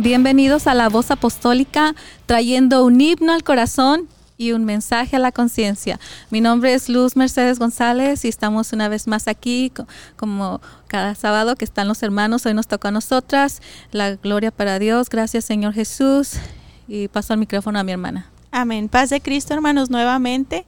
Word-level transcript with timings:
Bienvenidos 0.00 0.68
a 0.68 0.74
la 0.74 0.88
voz 0.88 1.10
apostólica, 1.10 1.92
trayendo 2.26 2.84
un 2.84 3.00
himno 3.00 3.32
al 3.32 3.42
corazón 3.42 4.06
y 4.36 4.52
un 4.52 4.64
mensaje 4.64 5.16
a 5.16 5.18
la 5.18 5.32
conciencia. 5.32 5.98
Mi 6.30 6.40
nombre 6.40 6.72
es 6.72 6.88
Luz 6.88 7.16
Mercedes 7.16 7.58
González 7.58 8.24
y 8.24 8.28
estamos 8.28 8.72
una 8.72 8.88
vez 8.88 9.08
más 9.08 9.26
aquí, 9.26 9.72
como 10.14 10.60
cada 10.86 11.16
sábado 11.16 11.56
que 11.56 11.64
están 11.64 11.88
los 11.88 12.00
hermanos. 12.04 12.46
Hoy 12.46 12.54
nos 12.54 12.68
toca 12.68 12.90
a 12.90 12.92
nosotras. 12.92 13.60
La 13.90 14.14
gloria 14.14 14.52
para 14.52 14.78
Dios. 14.78 15.08
Gracias, 15.08 15.44
Señor 15.44 15.74
Jesús. 15.74 16.34
Y 16.86 17.08
paso 17.08 17.32
el 17.32 17.40
micrófono 17.40 17.80
a 17.80 17.82
mi 17.82 17.90
hermana. 17.90 18.30
Amén. 18.52 18.88
Paz 18.88 19.10
de 19.10 19.20
Cristo, 19.20 19.52
hermanos, 19.52 19.90
nuevamente. 19.90 20.64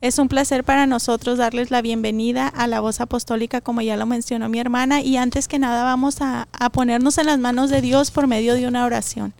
Es 0.00 0.20
un 0.20 0.28
placer 0.28 0.62
para 0.62 0.86
nosotros 0.86 1.38
darles 1.38 1.72
la 1.72 1.82
bienvenida 1.82 2.46
a 2.46 2.68
la 2.68 2.78
voz 2.78 3.00
apostólica, 3.00 3.60
como 3.60 3.80
ya 3.80 3.96
lo 3.96 4.06
mencionó 4.06 4.48
mi 4.48 4.60
hermana, 4.60 5.00
y 5.00 5.16
antes 5.16 5.48
que 5.48 5.58
nada 5.58 5.82
vamos 5.82 6.18
a, 6.20 6.46
ponernos 6.72 7.18
en 7.18 7.26
las 7.26 7.40
manos 7.40 7.68
de 7.68 7.80
Dios 7.80 8.12
por 8.12 8.28
medio 8.28 8.54
de 8.54 8.68
una 8.68 8.84
oración. 8.84 9.34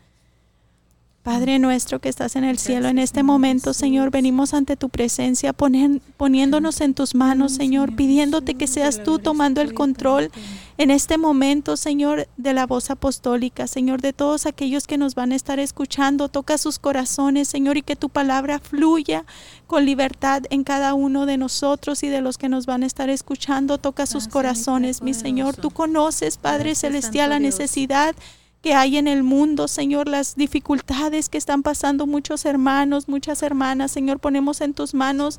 Padre 1.28 1.58
nuestro 1.58 1.98
que 1.98 2.08
estás 2.08 2.36
en 2.36 2.44
el 2.44 2.58
cielo, 2.58 2.88
en 2.88 2.98
este 2.98 3.22
momento, 3.22 3.74
Señor, 3.74 4.10
venimos 4.10 4.54
ante 4.54 4.78
tu 4.78 4.88
presencia, 4.88 5.52
poniéndonos 5.52 6.80
en 6.80 6.94
tus 6.94 7.14
manos, 7.14 7.52
Señor, 7.52 7.94
pidiéndote 7.94 8.54
que 8.54 8.66
seas 8.66 9.02
tú 9.02 9.18
tomando 9.18 9.60
el 9.60 9.74
control 9.74 10.30
en 10.78 10.90
este 10.90 11.18
momento, 11.18 11.76
Señor, 11.76 12.28
de 12.38 12.54
la 12.54 12.66
voz 12.66 12.88
apostólica, 12.88 13.66
Señor, 13.66 14.00
de 14.00 14.14
todos 14.14 14.46
aquellos 14.46 14.86
que 14.86 14.96
nos 14.96 15.14
van 15.14 15.32
a 15.32 15.36
estar 15.36 15.58
escuchando. 15.58 16.30
Toca 16.30 16.56
sus 16.56 16.78
corazones, 16.78 17.48
Señor, 17.48 17.76
y 17.76 17.82
que 17.82 17.94
tu 17.94 18.08
palabra 18.08 18.58
fluya 18.58 19.26
con 19.66 19.84
libertad 19.84 20.44
en 20.48 20.64
cada 20.64 20.94
uno 20.94 21.26
de 21.26 21.36
nosotros 21.36 22.04
y 22.04 22.08
de 22.08 22.22
los 22.22 22.38
que 22.38 22.48
nos 22.48 22.64
van 22.64 22.84
a 22.84 22.86
estar 22.86 23.10
escuchando. 23.10 23.76
Toca 23.76 24.06
sus 24.06 24.28
corazones, 24.28 25.02
mi 25.02 25.12
Señor. 25.12 25.56
Tú 25.56 25.72
conoces, 25.72 26.38
Padre 26.38 26.74
Celestial, 26.74 27.28
la 27.28 27.38
necesidad 27.38 28.16
que 28.60 28.74
hay 28.74 28.96
en 28.96 29.06
el 29.08 29.22
mundo, 29.22 29.68
Señor, 29.68 30.08
las 30.08 30.34
dificultades 30.34 31.28
que 31.28 31.38
están 31.38 31.62
pasando 31.62 32.06
muchos 32.06 32.44
hermanos, 32.44 33.08
muchas 33.08 33.42
hermanas, 33.42 33.92
Señor, 33.92 34.18
ponemos 34.18 34.60
en 34.60 34.74
tus 34.74 34.94
manos 34.94 35.38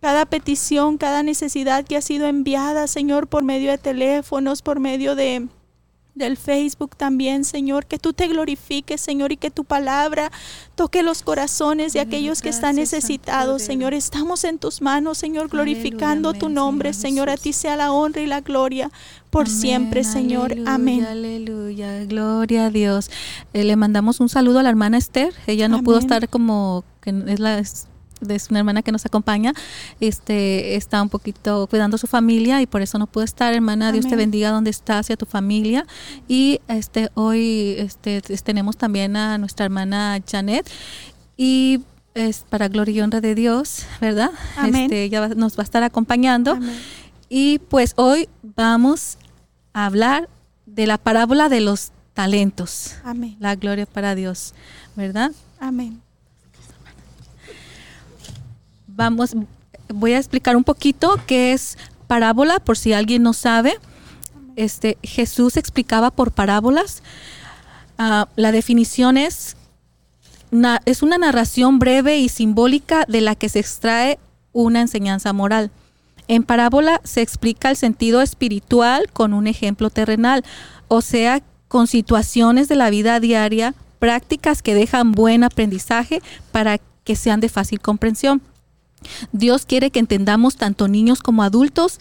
cada 0.00 0.24
petición, 0.26 0.96
cada 0.96 1.22
necesidad 1.22 1.84
que 1.84 1.96
ha 1.96 2.00
sido 2.00 2.26
enviada, 2.26 2.86
Señor, 2.86 3.28
por 3.28 3.44
medio 3.44 3.70
de 3.70 3.78
teléfonos, 3.78 4.62
por 4.62 4.80
medio 4.80 5.14
de 5.14 5.48
del 6.20 6.36
Facebook 6.36 6.94
también, 6.96 7.44
Señor, 7.44 7.86
que 7.86 7.98
tú 7.98 8.12
te 8.12 8.28
glorifiques, 8.28 9.00
Señor, 9.00 9.32
y 9.32 9.36
que 9.36 9.50
tu 9.50 9.64
palabra 9.64 10.30
toque 10.76 11.02
los 11.02 11.22
corazones 11.22 11.92
de 11.92 11.98
aquellos 11.98 12.40
que 12.42 12.48
están 12.50 12.76
necesitados, 12.76 13.62
Señor. 13.62 13.92
Estamos 13.92 14.44
en 14.44 14.58
tus 14.58 14.80
manos, 14.80 15.18
Señor, 15.18 15.48
glorificando 15.48 16.32
tu 16.32 16.48
nombre, 16.48 16.92
Señor. 16.92 17.28
A 17.28 17.36
ti 17.36 17.52
sea 17.52 17.76
la 17.76 17.90
honra 17.90 18.20
y 18.22 18.26
la 18.26 18.40
gloria 18.40 18.90
por 19.30 19.48
siempre, 19.48 20.04
Señor. 20.04 20.54
Amén. 20.66 21.04
Aleluya, 21.04 22.04
gloria 22.04 22.66
a 22.66 22.70
Dios. 22.70 23.10
Eh, 23.52 23.64
le 23.64 23.74
mandamos 23.74 24.20
un 24.20 24.28
saludo 24.28 24.60
a 24.60 24.62
la 24.62 24.68
hermana 24.68 24.98
Esther. 24.98 25.34
Ella 25.46 25.68
no 25.68 25.82
pudo 25.82 25.98
estar 25.98 26.28
como 26.28 26.84
que 27.00 27.10
es 27.26 27.40
la 27.40 27.58
de 28.20 28.40
una 28.50 28.60
hermana 28.60 28.82
que 28.82 28.92
nos 28.92 29.06
acompaña, 29.06 29.52
este, 30.00 30.76
está 30.76 31.02
un 31.02 31.08
poquito 31.08 31.66
cuidando 31.68 31.96
a 31.96 31.98
su 31.98 32.06
familia 32.06 32.60
y 32.62 32.66
por 32.66 32.82
eso 32.82 32.98
no 32.98 33.06
puede 33.06 33.24
estar, 33.24 33.52
hermana. 33.52 33.92
Dios 33.92 34.06
te 34.06 34.16
bendiga 34.16 34.50
donde 34.50 34.70
estás 34.70 35.10
y 35.10 35.12
a 35.12 35.16
tu 35.16 35.26
familia. 35.26 35.86
Y 36.28 36.60
este, 36.68 37.10
hoy 37.14 37.76
este, 37.78 38.20
tenemos 38.20 38.76
también 38.76 39.16
a 39.16 39.38
nuestra 39.38 39.64
hermana 39.64 40.20
Janet 40.30 40.68
y 41.36 41.80
es 42.14 42.44
para 42.48 42.68
gloria 42.68 42.94
y 42.94 43.00
honra 43.00 43.20
de 43.20 43.34
Dios, 43.34 43.86
¿verdad? 44.00 44.30
Este, 44.64 45.04
ella 45.04 45.28
nos 45.28 45.58
va 45.58 45.62
a 45.62 45.64
estar 45.64 45.82
acompañando. 45.82 46.58
Y 47.28 47.60
pues 47.60 47.94
hoy 47.96 48.28
vamos 48.42 49.16
a 49.72 49.86
hablar 49.86 50.28
de 50.66 50.86
la 50.86 50.98
parábola 50.98 51.48
de 51.48 51.60
los 51.60 51.92
talentos. 52.14 52.96
Amén. 53.04 53.36
La 53.38 53.54
gloria 53.54 53.86
para 53.86 54.14
Dios, 54.14 54.54
¿verdad? 54.96 55.32
Amén 55.58 56.02
vamos, 59.00 59.34
voy 59.88 60.12
a 60.12 60.18
explicar 60.18 60.56
un 60.56 60.64
poquito 60.64 61.18
qué 61.26 61.54
es 61.54 61.78
parábola, 62.06 62.60
por 62.60 62.76
si 62.76 62.92
alguien 62.92 63.22
no 63.22 63.32
sabe. 63.32 63.78
Este, 64.56 64.98
Jesús 65.02 65.56
explicaba 65.56 66.10
por 66.10 66.32
parábolas. 66.32 67.02
Ah, 67.96 68.28
la 68.36 68.52
definición 68.52 69.16
es, 69.16 69.56
es 70.84 71.02
una 71.02 71.16
narración 71.16 71.78
breve 71.78 72.18
y 72.18 72.28
simbólica 72.28 73.06
de 73.08 73.22
la 73.22 73.34
que 73.36 73.48
se 73.48 73.60
extrae 73.60 74.18
una 74.52 74.82
enseñanza 74.82 75.32
moral. 75.32 75.70
En 76.28 76.42
parábola 76.42 77.00
se 77.02 77.22
explica 77.22 77.70
el 77.70 77.76
sentido 77.76 78.20
espiritual 78.20 79.08
con 79.14 79.32
un 79.32 79.46
ejemplo 79.46 79.88
terrenal, 79.88 80.44
o 80.88 81.00
sea, 81.00 81.40
con 81.68 81.86
situaciones 81.86 82.68
de 82.68 82.76
la 82.76 82.90
vida 82.90 83.18
diaria, 83.18 83.74
prácticas 83.98 84.60
que 84.60 84.74
dejan 84.74 85.12
buen 85.12 85.42
aprendizaje 85.42 86.20
para 86.52 86.78
que 87.04 87.16
sean 87.16 87.40
de 87.40 87.48
fácil 87.48 87.80
comprensión. 87.80 88.42
Dios 89.32 89.66
quiere 89.66 89.90
que 89.90 89.98
entendamos 89.98 90.56
tanto 90.56 90.88
niños 90.88 91.22
como 91.22 91.42
adultos 91.42 91.98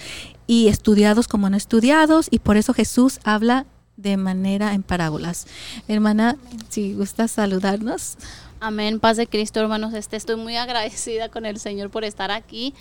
y 0.48 0.68
estudiados 0.68 1.28
como 1.28 1.50
no 1.50 1.58
estudiados 1.58 2.28
y 2.32 2.40
por 2.40 2.58
eso 2.58 2.74
Jesús 2.74 3.20
habla 3.24 3.66
de 3.98 4.18
manera 4.18 4.74
en 4.74 4.82
parábolas. 4.82 5.46
Hermana, 5.88 6.38
si 6.70 6.94
gusta 6.94 7.28
saludarnos. 7.28 8.18
Amén, 8.62 9.00
paz 9.00 9.18
de 9.18 9.28
Cristo, 9.28 9.60
hermanos. 9.60 9.94
Este, 9.94 10.18
estoy 10.18 10.38
muy 10.38 10.56
agradecida 10.56 11.30
con 11.30 11.46
el 11.46 11.60
Señor 11.60 11.90
por 11.90 12.04
estar 12.04 12.32
aquí. 12.32 12.74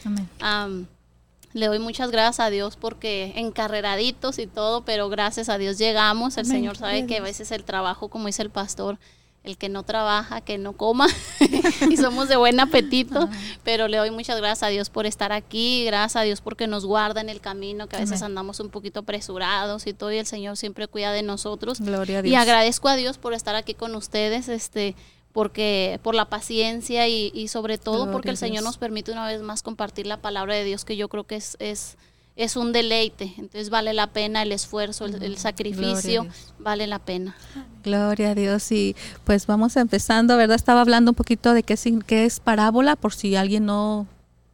le 1.55 1.67
doy 1.67 1.79
muchas 1.79 2.11
gracias 2.11 2.41
a 2.41 2.51
Dios 2.51 2.77
porque 2.77 3.33
encarreraditos 3.37 4.39
y 4.39 4.47
todo, 4.47 4.85
pero 4.85 5.09
gracias 5.09 5.49
a 5.49 5.59
Dios 5.59 5.79
llegamos. 5.79 6.37
El 6.37 6.47
Señor 6.47 6.77
sabe 6.77 7.07
que 7.07 7.19
a 7.19 7.23
veces 7.23 7.51
el 7.53 7.65
trabajo, 7.65 8.09
como 8.09 8.27
dice 8.27 8.43
el 8.43 8.51
pastor, 8.51 8.99
el 9.45 9.57
que 9.57 9.69
no 9.69 9.83
trabaja, 9.83 10.41
que 10.41 10.59
no 10.59 10.75
coma, 10.75 11.07
y 11.91 11.97
somos 11.97 12.29
de 12.29 12.37
buen 12.37 12.61
apetito, 12.61 13.29
pero 13.65 13.89
le 13.89 13.97
doy 13.97 14.11
muchas 14.11 14.39
gracias 14.39 14.63
a 14.63 14.69
Dios 14.69 14.91
por 14.91 15.07
estar 15.07 15.33
aquí, 15.33 15.85
gracias 15.85 16.17
a 16.17 16.23
Dios 16.23 16.41
porque 16.41 16.67
nos 16.67 16.85
guarda 16.85 17.21
en 17.21 17.29
el 17.29 17.41
camino, 17.41 17.89
que 17.89 17.97
a 17.97 18.01
veces 18.01 18.23
andamos 18.23 18.61
un 18.61 18.69
poquito 18.69 19.01
apresurados 19.01 19.87
y 19.87 19.95
todo, 19.95 20.13
y 20.13 20.19
el 20.19 20.27
Señor 20.27 20.57
siempre 20.57 20.87
cuida 20.87 21.13
de 21.13 21.23
nosotros. 21.23 21.81
Gloria 21.81 22.19
a 22.19 22.23
Dios. 22.23 22.33
Y 22.33 22.37
agradezco 22.37 22.89
a 22.89 22.97
Dios 22.97 23.19
por 23.19 23.33
estar 23.33 23.55
aquí 23.55 23.75
con 23.75 23.95
ustedes, 23.95 24.49
este 24.49 24.95
porque 25.33 26.01
por 26.03 26.15
la 26.15 26.29
paciencia 26.29 27.07
y, 27.07 27.47
sobre 27.49 27.79
todo 27.79 28.11
porque 28.11 28.31
el 28.31 28.37
Señor 28.37 28.65
nos 28.65 28.77
permite 28.77 29.13
una 29.13 29.27
vez 29.27 29.41
más 29.41 29.63
compartir 29.63 30.07
la 30.07 30.17
palabra 30.17 30.55
de 30.55 30.65
Dios 30.65 30.85
que 30.85 30.97
yo 30.97 31.09
creo 31.09 31.25
que 31.25 31.37
es, 31.37 31.57
es 31.61 31.97
es 32.39 32.57
un 32.57 32.73
deleite. 32.73 33.35
Entonces 33.37 33.69
vale 33.69 33.93
la 33.93 34.07
pena 34.07 34.43
el 34.43 34.53
esfuerzo, 34.53 35.05
el, 35.07 35.37
sacrificio, 35.37 36.27
vale 36.61 36.87
la 36.87 37.01
pena. 37.01 37.37
Gloria 37.83 38.31
a 38.31 38.35
Dios. 38.35 38.71
Y 38.71 38.97
pues 39.25 39.47
vamos 39.47 39.77
empezando, 39.77 40.37
¿verdad? 40.37 40.55
Estaba 40.55 40.81
hablando 40.81 41.11
un 41.11 41.17
poquito 41.17 41.53
de 41.53 41.65
qué, 41.65 41.77
qué 42.07 42.25
es 42.25 42.39
parábola, 42.39 42.95
por 42.95 43.13
si 43.13 43.35
alguien 43.35 43.67
no 43.67 44.07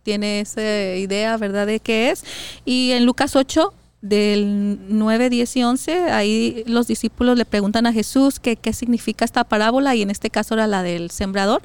tiene 0.03 0.41
esa 0.41 0.63
idea, 0.97 1.37
¿verdad? 1.37 1.67
De 1.67 1.79
qué 1.79 2.11
es. 2.11 2.25
Y 2.65 2.93
en 2.93 3.05
Lucas 3.05 3.37
8, 3.37 3.75
del 4.01 4.79
9, 4.89 5.29
10 5.29 5.57
y 5.57 5.65
11, 5.65 5.93
ahí 6.11 6.65
los 6.67 6.87
discípulos 6.87 7.37
le 7.37 7.45
preguntan 7.45 7.87
a 7.87 7.93
Jesús 7.93 8.41
qué, 8.41 8.57
qué 8.57 8.73
significa 8.73 9.27
esta 9.27 9.45
parábola 9.45 9.95
y 9.95 10.01
en 10.01 10.11
este 10.11 10.31
caso 10.31 10.55
era 10.55 10.67
la 10.67 10.83
del 10.83 11.11
sembrador. 11.11 11.63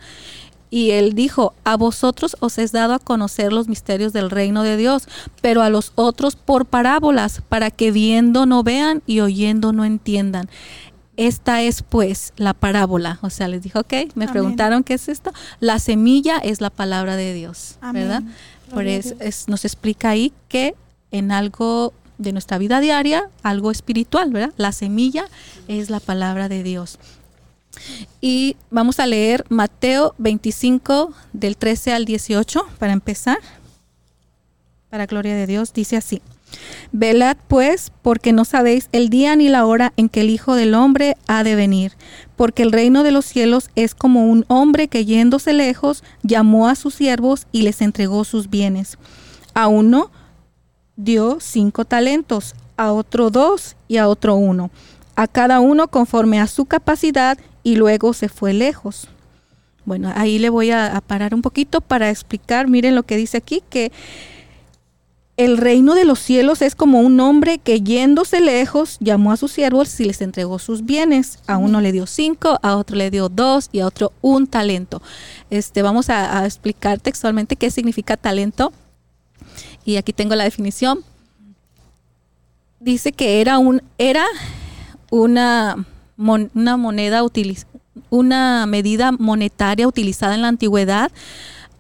Y 0.70 0.92
él 0.92 1.14
dijo, 1.14 1.54
a 1.64 1.78
vosotros 1.78 2.38
os 2.40 2.58
es 2.58 2.72
dado 2.72 2.94
a 2.94 3.00
conocer 3.00 3.52
los 3.52 3.68
misterios 3.68 4.14
del 4.14 4.30
reino 4.30 4.64
de 4.64 4.78
Dios, 4.78 5.08
pero 5.42 5.62
a 5.64 5.70
los 5.70 5.92
otros 5.96 6.36
por 6.36 6.66
parábolas, 6.66 7.42
para 7.50 7.72
que 7.72 7.92
viendo 7.92 8.46
no 8.46 8.64
vean 8.64 9.02
y 9.06 9.22
oyendo 9.22 9.74
no 9.74 9.84
entiendan. 9.86 10.50
Esta 11.18 11.62
es 11.64 11.84
pues 11.84 12.34
la 12.38 12.54
parábola. 12.54 13.20
O 13.22 13.30
sea, 13.30 13.48
les 13.48 13.62
dijo, 13.62 13.80
ok, 13.80 13.94
me 14.16 14.28
preguntaron 14.28 14.84
qué 14.84 14.94
es 14.94 15.10
esto. 15.10 15.32
La 15.60 15.80
semilla 15.80 16.38
es 16.38 16.62
la 16.62 16.70
palabra 16.70 17.18
de 17.18 17.34
Dios, 17.34 17.78
¿verdad? 17.92 18.24
Por 18.74 18.86
eso 18.86 19.16
nos 19.48 19.66
explica 19.66 20.10
ahí 20.10 20.32
que 20.48 20.76
en 21.12 21.32
algo 21.32 21.94
de 22.20 22.32
nuestra 22.32 22.58
vida 22.58 22.80
diaria, 22.80 23.30
algo 23.44 23.72
espiritual, 23.72 24.32
¿verdad? 24.32 24.54
La 24.58 24.72
semilla 24.72 25.26
es 25.68 25.90
la 25.90 26.00
palabra 26.00 26.48
de 26.48 26.64
Dios. 26.64 27.00
Y 28.22 28.56
vamos 28.70 29.00
a 29.00 29.06
leer 29.06 29.46
Mateo 29.50 30.14
25 30.18 31.14
del 31.34 31.58
13 31.58 31.94
al 31.94 32.06
18 32.06 32.68
para 32.78 32.94
empezar. 32.94 33.40
Para 34.90 35.06
gloria 35.06 35.36
de 35.36 35.48
Dios, 35.48 35.74
dice 35.74 35.98
así. 35.98 36.22
Velad 36.92 37.38
pues, 37.48 37.92
porque 38.02 38.34
no 38.34 38.46
sabéis 38.46 38.90
el 38.92 39.10
día 39.10 39.36
ni 39.36 39.50
la 39.50 39.66
hora 39.66 39.94
en 39.98 40.10
que 40.10 40.22
el 40.22 40.30
Hijo 40.30 40.56
del 40.56 40.74
Hombre 40.74 41.16
ha 41.28 41.44
de 41.44 41.56
venir, 41.56 41.94
porque 42.36 42.64
el 42.64 42.72
reino 42.72 43.04
de 43.04 43.12
los 43.12 43.26
cielos 43.26 43.70
es 43.76 43.94
como 43.94 44.26
un 44.26 44.46
hombre 44.48 44.88
que 44.88 45.06
yéndose 45.06 45.54
lejos 45.54 46.04
llamó 46.24 46.68
a 46.68 46.76
sus 46.76 46.96
siervos 46.96 47.46
y 47.52 47.62
les 47.62 47.82
entregó 47.82 48.24
sus 48.24 48.50
bienes. 48.50 48.98
A 49.54 49.68
uno 49.68 50.12
dio 50.96 51.38
cinco 51.40 51.86
talentos, 51.86 52.56
a 52.78 52.92
otro 52.92 53.30
dos 53.30 53.76
y 53.88 53.98
a 53.98 54.08
otro 54.08 54.36
uno, 54.36 54.72
a 55.16 55.28
cada 55.28 55.60
uno 55.60 55.90
conforme 55.90 56.40
a 56.40 56.48
su 56.48 56.66
capacidad 56.66 57.38
y 57.64 57.76
luego 57.76 58.14
se 58.14 58.30
fue 58.30 58.54
lejos. 58.54 59.08
Bueno, 59.86 60.12
ahí 60.16 60.40
le 60.40 60.50
voy 60.50 60.72
a, 60.72 61.02
parar 61.06 61.34
un 61.34 61.42
poquito 61.42 61.82
para 61.82 62.10
explicar, 62.10 62.68
miren 62.68 62.96
lo 62.96 63.04
que 63.04 63.18
dice 63.18 63.38
aquí, 63.38 63.64
que 63.70 63.92
el 65.38 65.58
reino 65.58 65.96
de 65.96 66.04
los 66.04 66.20
cielos 66.20 66.62
es 66.62 66.76
como 66.76 67.00
un 67.00 67.20
hombre 67.22 67.60
que 67.60 67.82
yéndose 67.82 68.42
lejos 68.42 68.98
llamó 69.00 69.32
a 69.32 69.38
sus 69.38 69.54
siervos 69.54 69.98
y 70.00 70.06
les 70.06 70.22
entregó 70.22 70.60
sus 70.60 70.86
bienes. 70.86 71.40
A 71.48 71.58
uno 71.58 71.80
le 71.80 71.94
dio 71.94 72.08
cinco, 72.08 72.60
a 72.62 72.76
otro 72.76 72.98
le 72.98 73.10
dio 73.10 73.30
dos 73.30 73.70
y 73.72 73.80
a 73.80 73.88
otro 73.88 74.12
un 74.22 74.48
talento. 74.48 75.02
Este, 75.50 75.82
vamos 75.82 76.10
a, 76.10 76.46
explicar 76.46 77.00
textualmente 77.00 77.56
qué 77.56 77.72
significa 77.72 78.18
talento. 78.18 78.74
Y 79.86 79.96
aquí 79.96 80.12
tengo 80.12 80.36
la 80.36 80.44
definición. 80.44 81.00
Dice 82.82 83.14
que 83.14 83.40
era 83.40 83.60
un 83.60 83.82
era 83.98 84.26
una, 85.10 85.86
una 86.20 86.78
moneda 86.78 87.24
una 88.10 88.66
medida 88.68 89.12
monetaria 89.12 89.88
utilizada 89.88 90.36
en 90.36 90.42
la 90.42 90.50
antigüedad 90.50 91.12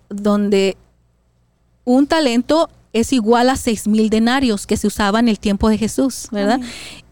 donde 0.09 0.77
un 1.85 2.07
talento 2.07 2.69
es 2.93 3.13
igual 3.13 3.49
a 3.49 3.55
seis 3.55 3.87
mil 3.87 4.09
denarios 4.09 4.65
que 4.65 4.77
se 4.77 4.87
usaban 4.87 5.25
en 5.25 5.29
el 5.29 5.39
tiempo 5.39 5.69
de 5.69 5.77
Jesús, 5.77 6.27
¿verdad? 6.31 6.59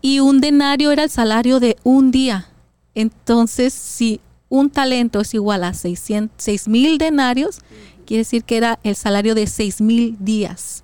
Y 0.02 0.20
un 0.20 0.42
denario 0.42 0.92
era 0.92 1.04
el 1.04 1.10
salario 1.10 1.60
de 1.60 1.78
un 1.84 2.12
día. 2.12 2.48
Entonces, 2.96 3.74
si 3.74 4.20
un 4.50 4.70
talento 4.70 5.22
es 5.22 5.34
igual 5.34 5.64
a 5.64 5.74
seis 5.74 6.68
mil 6.68 6.98
denarios, 6.98 7.60
quiere 8.06 8.22
decir 8.22 8.44
que 8.44 8.58
era 8.58 8.80
el 8.84 8.96
salario 8.96 9.36
de 9.36 9.46
seis 9.46 9.82
mil 9.82 10.16
días. 10.20 10.84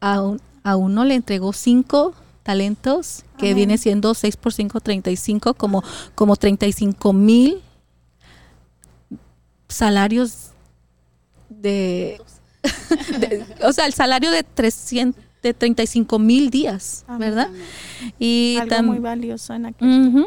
A, 0.00 0.20
uno 0.76 1.04
le 1.04 1.14
entregó 1.14 1.52
cinco 1.52 2.14
talentos, 2.42 3.24
que 3.38 3.54
viene 3.54 3.78
siendo 3.78 4.14
6 4.14 4.36
por 4.36 4.52
5, 4.52 4.80
35, 4.80 5.54
como, 5.54 5.82
como 6.14 6.36
35 6.36 7.12
mil 7.12 7.60
salarios 9.68 10.50
de 11.48 12.20
o 13.64 13.72
sea, 13.72 13.86
el 13.86 13.94
salario 13.94 14.30
de 14.30 14.42
300 14.42 15.20
de 15.42 15.54
35 15.54 16.18
mil 16.20 16.50
días, 16.50 17.04
¿verdad? 17.18 17.48
Y 18.18 18.58
Algo 18.60 18.82
muy 18.84 18.98
valioso 19.00 19.54
en 19.54 19.66
aquel 19.66 20.26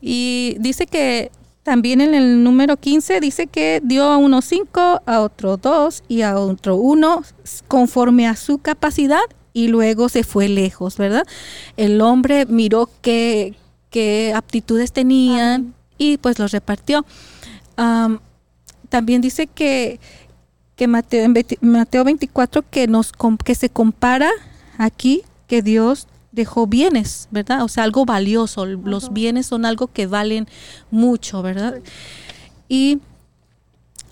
Y 0.00 0.56
dice 0.60 0.86
que 0.86 1.32
también 1.64 2.00
en 2.00 2.14
el 2.14 2.44
número 2.44 2.76
15 2.76 3.20
dice 3.20 3.48
que 3.48 3.80
dio 3.82 4.04
a 4.04 4.16
uno 4.16 4.40
5, 4.40 5.02
a 5.04 5.20
otro 5.20 5.56
2 5.56 6.04
y 6.06 6.22
a 6.22 6.38
otro 6.38 6.76
1 6.76 7.22
conforme 7.66 8.28
a 8.28 8.36
su 8.36 8.58
capacidad 8.58 9.20
y 9.58 9.66
luego 9.66 10.08
se 10.08 10.22
fue 10.22 10.48
lejos, 10.48 10.96
¿verdad? 10.98 11.24
El 11.76 12.00
hombre 12.00 12.46
miró 12.46 12.88
qué, 13.02 13.56
qué 13.90 14.32
aptitudes 14.32 14.92
tenían 14.92 15.74
y 15.98 16.16
pues 16.18 16.38
los 16.38 16.52
repartió. 16.52 17.04
también 18.88 19.20
dice 19.20 19.48
que 19.48 19.98
que 20.76 20.86
Mateo, 20.86 21.28
Mateo 21.60 22.04
24 22.04 22.62
que, 22.70 22.86
nos, 22.86 23.12
que 23.44 23.56
se 23.56 23.68
compara 23.68 24.30
aquí 24.78 25.22
que 25.48 25.60
Dios 25.60 26.06
dejó 26.30 26.68
bienes, 26.68 27.26
¿verdad? 27.32 27.64
O 27.64 27.68
sea, 27.68 27.82
algo 27.82 28.04
valioso. 28.04 28.64
Los 28.64 29.12
bienes 29.12 29.46
son 29.46 29.64
algo 29.64 29.88
que 29.88 30.06
valen 30.06 30.46
mucho, 30.92 31.42
¿verdad? 31.42 31.80
Y 32.68 33.00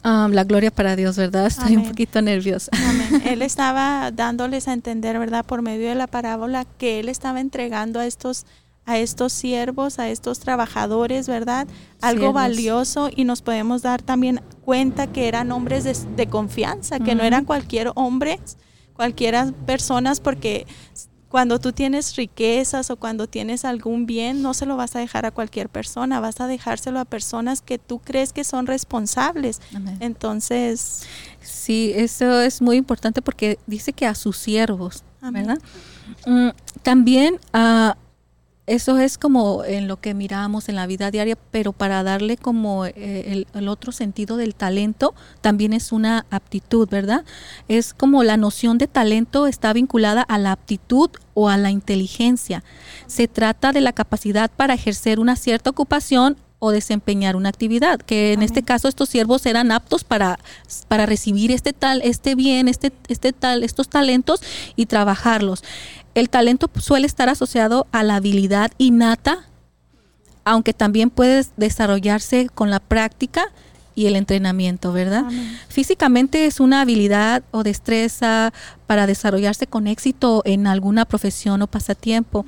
um, 0.07 0.33
la 0.33 0.45
gloria 0.45 0.71
para 0.71 0.97
Dios, 0.97 1.17
¿verdad? 1.17 1.47
Estoy 1.47 1.77
un 1.77 1.89
poquito 1.89 2.23
nerviosa. 2.23 2.71
Él 3.25 3.43
estaba 3.43 4.11
dándoles 4.13 4.69
a 4.69 4.73
entender, 4.73 5.19
¿verdad? 5.19 5.45
Por 5.45 5.63
medio 5.63 5.89
de 5.89 5.95
la 5.95 6.07
parábola 6.07 6.65
que 6.79 7.01
Él 7.01 7.09
estaba 7.09 7.41
entregando 7.41 8.01
a 8.01 8.07
estos 8.07 8.47
a 8.87 8.99
estos 8.99 9.33
siervos, 9.33 9.99
a 9.99 10.09
estos 10.09 10.39
trabajadores, 10.39 11.27
¿verdad? 11.27 11.67
Algo 12.01 12.33
valioso 12.33 13.11
y 13.15 13.25
nos 13.25 13.43
podemos 13.43 13.83
dar 13.83 14.01
también 14.01 14.41
cuenta 14.65 15.09
que 15.09 15.27
eran 15.27 15.51
hombres 15.51 16.07
de, 16.17 16.27
confianza, 16.29 17.01
que 17.01 17.17
no 17.17 17.25
eran 17.25 17.45
cualquier 17.45 17.91
hombre, 17.97 18.39
cualquiera 18.95 19.53
personas, 19.67 20.21
porque 20.21 20.69
cuando 21.29 21.59
tú 21.59 21.73
tienes 21.73 22.17
riquezas 22.17 22.91
o 22.91 22.97
cuando 22.97 23.27
tienes 23.27 23.65
algún 23.65 24.07
bien, 24.07 24.43
no 24.43 24.55
se 24.55 24.65
lo 24.65 24.77
vas 24.77 24.95
a 24.97 25.01
dejar 25.01 25.27
a 25.27 25.31
cualquier 25.31 25.69
persona, 25.69 26.21
vas 26.21 26.41
a 26.41 26.47
dejárselo 26.47 27.01
a 27.01 27.05
personas 27.05 27.63
que 27.63 27.79
tú 27.79 27.99
crees 27.99 28.33
que 28.33 28.45
son 28.45 28.67
responsables. 28.67 29.61
Entonces... 30.01 31.03
Sí, 31.41 31.93
eso 31.95 32.41
es 32.41 32.63
muy 32.63 32.77
importante 32.77 33.23
porque 33.23 33.59
dice 33.67 33.93
que 33.93 34.07
a 34.07 34.15
sus 34.15 34.37
siervos, 34.37 35.05
¿verdad? 35.21 35.59
Mm, 36.27 36.51
también 36.83 37.41
a 37.53 37.97
eso 38.67 38.99
es 38.99 39.17
como 39.17 39.65
en 39.65 39.87
lo 39.87 40.01
que 40.01 40.13
miramos 40.13 40.69
en 40.69 40.75
la 40.75 40.89
vida 40.89 41.13
diaria, 41.13 41.39
pero 41.53 41.73
para 41.73 42.03
darle 42.03 42.37
como 42.37 42.85
eh, 42.85 43.47
el, 43.55 43.69
otro 43.69 43.93
sentido 43.93 44.37
del 44.37 44.57
talento, 44.57 45.15
también 45.41 45.73
es 45.73 45.93
una 45.93 46.27
aptitud, 46.31 46.89
¿verdad? 46.89 47.25
Es 47.69 47.95
como 47.95 48.25
la 48.25 48.37
noción 48.37 48.79
de 48.79 48.89
talento 48.89 49.47
está 49.47 49.73
vinculada 49.73 50.23
a 50.23 50.39
la 50.39 50.51
aptitud 50.51 51.11
o 51.35 51.49
a 51.49 51.57
la 51.57 51.71
inteligencia. 51.71 52.65
Se 53.07 53.29
trata 53.29 53.73
de 53.73 53.81
la 53.81 53.93
capacidad 53.93 54.51
para 54.51 54.75
ejercer 54.75 55.21
una 55.21 55.37
cierta 55.37 55.71
ocupación 55.71 56.37
o 56.59 56.71
desempeñar 56.71 57.37
una 57.37 57.51
actividad, 57.51 58.01
que 58.01 58.33
en 58.33 58.43
este 58.43 58.63
caso 58.63 58.89
estos 58.89 59.11
siervos 59.11 59.47
eran 59.47 59.71
aptos 59.71 60.05
para, 60.05 60.39
para 60.89 61.07
recibir 61.07 61.53
este 61.53 61.73
tal, 61.73 62.01
este 62.03 62.35
bien, 62.35 62.67
este, 62.67 62.93
este 63.09 63.33
tal, 63.33 63.63
estos 63.63 63.89
talentos 63.89 64.41
y 64.75 64.87
trabajarlos. 64.87 65.63
El 66.17 66.31
talento 66.31 66.71
suele 66.81 67.07
estar 67.07 67.29
asociado 67.29 67.87
a 67.93 68.03
la 68.03 68.17
habilidad 68.17 68.73
innata, 68.79 69.45
aunque 70.47 70.73
también 70.73 71.11
puede 71.11 71.45
desarrollarse 71.59 72.49
con 72.55 72.71
la 72.71 72.81
práctica 72.81 73.53
y 73.95 74.07
el 74.07 74.17
entrenamiento, 74.17 74.95
¿verdad? 74.95 75.27
Físicamente 75.69 76.47
es 76.47 76.59
una 76.59 76.81
habilidad 76.81 77.43
o 77.51 77.63
destreza 77.63 78.55
para 78.87 79.07
desarrollarse 79.07 79.67
con 79.67 79.87
éxito 79.87 80.41
en 80.47 80.67
alguna 80.67 81.05
profesión 81.05 81.61
o 81.61 81.67
pasatiempo. 81.67 82.47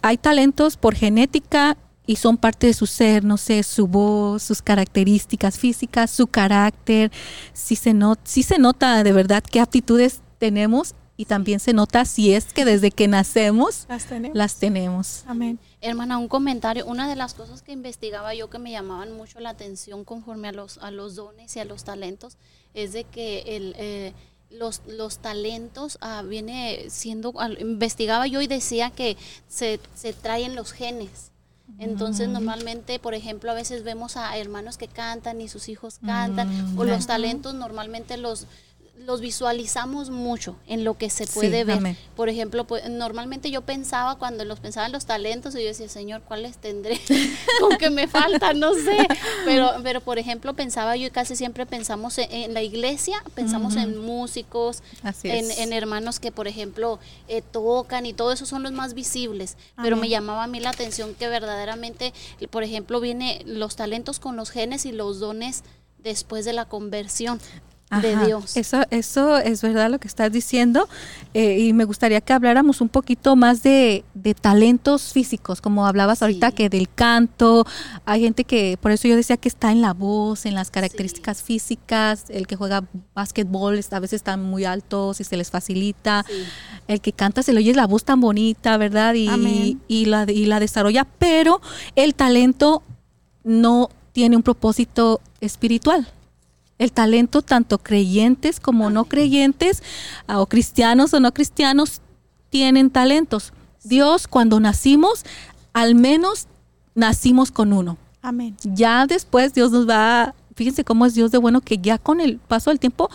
Hay 0.00 0.16
talentos 0.16 0.78
por 0.78 0.94
genética 0.94 1.76
y 2.06 2.16
son 2.16 2.38
parte 2.38 2.68
de 2.68 2.72
su 2.72 2.86
ser, 2.86 3.22
no 3.22 3.36
sé, 3.36 3.62
su 3.64 3.86
voz, 3.86 4.44
sus 4.44 4.62
características 4.62 5.58
físicas, 5.58 6.10
su 6.10 6.26
carácter. 6.26 7.12
Si 7.52 7.76
se, 7.76 7.94
si 8.24 8.42
se 8.42 8.58
nota 8.58 9.04
de 9.04 9.12
verdad 9.12 9.44
qué 9.44 9.60
aptitudes 9.60 10.20
tenemos 10.38 10.94
y 11.20 11.26
también 11.26 11.60
se 11.60 11.74
nota 11.74 12.06
si 12.06 12.32
es 12.32 12.46
que 12.46 12.64
desde 12.64 12.90
que 12.90 13.06
nacemos 13.06 13.86
las 14.32 14.56
tenemos. 14.56 15.22
Amén. 15.26 15.58
Hermana, 15.82 16.16
un 16.16 16.28
comentario. 16.28 16.86
Una 16.86 17.10
de 17.10 17.14
las 17.14 17.34
cosas 17.34 17.60
que 17.60 17.72
investigaba 17.72 18.34
yo 18.34 18.48
que 18.48 18.58
me 18.58 18.70
llamaban 18.70 19.12
mucho 19.12 19.38
la 19.38 19.50
atención 19.50 20.06
conforme 20.06 20.48
a 20.48 20.52
los, 20.52 20.78
a 20.78 20.90
los 20.90 21.16
dones 21.16 21.54
y 21.56 21.60
a 21.60 21.66
los 21.66 21.84
talentos 21.84 22.38
es 22.72 22.94
de 22.94 23.04
que 23.04 23.40
el, 23.54 23.74
eh, 23.76 24.14
los, 24.48 24.80
los 24.86 25.18
talentos 25.18 25.98
ah, 26.00 26.22
viene 26.26 26.86
siendo, 26.88 27.34
investigaba 27.58 28.26
yo 28.26 28.40
y 28.40 28.46
decía 28.46 28.88
que 28.88 29.18
se, 29.46 29.78
se 29.94 30.14
traen 30.14 30.54
los 30.54 30.72
genes. 30.72 31.32
Entonces 31.78 32.28
mm. 32.28 32.32
normalmente, 32.32 32.98
por 32.98 33.12
ejemplo, 33.12 33.50
a 33.50 33.54
veces 33.54 33.84
vemos 33.84 34.16
a 34.16 34.38
hermanos 34.38 34.78
que 34.78 34.88
cantan 34.88 35.42
y 35.42 35.48
sus 35.48 35.68
hijos 35.68 35.98
cantan, 36.04 36.74
mm. 36.74 36.78
o 36.78 36.84
los 36.84 37.06
talentos 37.06 37.54
normalmente 37.54 38.16
los 38.16 38.46
los 39.06 39.20
visualizamos 39.20 40.10
mucho 40.10 40.56
en 40.66 40.84
lo 40.84 40.96
que 40.96 41.10
se 41.10 41.26
puede 41.26 41.64
ver. 41.64 41.96
Por 42.16 42.28
ejemplo, 42.28 42.64
pues, 42.64 42.88
normalmente 42.88 43.50
yo 43.50 43.62
pensaba 43.62 44.16
cuando 44.16 44.44
los 44.44 44.60
pensaba 44.60 44.86
en 44.86 44.92
los 44.92 45.06
talentos 45.06 45.54
y 45.54 45.60
yo 45.60 45.66
decía, 45.66 45.88
Señor, 45.88 46.22
¿cuáles 46.22 46.58
tendré? 46.58 47.00
Con 47.60 47.76
que 47.78 47.90
me 47.90 48.08
falta, 48.08 48.52
no 48.52 48.74
sé. 48.74 49.06
Pero, 49.44 49.72
pero 49.82 50.00
por 50.00 50.18
ejemplo, 50.18 50.54
pensaba 50.54 50.96
yo 50.96 51.06
y 51.06 51.10
casi 51.10 51.34
siempre 51.34 51.66
pensamos 51.66 52.18
en, 52.18 52.52
la 52.54 52.62
iglesia, 52.62 53.22
pensamos 53.34 53.76
en 53.76 53.96
músicos, 53.98 54.82
en, 55.22 55.72
hermanos 55.72 56.20
que, 56.20 56.30
por 56.30 56.46
ejemplo, 56.46 56.98
eh, 57.28 57.42
tocan 57.42 58.06
y 58.06 58.12
todo 58.12 58.32
eso 58.32 58.44
son 58.44 58.62
los 58.62 58.72
más 58.72 58.94
visibles. 58.94 59.56
Pero 59.82 59.96
me 59.96 60.08
llamaba 60.08 60.44
a 60.44 60.46
mí 60.46 60.60
la 60.60 60.70
atención 60.70 61.14
que 61.14 61.28
verdaderamente, 61.28 62.12
por 62.50 62.62
ejemplo, 62.62 63.00
viene 63.00 63.42
los 63.46 63.76
talentos 63.76 64.20
con 64.20 64.36
los 64.36 64.50
genes 64.50 64.84
y 64.84 64.92
los 64.92 65.20
dones 65.20 65.62
después 66.02 66.44
de 66.44 66.52
la 66.52 66.64
conversión 66.64 67.40
de 67.98 68.16
Dios. 68.24 68.56
Eso, 68.56 68.82
eso 68.90 69.36
es 69.38 69.62
verdad 69.62 69.90
lo 69.90 69.98
que 69.98 70.06
estás 70.06 70.30
diciendo 70.30 70.88
eh, 71.34 71.58
y 71.58 71.72
me 71.72 71.84
gustaría 71.84 72.20
que 72.20 72.32
habláramos 72.32 72.80
un 72.80 72.88
poquito 72.88 73.34
más 73.34 73.62
de, 73.62 74.04
talentos 74.40 75.12
físicos, 75.12 75.60
como 75.60 75.86
hablabas 75.86 76.22
ahorita 76.22 76.52
que 76.52 76.68
del 76.68 76.88
canto, 76.88 77.66
hay 78.04 78.22
gente 78.22 78.44
que, 78.44 78.78
por 78.80 78.92
eso 78.92 79.08
yo 79.08 79.16
decía 79.16 79.36
que 79.36 79.48
está 79.48 79.72
en 79.72 79.80
la 79.80 79.92
voz, 79.92 80.46
en 80.46 80.54
las 80.54 80.70
características 80.70 81.42
físicas, 81.42 82.26
el 82.28 82.46
que 82.46 82.54
juega 82.54 82.84
básquetbol 83.14 83.80
a 83.90 84.00
veces 84.00 84.18
están 84.18 84.42
muy 84.42 84.64
altos 84.64 85.20
y 85.20 85.24
se 85.24 85.36
les 85.36 85.50
facilita, 85.50 86.24
el 86.86 87.00
que 87.00 87.12
canta 87.12 87.42
se 87.42 87.52
le 87.52 87.58
oye 87.58 87.74
la 87.74 87.86
voz 87.86 88.04
tan 88.04 88.20
bonita, 88.20 88.76
¿verdad? 88.76 89.14
Y, 89.14 89.78
y, 89.88 90.04
la, 90.04 90.26
y 90.30 90.46
la 90.46 90.60
desarrolla, 90.60 91.04
pero 91.18 91.60
el 91.96 92.14
talento 92.14 92.82
no 93.42 93.90
tiene 94.12 94.36
un 94.36 94.42
propósito 94.42 95.20
espiritual 95.40 96.06
el 96.80 96.92
talento 96.92 97.42
tanto 97.42 97.78
creyentes 97.78 98.58
como 98.58 98.88
no 98.88 99.04
creyentes, 99.04 99.82
o 100.26 100.46
cristianos 100.46 101.12
o 101.12 101.20
no 101.20 101.32
cristianos, 101.32 102.00
tienen 102.48 102.90
talentos. 102.90 103.52
Dios, 103.84 104.26
cuando 104.26 104.58
nacimos, 104.60 105.24
al 105.74 105.94
menos 105.94 106.48
nacimos 106.94 107.52
con 107.52 107.74
uno. 107.74 107.98
Amén. 108.22 108.56
Ya 108.64 109.06
después 109.06 109.52
Dios 109.52 109.70
nos 109.72 109.86
va, 109.86 110.34
fíjense 110.56 110.82
cómo 110.82 111.04
es 111.04 111.14
Dios 111.14 111.30
de 111.30 111.38
bueno, 111.38 111.60
que 111.60 111.76
ya 111.76 111.98
con 111.98 112.18
el 112.18 112.38
paso 112.38 112.70
del 112.70 112.80
tiempo 112.80 113.10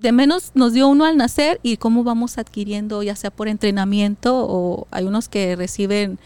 de 0.00 0.10
menos 0.10 0.50
nos 0.54 0.72
dio 0.72 0.88
uno 0.88 1.04
al 1.04 1.16
nacer 1.16 1.60
y 1.62 1.76
cómo 1.76 2.02
vamos 2.02 2.36
adquiriendo, 2.36 3.04
ya 3.04 3.14
sea 3.14 3.30
por 3.30 3.46
entrenamiento 3.46 4.44
o 4.48 4.88
hay 4.90 5.04
unos 5.04 5.28
que 5.28 5.54
reciben 5.54 6.18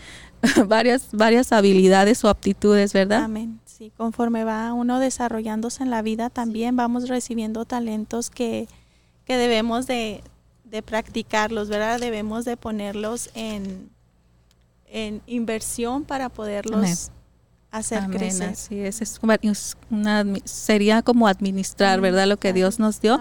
varias, 0.67 1.09
varias 1.13 1.53
habilidades 1.53 2.25
o 2.25 2.31
aptitudes, 2.31 2.95
¿verdad? 2.95 3.25
Amén. 3.25 3.61
Sí, 3.73 3.91
conforme 3.97 4.45
va 4.45 4.73
uno 4.75 4.99
desarrollándose 4.99 5.83
en 5.83 5.91
la 5.91 6.03
vida, 6.03 6.29
también 6.29 6.77
vamos 6.77 7.09
recibiendo 7.09 7.65
talentos 7.65 8.29
que, 8.29 8.69
que 9.25 9.39
debemos 9.39 9.87
de, 9.87 10.23
de 10.65 10.83
practicarlos, 10.83 11.71
¿verdad? 11.71 11.99
Debemos 11.99 12.45
de 12.45 12.59
ponerlos 12.59 13.31
en, 13.35 13.89
en 14.87 15.23
inversión 15.27 16.05
para 16.05 16.29
poderlos 16.29 17.11
hacer 17.73 18.05
crecer. 18.11 18.55
Sí, 18.55 18.79
es, 18.81 19.19
una, 19.91 20.25
sería 20.45 21.03
como 21.03 21.27
administrar, 21.27 22.01
¿verdad? 22.01 22.27
Lo 22.27 22.37
que 22.37 22.53
Dios 22.53 22.79
nos 22.79 23.01
dio. 23.01 23.21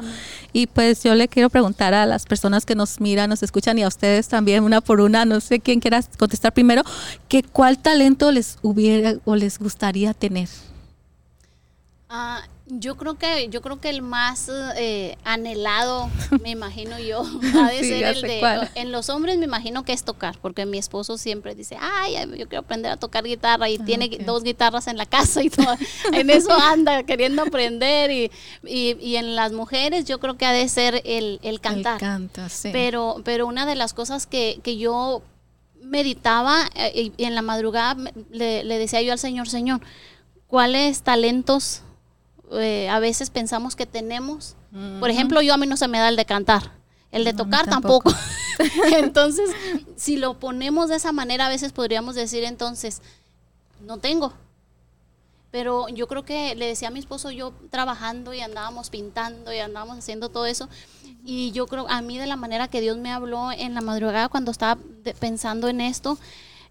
Y 0.54 0.68
pues 0.68 1.02
yo 1.04 1.16
le 1.16 1.28
quiero 1.30 1.50
preguntar 1.50 1.94
a 1.94 2.06
las 2.06 2.26
personas 2.26 2.66
que 2.66 2.76
nos 2.76 3.00
miran, 3.00 3.30
nos 3.30 3.42
escuchan 3.42 3.80
y 3.80 3.84
a 3.84 3.88
ustedes 3.88 4.28
también, 4.28 4.64
una 4.64 4.82
por 4.82 5.00
una, 5.00 5.26
no 5.26 5.40
sé 5.40 5.62
quién 5.62 5.80
quiera 5.80 6.04
contestar 6.20 6.54
primero, 6.54 6.84
que 7.30 7.44
cuál 7.44 7.80
talento 7.80 8.32
les 8.32 8.60
hubiera 8.62 9.16
o 9.24 9.36
les 9.36 9.58
gustaría 9.58 10.14
tener. 10.14 10.50
Ah, 12.10 12.44
yo 12.80 12.96
creo 12.96 13.16
que 13.16 13.50
yo 13.50 13.62
creo 13.62 13.82
que 13.82 13.90
el 13.90 14.02
más 14.02 14.50
eh, 14.78 15.18
anhelado, 15.26 16.10
me 16.42 16.50
imagino 16.52 16.98
yo, 17.00 17.22
ha 17.60 17.70
de 17.70 17.80
ser 17.80 18.04
el 18.04 18.22
de 18.22 18.70
en 18.76 18.92
los 18.94 19.10
hombres 19.10 19.38
me 19.38 19.46
imagino 19.46 19.84
que 19.84 19.92
es 19.92 20.04
tocar, 20.04 20.38
porque 20.42 20.66
mi 20.66 20.78
esposo 20.78 21.18
siempre 21.18 21.54
dice, 21.54 21.78
"Ay, 21.80 22.16
yo 22.38 22.48
quiero 22.48 22.60
aprender 22.60 22.92
a 22.92 22.98
tocar 22.98 23.26
guitarra" 23.26 23.70
y 23.70 23.78
ah, 23.82 23.86
tiene 23.86 24.10
dos 24.26 24.44
guitarras 24.44 24.88
en 24.88 24.98
la 24.98 25.06
casa 25.06 25.44
y 25.44 25.50
todo. 25.50 25.76
en 26.14 26.30
eso 26.30 26.54
anda 26.54 27.04
queriendo 27.04 27.42
aprender 27.42 28.10
y, 28.12 28.32
y, 28.64 29.16
en 29.18 29.36
las 29.36 29.52
mujeres 29.52 30.06
yo 30.06 30.20
creo 30.20 30.38
que 30.38 30.46
ha 30.46 30.54
de 30.54 30.70
ser 30.70 31.02
el, 31.04 31.40
el 31.44 31.60
cantar. 31.60 32.00
canta, 32.00 32.48
sí. 32.48 32.70
Pero 32.72 33.22
pero 33.26 33.48
una 33.48 33.66
de 33.66 33.76
las 33.76 33.94
cosas 33.94 34.26
que, 34.28 34.62
que 34.64 34.78
yo 34.78 35.22
meditaba 35.82 36.70
eh, 36.76 37.12
y 37.18 37.24
en 37.26 37.36
la 37.36 37.42
madrugada 37.42 38.12
le, 38.30 38.64
le 38.64 38.78
decía 38.78 39.02
yo 39.02 39.12
al 39.12 39.20
Señor, 39.20 39.50
"Señor, 39.50 39.82
¿cuáles 40.48 41.02
talentos 41.02 41.84
eh, 42.54 42.90
a 42.90 43.00
veces 43.00 43.30
pensamos 43.30 43.76
que 43.76 43.86
tenemos. 43.86 44.56
Por 45.00 45.10
ejemplo, 45.10 45.42
yo 45.42 45.54
a 45.54 45.58
mí 45.58 45.68
no 45.68 45.76
se 45.76 45.88
me 45.88 46.00
da 46.00 46.08
el 46.08 46.16
de 46.16 46.26
cantar, 46.26 46.72
el 47.12 47.26
de 47.26 47.34
tocar 47.34 47.70
tampoco. 47.70 48.14
entonces, 48.98 49.50
si 49.98 50.18
lo 50.18 50.40
ponemos 50.40 50.90
de 50.90 50.96
esa 50.96 51.12
manera, 51.12 51.48
a 51.48 51.50
veces 51.50 51.74
podríamos 51.74 52.16
decir 52.16 52.44
entonces, 52.44 53.02
no 53.86 53.98
tengo. 53.98 54.34
Pero 55.52 55.90
yo 55.90 56.08
creo 56.08 56.24
que 56.24 56.56
le 56.56 56.66
decía 56.66 56.88
a 56.88 56.92
mi 56.92 57.00
esposo, 57.00 57.30
yo 57.32 57.54
trabajando 57.70 58.34
y 58.34 58.40
andábamos 58.40 58.90
pintando 58.90 59.52
y 59.52 59.60
andábamos 59.60 59.98
haciendo 59.98 60.30
todo 60.30 60.46
eso. 60.46 60.70
Y 61.26 61.52
yo 61.52 61.68
creo, 61.68 61.88
a 61.90 62.02
mí 62.02 62.18
de 62.18 62.26
la 62.26 62.38
manera 62.38 62.70
que 62.70 62.80
Dios 62.80 62.98
me 62.98 63.12
habló 63.12 63.52
en 63.52 63.74
la 63.74 63.82
madrugada 63.82 64.30
cuando 64.30 64.52
estaba 64.52 64.82
pensando 65.20 65.68
en 65.68 65.82
esto, 65.82 66.18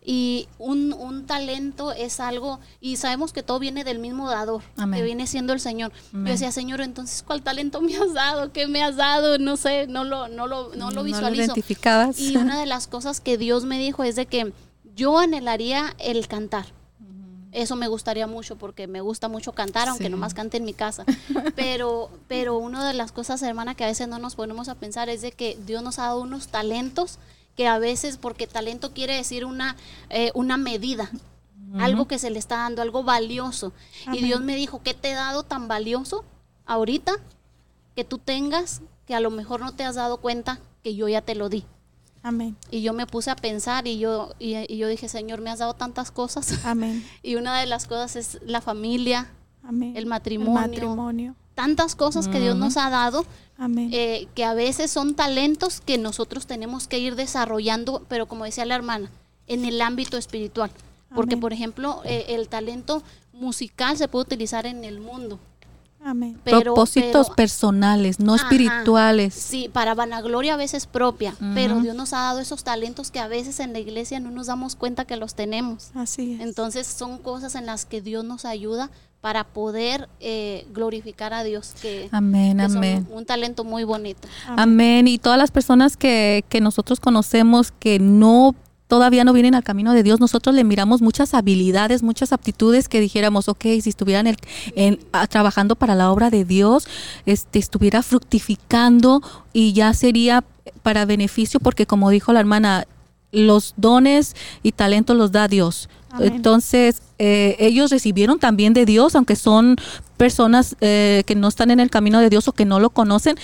y 0.03 0.49
un, 0.59 0.95
un, 0.95 1.27
talento 1.27 1.93
es 1.93 2.21
algo, 2.21 2.59
y 2.81 2.97
sabemos 2.97 3.33
que 3.33 3.43
todo 3.43 3.59
viene 3.59 3.85
del 3.85 3.99
mismo 3.99 4.31
dador, 4.31 4.63
que 4.93 5.03
viene 5.03 5.27
siendo 5.27 5.53
el 5.53 5.61
Señor. 5.61 5.93
Yo 6.13 6.21
decía, 6.21 6.53
Señor, 6.53 6.81
entonces, 6.81 7.23
¿cuál 7.23 7.43
talento 7.43 7.83
me 7.83 7.95
has 7.97 8.15
dado? 8.15 8.51
¿Qué 8.53 8.67
me 8.67 8.83
has 8.83 8.97
dado? 8.97 9.39
No 9.39 9.57
sé, 9.57 9.87
no 9.87 10.05
lo, 10.05 10.29
no 10.29 10.47
lo, 10.47 10.75
no 10.75 10.91
lo 10.91 11.03
visualizo. 11.05 11.55
y 12.17 12.37
una 12.37 12.59
de 12.59 12.67
las 12.67 12.87
cosas 12.87 13.21
que 13.21 13.37
Dios 13.37 13.65
me 13.65 13.79
dijo 13.79 14.03
es 14.03 14.17
de 14.17 14.27
que 14.27 14.53
yo 14.97 15.19
anhelaría 15.19 15.95
el 15.99 16.27
cantar. 16.29 16.67
Eso 17.53 17.75
me 17.75 17.89
gustaría 17.89 18.27
mucho 18.27 18.57
porque 18.57 18.87
me 18.87 19.01
gusta 19.01 19.29
mucho 19.29 19.53
cantar, 19.53 19.89
aunque 19.89 20.09
no 20.09 20.17
nomás 20.17 20.35
cante 20.35 20.57
en 20.57 20.65
mi 20.65 20.73
casa. 20.73 21.05
Pero, 21.57 22.11
pero 22.29 22.57
una 22.59 22.87
de 22.87 22.95
las 22.95 23.13
cosas, 23.13 23.43
hermana, 23.43 23.75
que 23.75 23.85
a 23.85 23.89
veces 23.89 24.09
no 24.09 24.19
nos 24.19 24.37
ponemos 24.37 24.69
a 24.69 24.77
pensar 24.77 25.09
es 25.09 25.21
de 25.21 25.33
que 25.33 25.59
Dios 25.67 25.83
nos 25.83 25.99
ha 25.99 26.03
dado 26.03 26.21
unos 26.21 26.49
talentos 26.49 27.19
que 27.57 27.67
a 27.67 27.79
veces, 27.79 28.17
porque 28.17 28.47
talento 28.47 28.93
quiere 28.93 29.15
decir 29.15 29.45
una, 29.45 29.77
eh, 30.09 30.31
una 30.35 30.57
medida, 30.57 31.11
algo 31.79 32.09
que 32.09 32.19
se 32.19 32.31
le 32.31 32.39
está 32.39 32.57
dando, 32.57 32.83
algo 32.83 33.05
valioso. 33.05 33.73
Y 34.13 34.23
Dios 34.25 34.41
me 34.41 34.57
dijo, 34.57 34.83
¿qué 34.83 34.95
te 34.95 35.11
he 35.11 35.15
dado 35.15 35.45
tan 35.45 35.69
valioso 35.69 36.25
ahorita 36.67 37.13
que 37.95 38.05
tú 38.05 38.19
tengas 38.19 38.83
que 39.07 39.15
a 39.15 39.21
lo 39.21 39.31
mejor 39.31 39.61
no 39.61 39.73
te 39.73 39.85
has 39.85 39.95
dado 39.95 40.19
cuenta 40.19 40.61
que 40.83 40.95
yo 40.95 41.09
ya 41.09 41.23
te 41.23 41.35
lo 41.35 41.49
di? 41.49 41.65
Amén. 42.23 42.57
Y 42.71 42.83
yo 42.83 42.93
me 42.93 43.07
puse 43.07 43.31
a 43.31 43.37
pensar 43.37 43.87
y 43.87 43.99
yo, 43.99 44.35
y, 44.39 44.77
yo 44.77 44.89
dije, 44.89 45.09
Señor, 45.09 45.41
me 45.41 45.51
has 45.51 45.61
dado 45.61 45.75
tantas 45.75 46.11
cosas. 46.11 46.65
Amén. 46.65 47.05
y 47.23 47.37
una 47.37 47.59
de 47.59 47.67
las 47.67 47.87
cosas 47.87 48.17
es 48.17 48.39
la 48.45 48.61
familia, 48.61 49.31
El, 49.95 50.07
matrimonio, 50.07 50.65
el 50.65 50.71
matrimonio. 50.71 51.37
Tantas 51.55 51.95
cosas 51.95 52.29
que 52.29 52.41
Dios 52.41 52.57
nos 52.57 52.77
ha 52.77 52.91
dado, 52.91 53.25
eh, 53.77 54.29
que 54.35 54.45
a 54.45 54.55
veces 54.55 54.91
son 54.91 55.15
talentos 55.15 55.81
que 55.81 55.99
nosotros 55.99 56.47
tenemos 56.47 56.89
que 56.89 56.99
ir 56.99 57.17
desarrollando, 57.17 58.03
pero 58.09 58.27
como 58.27 58.45
decía 58.45 58.65
la 58.65 58.77
hermana, 58.77 59.11
en 59.47 59.65
el 59.65 59.81
ámbito 59.83 60.17
espiritual. 60.17 60.71
Porque, 61.15 61.37
por 61.37 61.53
ejemplo, 61.53 62.03
eh, 62.05 62.27
el 62.29 62.49
talento 62.49 63.03
musical 63.33 63.97
se 63.97 64.07
puede 64.09 64.23
utilizar 64.23 64.65
en 64.67 64.85
el 64.85 65.01
mundo. 65.01 65.41
Amén. 66.03 66.41
Propósitos 66.45 67.29
personales, 67.31 68.21
no 68.21 68.35
espirituales. 68.35 69.35
Sí, 69.35 69.69
para 69.71 69.95
vanagloria 69.95 70.55
a 70.55 70.57
veces 70.57 70.87
propia, 70.87 71.35
pero 71.55 71.81
Dios 71.81 71.95
nos 71.95 72.15
ha 72.15 72.21
dado 72.21 72.39
esos 72.41 72.65
talentos 72.65 73.11
que 73.11 73.19
a 73.19 73.29
veces 73.29 73.61
en 73.61 73.75
la 73.75 73.81
iglesia 73.81 74.19
no 74.19 74.31
nos 74.31 74.47
damos 74.47 74.77
cuenta 74.77 75.05
que 75.05 75.17
los 75.17 75.35
tenemos. 75.35 75.91
Así 75.95 76.35
es. 76.35 76.41
Entonces 76.41 76.87
son 76.87 77.19
cosas 77.19 77.55
en 77.55 77.67
las 77.67 77.85
que 77.85 78.01
Dios 78.01 78.25
nos 78.25 78.47
ayuda 78.47 78.91
para 79.21 79.45
poder 79.45 80.09
eh, 80.21 80.67
glorificar 80.73 81.35
a 81.35 81.45
Dios, 81.45 81.75
que, 81.81 82.09
amén, 82.11 82.61
amén. 82.61 83.07
un 83.11 83.27
talento 83.27 83.65
muy 83.65 83.85
bonito. 83.85 84.27
Amén. 84.47 85.09
Y 85.09 85.19
todas 85.19 85.39
las 85.39 85.51
personas 85.51 85.97
que, 85.97 86.45
que 86.49 86.61
nosotros 86.61 87.01
conocemos 87.01 87.71
que 87.73 87.99
no 87.99 88.55
todavía 88.91 89.23
no 89.23 89.33
vienen 89.33 89.55
al 89.55 89.63
camino 89.63 89.93
de 89.93 90.03
Dios, 90.03 90.19
nosotros 90.19 90.55
le 90.55 90.65
miramos 90.65 91.01
muchas 91.01 91.33
habilidades, 91.33 92.03
muchas 92.03 92.33
aptitudes 92.33 92.89
que 92.89 93.01
dijéramos, 93.01 93.49
ok, 93.49 93.63
si 93.81 93.89
estuvieran 93.89 94.37
en, 94.75 94.99
trabajando 95.29 95.77
para 95.77 95.95
la 95.95 96.11
obra 96.11 96.29
de 96.29 96.45
Dios, 96.45 96.89
este, 97.25 97.61
estuviera 97.61 98.03
fructificando 98.03 99.23
y 99.53 99.75
ya 99.75 99.95
sería 99.95 100.43
para 100.83 101.05
beneficio, 101.05 101.61
porque 101.61 101.87
como 101.87 102.11
dijo 102.11 102.33
la 102.33 102.41
hermana, 102.41 102.85
los 103.31 103.75
dones 103.77 104.35
y 104.65 104.73
talentos 104.73 105.17
los 105.17 105.31
da 105.31 105.47
Dios. 105.47 105.89
Entonces, 106.19 107.03
eh, 107.19 107.57
ellos 107.59 107.91
recibieron 107.91 108.39
también 108.39 108.73
de 108.73 108.85
Dios, 108.85 109.15
aunque 109.15 109.37
son 109.37 109.77
personas 110.17 110.77
eh, 110.81 111.23
que 111.27 111.35
no 111.35 111.49
están 111.49 111.71
en 111.71 111.81
el 111.81 111.91
camino 111.91 112.21
de 112.21 112.31
Dios 112.31 112.49
o 112.49 112.53
que 112.53 112.65
no 112.65 112.81
lo 112.81 112.91
conocen, 112.91 113.37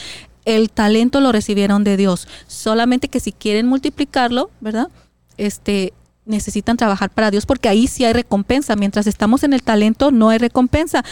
el 0.44 0.70
talento 0.70 1.20
lo 1.20 1.32
recibieron 1.32 1.84
de 1.84 1.96
Dios. 1.96 2.28
Solamente 2.46 3.08
que 3.08 3.20
si 3.20 3.32
quieren 3.32 3.66
multiplicarlo, 3.66 4.50
¿verdad? 4.60 4.88
este, 5.38 5.92
necesitan 6.24 6.76
trabajar 6.76 7.10
para 7.10 7.30
Dios 7.30 7.46
porque 7.46 7.68
ahí 7.68 7.86
sí 7.86 8.04
hay 8.04 8.12
recompensa. 8.12 8.76
Mientras 8.76 9.06
estamos 9.06 9.44
en 9.44 9.52
el 9.52 9.62
talento, 9.62 10.10
no 10.10 10.30
hay 10.30 10.38
recompensa. 10.38 11.04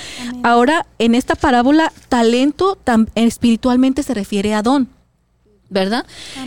Ahora, 0.42 0.87
en 0.99 1.14
esta 1.14 1.34
parábola, 1.34 1.92
talento 2.08 2.78
espiritualmente 3.14 4.02
se 4.02 4.14
refiere 4.14 4.54
a 4.54 4.62
don, 4.62 4.88
¿verdad? 5.70 6.06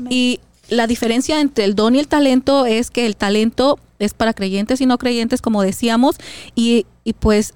Y 0.09 0.39
la 0.69 0.87
diferencia 0.87 1.39
entre 1.39 1.65
el 1.65 1.75
don 1.75 1.95
y 1.95 1.99
el 1.99 2.07
talento 2.07 2.65
es 2.65 2.91
que 2.91 3.05
el 3.05 3.15
talento 3.15 3.79
es 3.99 4.13
para 4.13 4.33
creyentes 4.33 4.81
y 4.81 4.85
no 4.85 4.97
creyentes, 4.97 5.41
como 5.41 5.61
decíamos, 5.61 6.17
y, 6.55 6.85
y 7.03 7.13
pues 7.13 7.53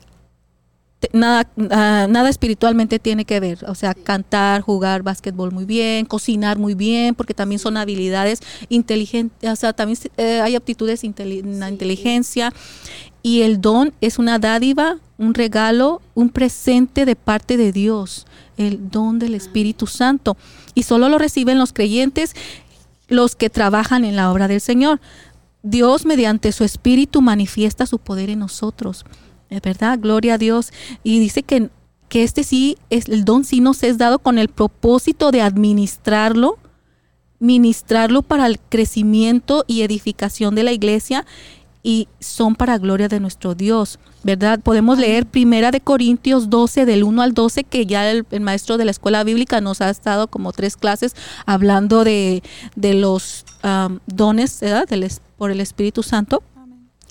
nada, 1.14 1.48
ah, 1.72 2.08
nada 2.10 2.30
espiritualmente 2.30 3.00
tiene 3.00 3.26
que 3.26 3.40
ver. 3.40 3.60
O 3.68 3.76
sea, 3.76 3.94
cantar, 3.94 4.62
jugar 4.62 5.04
básquetbol 5.04 5.52
muy 5.52 5.66
bien, 5.66 6.06
cocinar 6.06 6.58
muy 6.58 6.74
bien, 6.74 7.16
porque 7.16 7.34
también 7.34 7.60
son 7.60 7.78
habilidades 7.78 8.40
inteligentes, 8.70 9.50
o 9.50 9.56
sea, 9.56 9.74
también 9.74 9.98
eh, 10.18 10.42
hay 10.42 10.56
aptitudes 10.56 11.04
en 11.04 11.60
la 11.60 11.70
inteligencia. 11.70 12.54
Y 13.24 13.42
el 13.42 13.62
don 13.62 13.94
es 14.02 14.18
una 14.18 14.40
dádiva, 14.40 14.98
un 15.18 15.36
regalo, 15.36 16.02
un 16.16 16.30
presente 16.30 17.06
de 17.06 17.16
parte 17.16 17.56
de 17.56 17.72
Dios, 17.72 18.26
el 18.58 18.90
don 18.90 19.20
del 19.20 19.36
Espíritu 19.36 19.86
Santo. 19.86 20.38
Y 20.74 20.84
solo 20.84 21.08
lo 21.08 21.20
reciben 21.20 21.60
los 21.60 21.72
creyentes, 21.72 22.34
los 23.12 23.36
que 23.36 23.50
trabajan 23.50 24.06
en 24.06 24.16
la 24.16 24.32
obra 24.32 24.48
del 24.48 24.62
Señor. 24.62 25.00
Dios 25.64 26.06
mediante 26.06 26.52
su 26.52 26.64
Espíritu 26.64 27.22
manifiesta 27.22 27.86
su 27.86 28.00
poder 28.00 28.30
en 28.30 28.40
nosotros. 28.40 29.06
Es 29.50 29.62
verdad, 29.62 30.00
gloria 30.00 30.36
a 30.36 30.38
Dios. 30.38 30.72
Y 31.04 31.20
dice 31.20 31.44
que, 31.44 31.70
que 32.10 32.24
este 32.24 32.44
sí, 32.44 32.78
es, 32.90 33.10
el 33.10 33.26
don 33.26 33.44
sí 33.44 33.60
nos 33.60 33.84
es 33.84 33.98
dado 33.98 34.20
con 34.20 34.38
el 34.38 34.48
propósito 34.48 35.32
de 35.32 35.42
administrarlo, 35.42 36.58
ministrarlo 37.40 38.22
para 38.22 38.48
el 38.48 38.60
crecimiento 38.60 39.66
y 39.68 39.82
edificación 39.82 40.56
de 40.56 40.64
la 40.64 40.72
iglesia 40.72 41.26
y 41.84 42.08
son 42.20 42.56
para 42.56 42.78
gloria 42.78 43.08
de 43.08 43.20
nuestro 43.20 43.56
Dios, 43.56 44.00
¿verdad? 44.24 44.60
Podemos 44.60 45.00
leer 45.00 45.26
Primera 45.26 45.72
de 45.72 45.82
Corintios 45.82 46.50
12 46.50 46.86
del 46.86 47.04
1 47.04 47.22
al 47.22 47.34
12 47.34 47.64
que 47.64 47.86
ya 47.86 48.10
el, 48.12 48.26
maestro 48.40 48.78
de 48.78 48.86
la 48.86 48.92
escuela 48.92 49.24
bíblica 49.24 49.62
nos 49.62 49.82
ha 49.82 49.90
estado 49.90 50.28
como 50.28 50.52
tres 50.54 50.78
clases 50.78 51.16
hablando 51.46 52.04
de, 52.04 52.44
de 52.76 52.94
los 52.94 53.46
dones, 54.06 54.60
¿verdad? 54.62 54.88
por 55.38 55.52
el 55.52 55.60
Espíritu 55.60 56.04
Santo. 56.04 56.44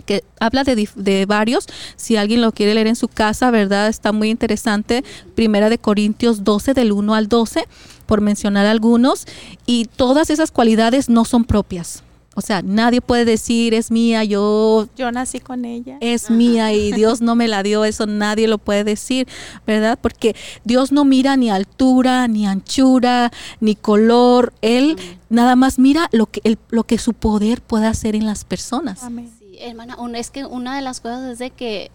que 0.06 0.24
habla 0.40 0.64
de, 0.64 0.88
de, 0.94 1.26
varios. 1.26 1.66
Si 1.96 2.16
alguien 2.16 2.40
lo 2.40 2.52
quiere 2.52 2.74
leer 2.74 2.86
en 2.86 2.96
su 2.96 3.08
casa, 3.08 3.50
¿verdad? 3.50 3.88
Está 3.88 4.12
muy 4.12 4.30
interesante. 4.30 5.04
Primera 5.34 5.68
de 5.68 5.78
Corintios 5.78 6.42
12, 6.42 6.74
del 6.74 6.92
1 6.92 7.14
al 7.14 7.28
12, 7.28 7.66
por 8.06 8.20
mencionar 8.20 8.66
algunos. 8.66 9.26
Y 9.66 9.84
todas 9.84 10.30
esas 10.30 10.50
cualidades 10.50 11.08
no 11.08 11.24
son 11.24 11.44
propias. 11.44 12.02
O 12.40 12.46
sea, 12.46 12.62
nadie 12.62 13.00
puede 13.00 13.24
decir 13.24 13.74
es 13.74 13.90
mía, 13.90 14.24
yo... 14.24 14.88
Yo 14.96 15.12
nací 15.12 15.40
con 15.40 15.64
ella. 15.64 15.98
Es 16.00 16.30
mía 16.30 16.72
y 16.72 16.92
Dios 16.92 17.20
no 17.20 17.34
me 17.34 17.48
la 17.48 17.62
dio, 17.62 17.84
eso 17.84 18.06
nadie 18.06 18.48
lo 18.48 18.58
puede 18.58 18.82
decir, 18.82 19.28
¿verdad? 19.66 19.98
Porque 20.00 20.34
Dios 20.64 20.90
no 20.90 21.04
mira 21.04 21.36
ni 21.36 21.50
altura, 21.50 22.26
ni 22.28 22.46
anchura, 22.46 23.30
ni 23.60 23.74
color. 23.74 24.52
Él 24.62 24.96
nada 25.28 25.54
más 25.54 25.78
mira 25.78 26.08
lo 26.12 26.26
que, 26.26 26.58
lo 26.70 26.84
que 26.84 26.98
su 26.98 27.12
poder 27.12 27.60
puede 27.60 27.86
hacer 27.86 28.16
en 28.16 28.26
las 28.26 28.44
personas. 28.44 29.02
Amén 29.02 29.40
hermana, 29.60 29.96
es 30.14 30.30
que 30.30 30.44
una 30.44 30.76
de 30.76 30.82
las 30.82 31.00
cosas 31.00 31.32
es 31.32 31.38
de 31.38 31.50
que 31.50 31.90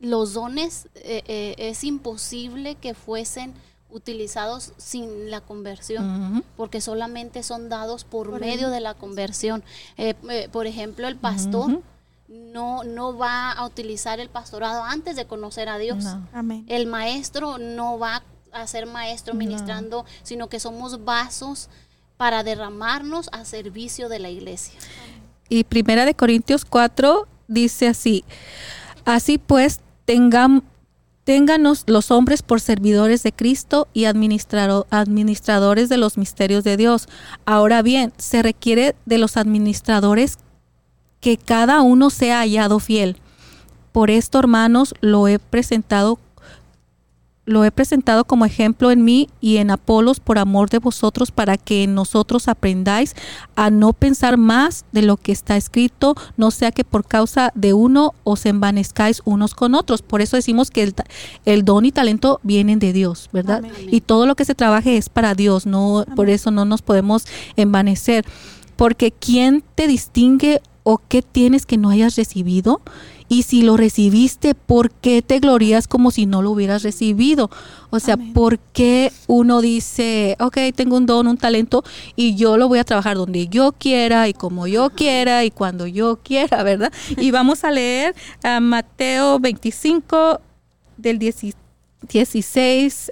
los 0.00 0.34
dones 0.34 0.88
eh, 0.94 1.22
eh, 1.26 1.54
es 1.58 1.84
imposible 1.84 2.76
que 2.76 2.94
fuesen 2.94 3.52
utilizados 3.90 4.72
sin 4.76 5.30
la 5.30 5.40
conversión, 5.40 6.44
porque 6.56 6.80
solamente 6.80 7.42
son 7.42 7.68
dados 7.68 8.04
por, 8.04 8.38
medio 8.40 8.70
de 8.70 8.80
la 8.80 8.94
conversión. 8.94 9.64
Eh, 9.96 10.14
por 10.52 10.66
ejemplo, 10.66 11.08
el 11.08 11.16
pastor 11.16 11.80
no, 12.28 12.84
no 12.84 13.16
va 13.16 13.52
a 13.52 13.64
utilizar 13.64 14.20
el 14.20 14.28
pastorado 14.28 14.84
antes 14.84 15.16
de 15.16 15.24
conocer 15.24 15.68
a 15.68 15.78
Dios. 15.78 16.04
El 16.66 16.86
maestro 16.86 17.58
no 17.58 17.98
va 17.98 18.22
a 18.52 18.66
ser 18.66 18.86
maestro 18.86 19.34
ministrando, 19.34 20.04
sino 20.22 20.48
que 20.48 20.60
somos 20.60 21.04
vasos 21.04 21.68
para 22.16 22.42
derramarnos 22.42 23.28
a 23.32 23.44
servicio 23.44 24.08
de 24.08 24.18
la 24.18 24.28
iglesia. 24.28 24.78
Y 25.48 25.64
Primera 25.64 26.04
de 26.04 26.14
Corintios 26.14 26.64
4 26.64 27.26
dice 27.46 27.88
así, 27.88 28.24
así 29.04 29.38
pues 29.38 29.80
tengan, 30.04 30.62
ténganos 31.28 31.84
los 31.86 32.10
hombres 32.10 32.40
por 32.40 32.58
servidores 32.58 33.22
de 33.22 33.32
Cristo 33.32 33.86
y 33.92 34.06
administradores 34.06 35.90
de 35.90 35.98
los 35.98 36.16
misterios 36.16 36.64
de 36.64 36.78
Dios. 36.78 37.06
Ahora 37.44 37.82
bien, 37.82 38.14
se 38.16 38.42
requiere 38.42 38.96
de 39.04 39.18
los 39.18 39.36
administradores 39.36 40.38
que 41.20 41.36
cada 41.36 41.82
uno 41.82 42.08
sea 42.08 42.38
hallado 42.38 42.78
fiel. 42.78 43.18
Por 43.92 44.10
esto, 44.10 44.38
hermanos, 44.38 44.94
lo 45.02 45.28
he 45.28 45.38
presentado 45.38 46.18
lo 47.48 47.64
he 47.64 47.70
presentado 47.70 48.24
como 48.24 48.44
ejemplo 48.44 48.90
en 48.90 49.04
mí 49.04 49.30
y 49.40 49.56
en 49.56 49.70
Apolos 49.70 50.20
por 50.20 50.38
amor 50.38 50.68
de 50.68 50.78
vosotros 50.78 51.30
para 51.30 51.56
que 51.56 51.86
nosotros 51.86 52.46
aprendáis 52.46 53.14
a 53.56 53.70
no 53.70 53.94
pensar 53.94 54.36
más 54.36 54.84
de 54.92 55.00
lo 55.00 55.16
que 55.16 55.32
está 55.32 55.56
escrito, 55.56 56.14
no 56.36 56.50
sea 56.50 56.72
que 56.72 56.84
por 56.84 57.06
causa 57.06 57.50
de 57.54 57.72
uno 57.72 58.14
os 58.22 58.44
envanezcáis 58.44 59.22
unos 59.24 59.54
con 59.54 59.74
otros. 59.74 60.02
Por 60.02 60.20
eso 60.20 60.36
decimos 60.36 60.70
que 60.70 60.92
el, 61.46 61.64
don 61.64 61.86
y 61.86 61.92
talento 61.92 62.38
vienen 62.42 62.78
de 62.78 62.92
Dios, 62.92 63.30
¿verdad? 63.32 63.62
Y 63.90 64.02
todo 64.02 64.26
lo 64.26 64.34
que 64.34 64.44
se 64.44 64.54
trabaje 64.54 64.98
es 64.98 65.08
para 65.08 65.34
Dios, 65.34 65.64
no 65.64 66.04
por 66.14 66.28
eso 66.28 66.50
no 66.50 66.66
nos 66.66 66.82
podemos 66.82 67.24
envanecer. 67.56 68.26
Porque 68.76 69.10
¿quién 69.10 69.64
te 69.74 69.88
distingue 69.88 70.60
o 70.82 71.00
qué 71.08 71.22
tienes 71.22 71.64
que 71.64 71.78
no 71.78 71.88
hayas 71.88 72.16
recibido? 72.16 72.82
Y 73.28 73.42
si 73.42 73.62
lo 73.62 73.76
recibiste, 73.76 74.54
¿por 74.54 74.90
qué 74.90 75.20
te 75.22 75.38
glorías 75.38 75.86
como 75.86 76.10
si 76.10 76.26
no 76.26 76.40
lo 76.40 76.50
hubieras 76.52 76.82
recibido? 76.82 77.50
O 77.90 78.00
sea, 78.00 78.16
¿por 78.16 78.58
qué 78.58 79.12
uno 79.26 79.60
dice, 79.60 80.36
ok, 80.40 80.56
tengo 80.74 80.96
un 80.96 81.06
don, 81.06 81.26
un 81.26 81.36
talento 81.36 81.84
y 82.16 82.34
yo 82.36 82.56
lo 82.56 82.68
voy 82.68 82.78
a 82.78 82.84
trabajar 82.84 83.16
donde 83.16 83.48
yo 83.48 83.72
quiera 83.72 84.28
y 84.28 84.32
como 84.32 84.66
yo 84.66 84.90
quiera 84.90 85.44
y 85.44 85.50
cuando 85.50 85.86
yo 85.86 86.16
quiera, 86.22 86.62
¿verdad? 86.62 86.92
Y 87.16 87.30
vamos 87.30 87.64
a 87.64 87.70
leer 87.70 88.14
a 88.42 88.60
Mateo 88.60 89.38
25 89.38 90.40
del 90.96 91.18
16 91.18 93.10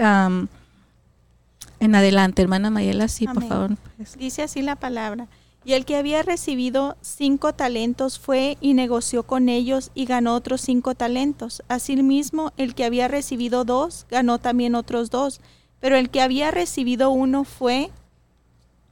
en 1.78 1.94
adelante, 1.94 2.40
hermana 2.40 2.70
Mayela, 2.70 3.06
sí, 3.08 3.26
por 3.26 3.46
favor. 3.46 3.76
Dice 4.18 4.42
así 4.42 4.62
la 4.62 4.76
palabra. 4.76 5.26
Y 5.66 5.72
el 5.72 5.84
que 5.84 5.96
había 5.96 6.22
recibido 6.22 6.96
cinco 7.00 7.52
talentos 7.52 8.20
fue 8.20 8.56
y 8.60 8.74
negoció 8.74 9.24
con 9.24 9.48
ellos 9.48 9.90
y 9.96 10.04
ganó 10.04 10.36
otros 10.36 10.60
cinco 10.60 10.94
talentos. 10.94 11.64
Asimismo, 11.66 12.52
el 12.56 12.76
que 12.76 12.84
había 12.84 13.08
recibido 13.08 13.64
dos 13.64 14.06
ganó 14.08 14.38
también 14.38 14.76
otros 14.76 15.10
dos. 15.10 15.40
Pero 15.80 15.96
el 15.96 16.08
que 16.08 16.20
había 16.20 16.52
recibido 16.52 17.10
uno 17.10 17.42
fue, 17.42 17.90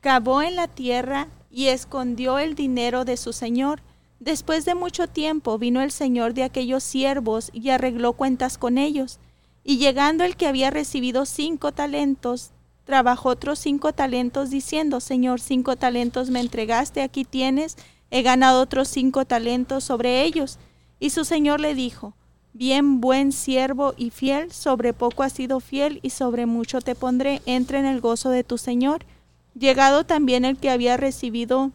cavó 0.01 0.43
en 0.43 0.57
la 0.57 0.67
tierra 0.67 1.29
y 1.49 1.69
escondió 1.69 2.41
el 2.41 2.57
dinero 2.57 3.05
de 3.05 3.19
su 3.19 3.33
señor. 3.33 3.81
Después 4.19 4.65
de 4.65 4.75
mucho 4.75 5.07
tiempo 5.07 5.57
vino 5.59 5.81
el 5.81 5.93
señor 5.93 6.35
de 6.35 6.43
aquellos 6.43 6.83
siervos 6.83 7.51
y 7.53 7.71
arregló 7.71 8.15
cuentas 8.15 8.59
con 8.59 8.79
ellos. 8.79 9.21
Y 9.63 9.79
llegando 9.79 10.25
el 10.25 10.35
que 10.35 10.49
había 10.49 10.73
recibido 10.73 11.25
cinco 11.25 11.71
talentos, 11.71 12.51
trabajó 12.85 13.31
otros 13.31 13.59
cinco 13.59 13.92
talentos 13.92 14.51
diciendo, 14.51 15.01
Señor, 15.01 15.40
cinco 15.40 15.77
talentos 15.77 16.31
me 16.31 16.40
entregaste, 16.40 17.03
aquí 17.03 17.25
tienes, 17.25 17.77
he 18.11 18.23
ganado 18.23 18.61
otros 18.61 18.88
cinco 18.88 19.25
talentos 19.25 19.85
sobre 19.85 20.23
ellos. 20.23 20.59
Y 21.01 21.11
su 21.11 21.25
Señor 21.25 21.61
le 21.61 21.75
dijo, 21.75 22.14
Bien, 22.57 23.01
buen 23.01 23.33
siervo 23.33 23.94
y 23.97 24.11
fiel, 24.11 24.53
sobre 24.53 24.92
poco 24.92 25.25
has 25.25 25.33
sido 25.33 25.59
fiel 25.59 25.99
y 26.03 26.11
sobre 26.11 26.47
mucho 26.47 26.81
te 26.81 26.94
pondré, 26.94 27.42
entra 27.47 27.81
en 27.81 27.85
el 27.85 28.01
gozo 28.01 28.31
de 28.31 28.44
tu 28.44 28.59
Señor. 28.59 29.05
Llegado 29.59 30.05
también 30.05 30.44
el 30.44 30.57
que 30.57 30.70
había 30.70 30.97
recibido 30.97 31.73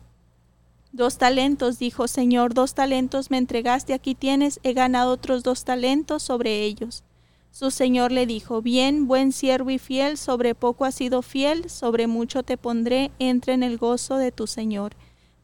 dos 0.93 1.17
talentos, 1.17 1.79
dijo, 1.79 2.07
Señor, 2.07 2.53
dos 2.53 2.75
talentos 2.75 3.29
me 3.29 3.37
entregaste, 3.37 3.93
aquí 3.93 4.15
tienes, 4.15 4.61
he 4.63 4.71
ganado 4.71 5.11
otros 5.11 5.43
dos 5.43 5.65
talentos 5.65 6.23
sobre 6.23 6.63
ellos. 6.63 7.03
Su 7.51 7.71
señor 7.71 8.11
le 8.11 8.25
dijo, 8.25 8.61
Bien, 8.61 9.07
buen 9.07 9.31
siervo 9.31 9.69
y 9.69 9.79
fiel, 9.79 10.17
sobre 10.17 10.55
poco 10.55 10.85
has 10.85 10.95
sido 10.95 11.21
fiel, 11.21 11.69
sobre 11.69 12.07
mucho 12.07 12.43
te 12.43 12.57
pondré, 12.57 13.11
entra 13.19 13.53
en 13.53 13.63
el 13.63 13.77
gozo 13.77 14.17
de 14.17 14.31
tu 14.31 14.47
señor. 14.47 14.93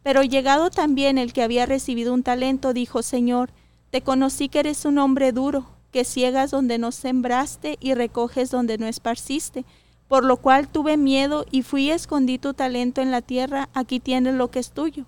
Pero 0.04 0.22
llegado 0.22 0.70
también 0.70 1.18
el 1.18 1.34
que 1.34 1.41
había 1.41 1.65
recibido 1.65 2.13
un 2.13 2.22
talento, 2.22 2.74
dijo, 2.74 3.02
Señor, 3.02 3.50
te 3.89 4.02
conocí 4.02 4.50
que 4.50 4.60
eres 4.60 4.86
un 4.86 5.00
hombre 5.00 5.32
duro, 5.32 5.65
que 5.91 6.06
ciegas 6.06 6.52
donde 6.52 6.78
no 6.78 6.91
sembraste 6.91 7.78
y 7.80 7.94
recoges 7.96 8.52
donde 8.52 8.78
no 8.78 8.86
esparciste, 8.86 9.65
por 10.08 10.24
lo 10.24 10.38
cual 10.38 10.68
tuve 10.68 10.98
miedo 10.98 11.46
y 11.50 11.63
fui 11.63 11.86
y 11.86 11.91
escondí 11.91 12.38
tu 12.38 12.54
talento 12.54 13.02
en 13.02 13.10
la 13.10 13.22
tierra, 13.22 13.70
aquí 13.74 14.00
tienes 14.00 14.36
lo 14.36 14.52
que 14.52 14.60
es 14.60 14.72
tuyo. 14.72 15.06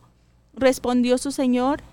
Respondió 0.53 1.17
su 1.17 1.31
señor, 1.31 1.83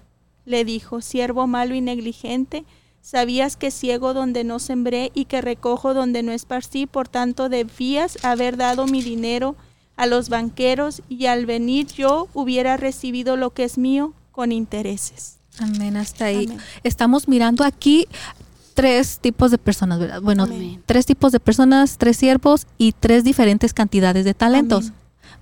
le 0.47 0.65
dijo, 0.65 1.01
siervo 1.01 1.47
malo 1.47 1.75
y 1.75 1.81
negligente, 1.81 2.65
Sabías 3.05 3.59
que 3.59 3.71
ciego 3.71 4.15
donde 4.15 4.45
no 4.45 4.59
sembré 4.59 5.13
y 5.13 5.27
que 5.27 5.43
recojo 5.43 5.93
donde 5.93 6.23
no 6.23 6.33
esparcí, 6.33 6.87
por 6.87 7.07
tanto 7.07 7.51
debías 7.51 8.17
haber 8.25 8.57
dado 8.57 8.87
mi 8.87 9.03
dinero 9.03 9.57
a 9.95 10.07
los 10.07 10.31
banqueros 10.31 11.03
y 11.11 11.27
al 11.27 11.45
venir 11.45 11.87
yo 11.89 12.29
hubiera 12.33 12.79
recibido 12.79 13.37
lo 13.37 13.51
que 13.51 13.65
es 13.65 13.77
mío 13.77 14.15
con 14.33 14.53
intereses. 14.53 15.37
Amén, 15.59 15.99
hasta 15.99 16.25
ahí. 16.25 16.49
Estamos 16.83 17.29
mirando 17.29 17.63
aquí 17.63 18.09
tres 18.73 19.19
tipos 19.19 19.51
de 19.51 19.59
personas, 19.59 19.99
¿verdad? 19.99 20.23
Bueno, 20.23 20.49
tres 20.87 21.05
tipos 21.05 21.31
de 21.31 21.41
personas, 21.41 21.99
tres 21.99 22.17
siervos 22.17 22.67
y 22.79 22.93
tres 22.93 23.23
diferentes 23.23 23.75
cantidades 23.75 24.25
de 24.25 24.33
talentos. 24.33 24.93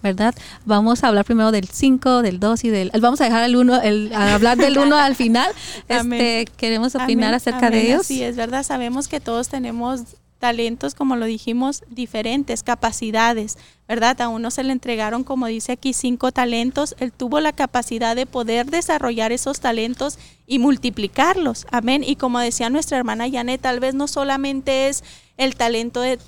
¿Verdad? 0.02 0.34
Vamos 0.64 1.04
a 1.04 1.08
hablar 1.08 1.24
primero 1.24 1.52
del 1.52 1.68
5, 1.68 2.22
del 2.22 2.40
2 2.40 2.64
y 2.64 2.70
del... 2.70 2.90
Vamos 3.00 3.20
a 3.20 3.24
dejar 3.24 3.44
el 3.44 3.56
1, 3.56 3.82
el, 3.82 4.12
hablar 4.14 4.58
del 4.58 4.78
1 4.78 4.96
al 4.96 5.14
final. 5.14 5.50
Este, 5.88 6.46
queremos 6.56 6.94
opinar 6.94 7.34
acerca 7.34 7.70
de 7.70 7.86
ellos. 7.86 8.06
Sí, 8.06 8.22
es 8.22 8.36
verdad, 8.36 8.62
sabemos 8.62 9.08
que 9.08 9.20
todos 9.20 9.48
tenemos 9.48 10.02
talentos, 10.42 10.96
como 10.96 11.14
lo 11.14 11.26
dijimos, 11.26 11.84
diferentes, 11.88 12.64
capacidades, 12.64 13.58
¿verdad? 13.86 14.20
A 14.20 14.28
uno 14.28 14.50
se 14.50 14.64
le 14.64 14.72
entregaron, 14.72 15.22
como 15.22 15.46
dice 15.46 15.70
aquí, 15.70 15.92
cinco 15.92 16.32
talentos. 16.32 16.96
Él 16.98 17.12
tuvo 17.12 17.38
la 17.38 17.52
capacidad 17.52 18.16
de 18.16 18.26
poder 18.26 18.66
desarrollar 18.66 19.30
esos 19.30 19.60
talentos 19.60 20.18
y 20.52 20.58
multiplicarlos. 20.58 21.66
Amén. 21.70 22.04
Y 22.06 22.16
como 22.16 22.38
decía 22.38 22.68
nuestra 22.68 22.98
hermana 22.98 23.24
Janet, 23.30 23.62
tal 23.62 23.80
vez 23.80 23.94
no 23.94 24.06
solamente 24.06 24.88
es 24.88 25.02
el 25.38 25.56
talento 25.56 26.02
de, 26.02 26.18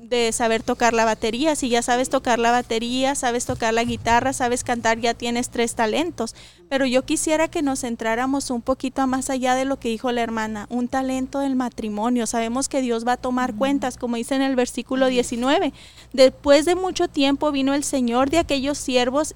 de 0.00 0.32
saber 0.32 0.62
tocar 0.62 0.94
la 0.94 1.04
batería. 1.04 1.54
Si 1.54 1.68
ya 1.68 1.82
sabes 1.82 2.08
tocar 2.08 2.38
la 2.38 2.50
batería, 2.50 3.14
sabes 3.14 3.44
tocar 3.44 3.74
la 3.74 3.84
guitarra, 3.84 4.32
sabes 4.32 4.64
cantar, 4.64 5.00
ya 5.00 5.12
tienes 5.12 5.50
tres 5.50 5.74
talentos. 5.74 6.34
Pero 6.70 6.86
yo 6.86 7.04
quisiera 7.04 7.48
que 7.48 7.60
nos 7.60 7.82
centráramos 7.82 8.48
un 8.48 8.62
poquito 8.62 9.06
más 9.06 9.28
allá 9.28 9.54
de 9.54 9.66
lo 9.66 9.78
que 9.78 9.90
dijo 9.90 10.10
la 10.12 10.22
hermana, 10.22 10.66
un 10.70 10.88
talento 10.88 11.40
del 11.40 11.54
matrimonio. 11.54 12.26
Sabemos 12.26 12.70
que 12.70 12.80
Dios 12.80 13.06
va 13.06 13.12
a 13.12 13.16
tomar 13.18 13.54
cuentas, 13.54 13.98
como 13.98 14.16
dice 14.16 14.34
en 14.34 14.40
el 14.40 14.56
versículo 14.56 15.08
19. 15.08 15.74
Después 16.14 16.64
de 16.64 16.74
mucho 16.74 17.08
tiempo 17.08 17.52
vino 17.52 17.74
el 17.74 17.84
Señor 17.84 18.30
de 18.30 18.38
aquellos 18.38 18.78
siervos 18.78 19.34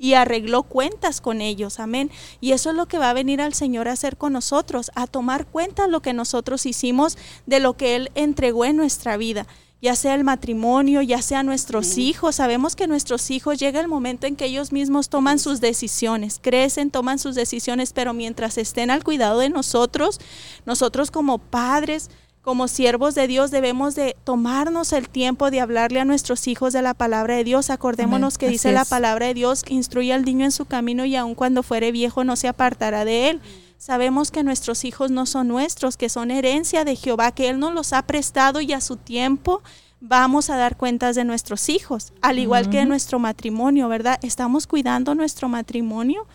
y 0.00 0.14
arregló 0.14 0.62
cuentas 0.62 1.20
con 1.20 1.42
ellos, 1.42 1.78
amén. 1.78 2.10
Y 2.40 2.52
eso 2.52 2.70
es 2.70 2.76
lo 2.76 2.86
que 2.86 2.96
va 2.98 3.10
a 3.10 3.14
venir 3.14 3.42
al 3.42 3.52
Señor 3.52 3.86
a 3.86 3.92
hacer 3.92 4.16
con 4.16 4.32
nosotros, 4.32 4.90
a 4.94 5.06
tomar 5.06 5.46
cuenta 5.46 5.86
lo 5.88 6.00
que 6.00 6.14
nosotros 6.14 6.64
hicimos 6.64 7.18
de 7.44 7.60
lo 7.60 7.76
que 7.76 7.96
Él 7.96 8.10
entregó 8.14 8.64
en 8.64 8.76
nuestra 8.76 9.18
vida. 9.18 9.46
ya 9.82 9.96
sea 9.96 10.14
el 10.14 10.24
matrimonio, 10.24 11.00
ya 11.00 11.22
sea 11.22 11.42
nuestros 11.42 11.96
hijos. 11.96 12.36
Sabemos 12.36 12.76
que 12.76 12.86
nuestros 12.86 13.30
hijos 13.30 13.58
llega 13.58 13.80
el 13.80 13.88
momento 13.88 14.26
en 14.26 14.36
que 14.36 14.44
ellos 14.44 14.72
mismos 14.72 15.08
toman 15.08 15.38
sus 15.38 15.60
decisiones, 15.60 16.38
crecen, 16.40 16.90
toman 16.90 17.18
sus 17.18 17.34
decisiones, 17.34 17.92
pero 17.94 18.12
mientras 18.12 18.58
estén 18.58 18.90
al 18.90 19.04
cuidado 19.04 19.38
de 19.40 19.48
nosotros, 19.48 20.20
nosotros 20.66 21.10
como 21.10 21.38
padres, 21.38 22.10
como 22.42 22.68
siervos 22.68 23.14
de 23.14 23.26
Dios 23.26 23.50
debemos 23.50 23.94
de 23.94 24.16
tomarnos 24.24 24.92
el 24.92 25.08
tiempo 25.08 25.50
de 25.50 25.60
hablarle 25.60 26.00
a 26.00 26.04
nuestros 26.04 26.48
hijos 26.48 26.72
de 26.72 26.82
la 26.82 26.94
palabra 26.94 27.36
de 27.36 27.44
Dios. 27.44 27.68
Acordémonos 27.68 28.38
que 28.38 28.48
dice 28.48 28.72
la 28.72 28.84
palabra 28.84 29.26
de 29.26 29.34
Dios, 29.34 29.62
instruye 29.68 30.12
al 30.12 30.24
niño 30.24 30.46
en 30.46 30.52
su 30.52 30.64
camino 30.64 31.04
y 31.04 31.16
aun 31.16 31.34
cuando 31.34 31.62
fuere 31.62 31.92
viejo 31.92 32.24
no 32.24 32.36
se 32.36 32.48
apartará 32.48 33.04
de 33.04 33.30
él. 33.30 33.40
Sabemos 33.76 34.30
que 34.30 34.42
nuestros 34.42 34.84
hijos 34.84 35.10
no 35.10 35.26
son 35.26 35.48
nuestros, 35.48 35.96
que 35.96 36.08
son 36.08 36.30
herencia 36.30 36.84
de 36.84 36.96
Jehová, 36.96 37.32
que 37.32 37.48
Él 37.48 37.58
nos 37.58 37.72
los 37.72 37.94
ha 37.94 38.02
prestado 38.02 38.60
y 38.60 38.74
a 38.74 38.80
su 38.82 38.96
tiempo 38.96 39.62
vamos 40.00 40.50
a 40.50 40.56
dar 40.56 40.76
cuentas 40.76 41.16
de 41.16 41.24
nuestros 41.24 41.68
hijos, 41.70 42.12
al 42.20 42.38
igual 42.38 42.68
que 42.68 42.78
de 42.78 42.86
nuestro 42.86 43.18
matrimonio, 43.18 43.88
¿verdad? 43.88 44.18
¿Estamos 44.22 44.66
cuidando 44.66 45.14
nuestro 45.14 45.48
matrimonio? 45.48 46.26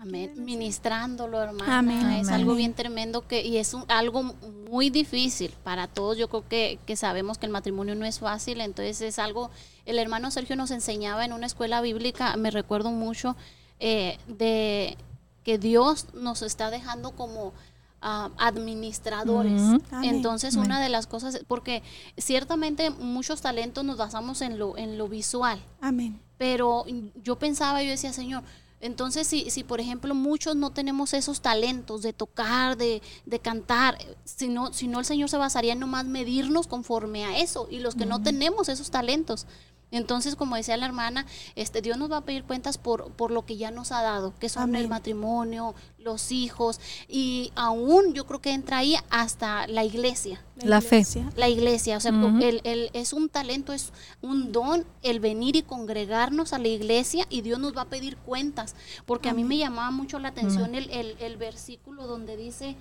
Amén. 0.00 0.32
Ministrándolo, 0.36 1.42
hermana. 1.42 2.20
Es 2.20 2.28
algo 2.30 2.54
bien 2.54 2.72
tremendo 2.72 3.26
que, 3.26 3.44
y 3.44 3.58
es 3.58 3.76
algo 3.88 4.22
muy 4.70 4.88
difícil 4.88 5.52
para 5.62 5.88
todos. 5.88 6.16
Yo 6.16 6.28
creo 6.28 6.48
que, 6.48 6.78
que, 6.86 6.96
sabemos 6.96 7.36
que 7.36 7.44
el 7.44 7.52
matrimonio 7.52 7.94
no 7.94 8.06
es 8.06 8.18
fácil, 8.18 8.62
entonces 8.62 9.02
es 9.02 9.18
algo. 9.18 9.50
El 9.84 9.98
hermano 9.98 10.30
Sergio 10.30 10.56
nos 10.56 10.70
enseñaba 10.70 11.26
en 11.26 11.34
una 11.34 11.46
escuela 11.46 11.82
bíblica, 11.82 12.34
me 12.36 12.50
recuerdo 12.50 12.90
mucho, 12.90 13.36
eh, 13.78 14.18
de 14.26 14.96
que 15.44 15.58
Dios 15.58 16.06
nos 16.14 16.40
está 16.40 16.70
dejando 16.70 17.10
como 17.12 17.52
ah, 18.00 18.30
administradores. 18.38 19.60
Entonces, 20.02 20.56
una 20.56 20.80
de 20.80 20.88
las 20.88 21.06
cosas, 21.06 21.40
porque 21.46 21.82
ciertamente 22.16 22.88
muchos 22.88 23.42
talentos 23.42 23.84
nos 23.84 23.98
basamos 23.98 24.40
en 24.40 24.58
lo, 24.58 24.78
en 24.78 24.96
lo 24.96 25.08
visual. 25.08 25.60
Amén. 25.82 26.20
Pero 26.38 26.86
yo 27.22 27.38
pensaba, 27.38 27.82
yo 27.82 27.90
decía, 27.90 28.14
Señor, 28.14 28.44
entonces, 28.80 29.26
si, 29.26 29.50
si 29.50 29.62
por 29.62 29.80
ejemplo 29.80 30.14
muchos 30.14 30.56
no 30.56 30.70
tenemos 30.70 31.12
esos 31.12 31.42
talentos 31.42 32.00
de 32.00 32.14
tocar, 32.14 32.78
de, 32.78 33.02
de 33.26 33.38
cantar, 33.38 33.98
si 34.24 34.48
no, 34.48 34.72
si 34.72 34.88
no 34.88 35.00
el 35.00 35.04
Señor 35.04 35.28
se 35.28 35.36
basaría 35.36 35.74
en 35.74 35.80
nomás 35.80 36.06
medirnos 36.06 36.66
conforme 36.66 37.24
a 37.24 37.38
eso. 37.38 37.68
Y 37.70 37.80
los 37.80 37.94
que 37.94 38.06
no 38.06 38.22
tenemos 38.22 38.70
esos 38.70 38.90
talentos, 38.90 39.46
entonces, 39.90 40.36
como 40.36 40.56
decía 40.56 40.76
la 40.76 40.86
hermana, 40.86 41.26
este 41.56 41.82
Dios 41.82 41.98
nos 41.98 42.10
va 42.10 42.18
a 42.18 42.24
pedir 42.24 42.44
cuentas 42.44 42.78
por, 42.78 43.12
por 43.12 43.30
lo 43.30 43.44
que 43.44 43.56
ya 43.56 43.70
nos 43.70 43.92
ha 43.92 44.02
dado, 44.02 44.34
que 44.38 44.48
son 44.48 44.76
el 44.76 44.88
matrimonio, 44.88 45.74
los 45.98 46.30
hijos, 46.32 46.80
y 47.08 47.52
aún 47.56 48.14
yo 48.14 48.26
creo 48.26 48.40
que 48.40 48.52
entra 48.52 48.78
ahí 48.78 48.96
hasta 49.10 49.66
la 49.66 49.84
iglesia. 49.84 50.44
La, 50.62 50.80
fe. 50.80 51.04
La 51.36 51.48
iglesia, 51.48 51.96
o 51.96 52.00
sea, 52.00 52.12
el, 52.12 52.60
el, 52.64 52.90
es 52.92 53.12
un 53.12 53.28
talento, 53.28 53.72
es 53.72 53.92
un 54.20 54.52
don 54.52 54.84
el 55.02 55.18
venir 55.18 55.56
y 55.56 55.62
congregarnos 55.62 56.52
a 56.52 56.58
la 56.58 56.68
iglesia 56.68 57.26
y 57.30 57.40
Dios 57.40 57.58
nos 57.58 57.76
va 57.76 57.82
a 57.82 57.88
pedir 57.88 58.16
cuentas, 58.18 58.76
porque 59.06 59.28
a 59.28 59.34
mí 59.34 59.44
me 59.44 59.56
llamaba 59.56 59.90
mucho 59.90 60.18
la 60.18 60.28
atención 60.28 60.74
el, 60.74 60.90
el, 60.90 61.36
versículo 61.36 62.06
donde 62.06 62.36
dice, 62.36 62.76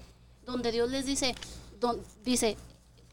donde 0.46 0.72
Dios 0.72 0.90
les 0.92 1.06
dice, 1.06 1.36
dice, 2.24 2.58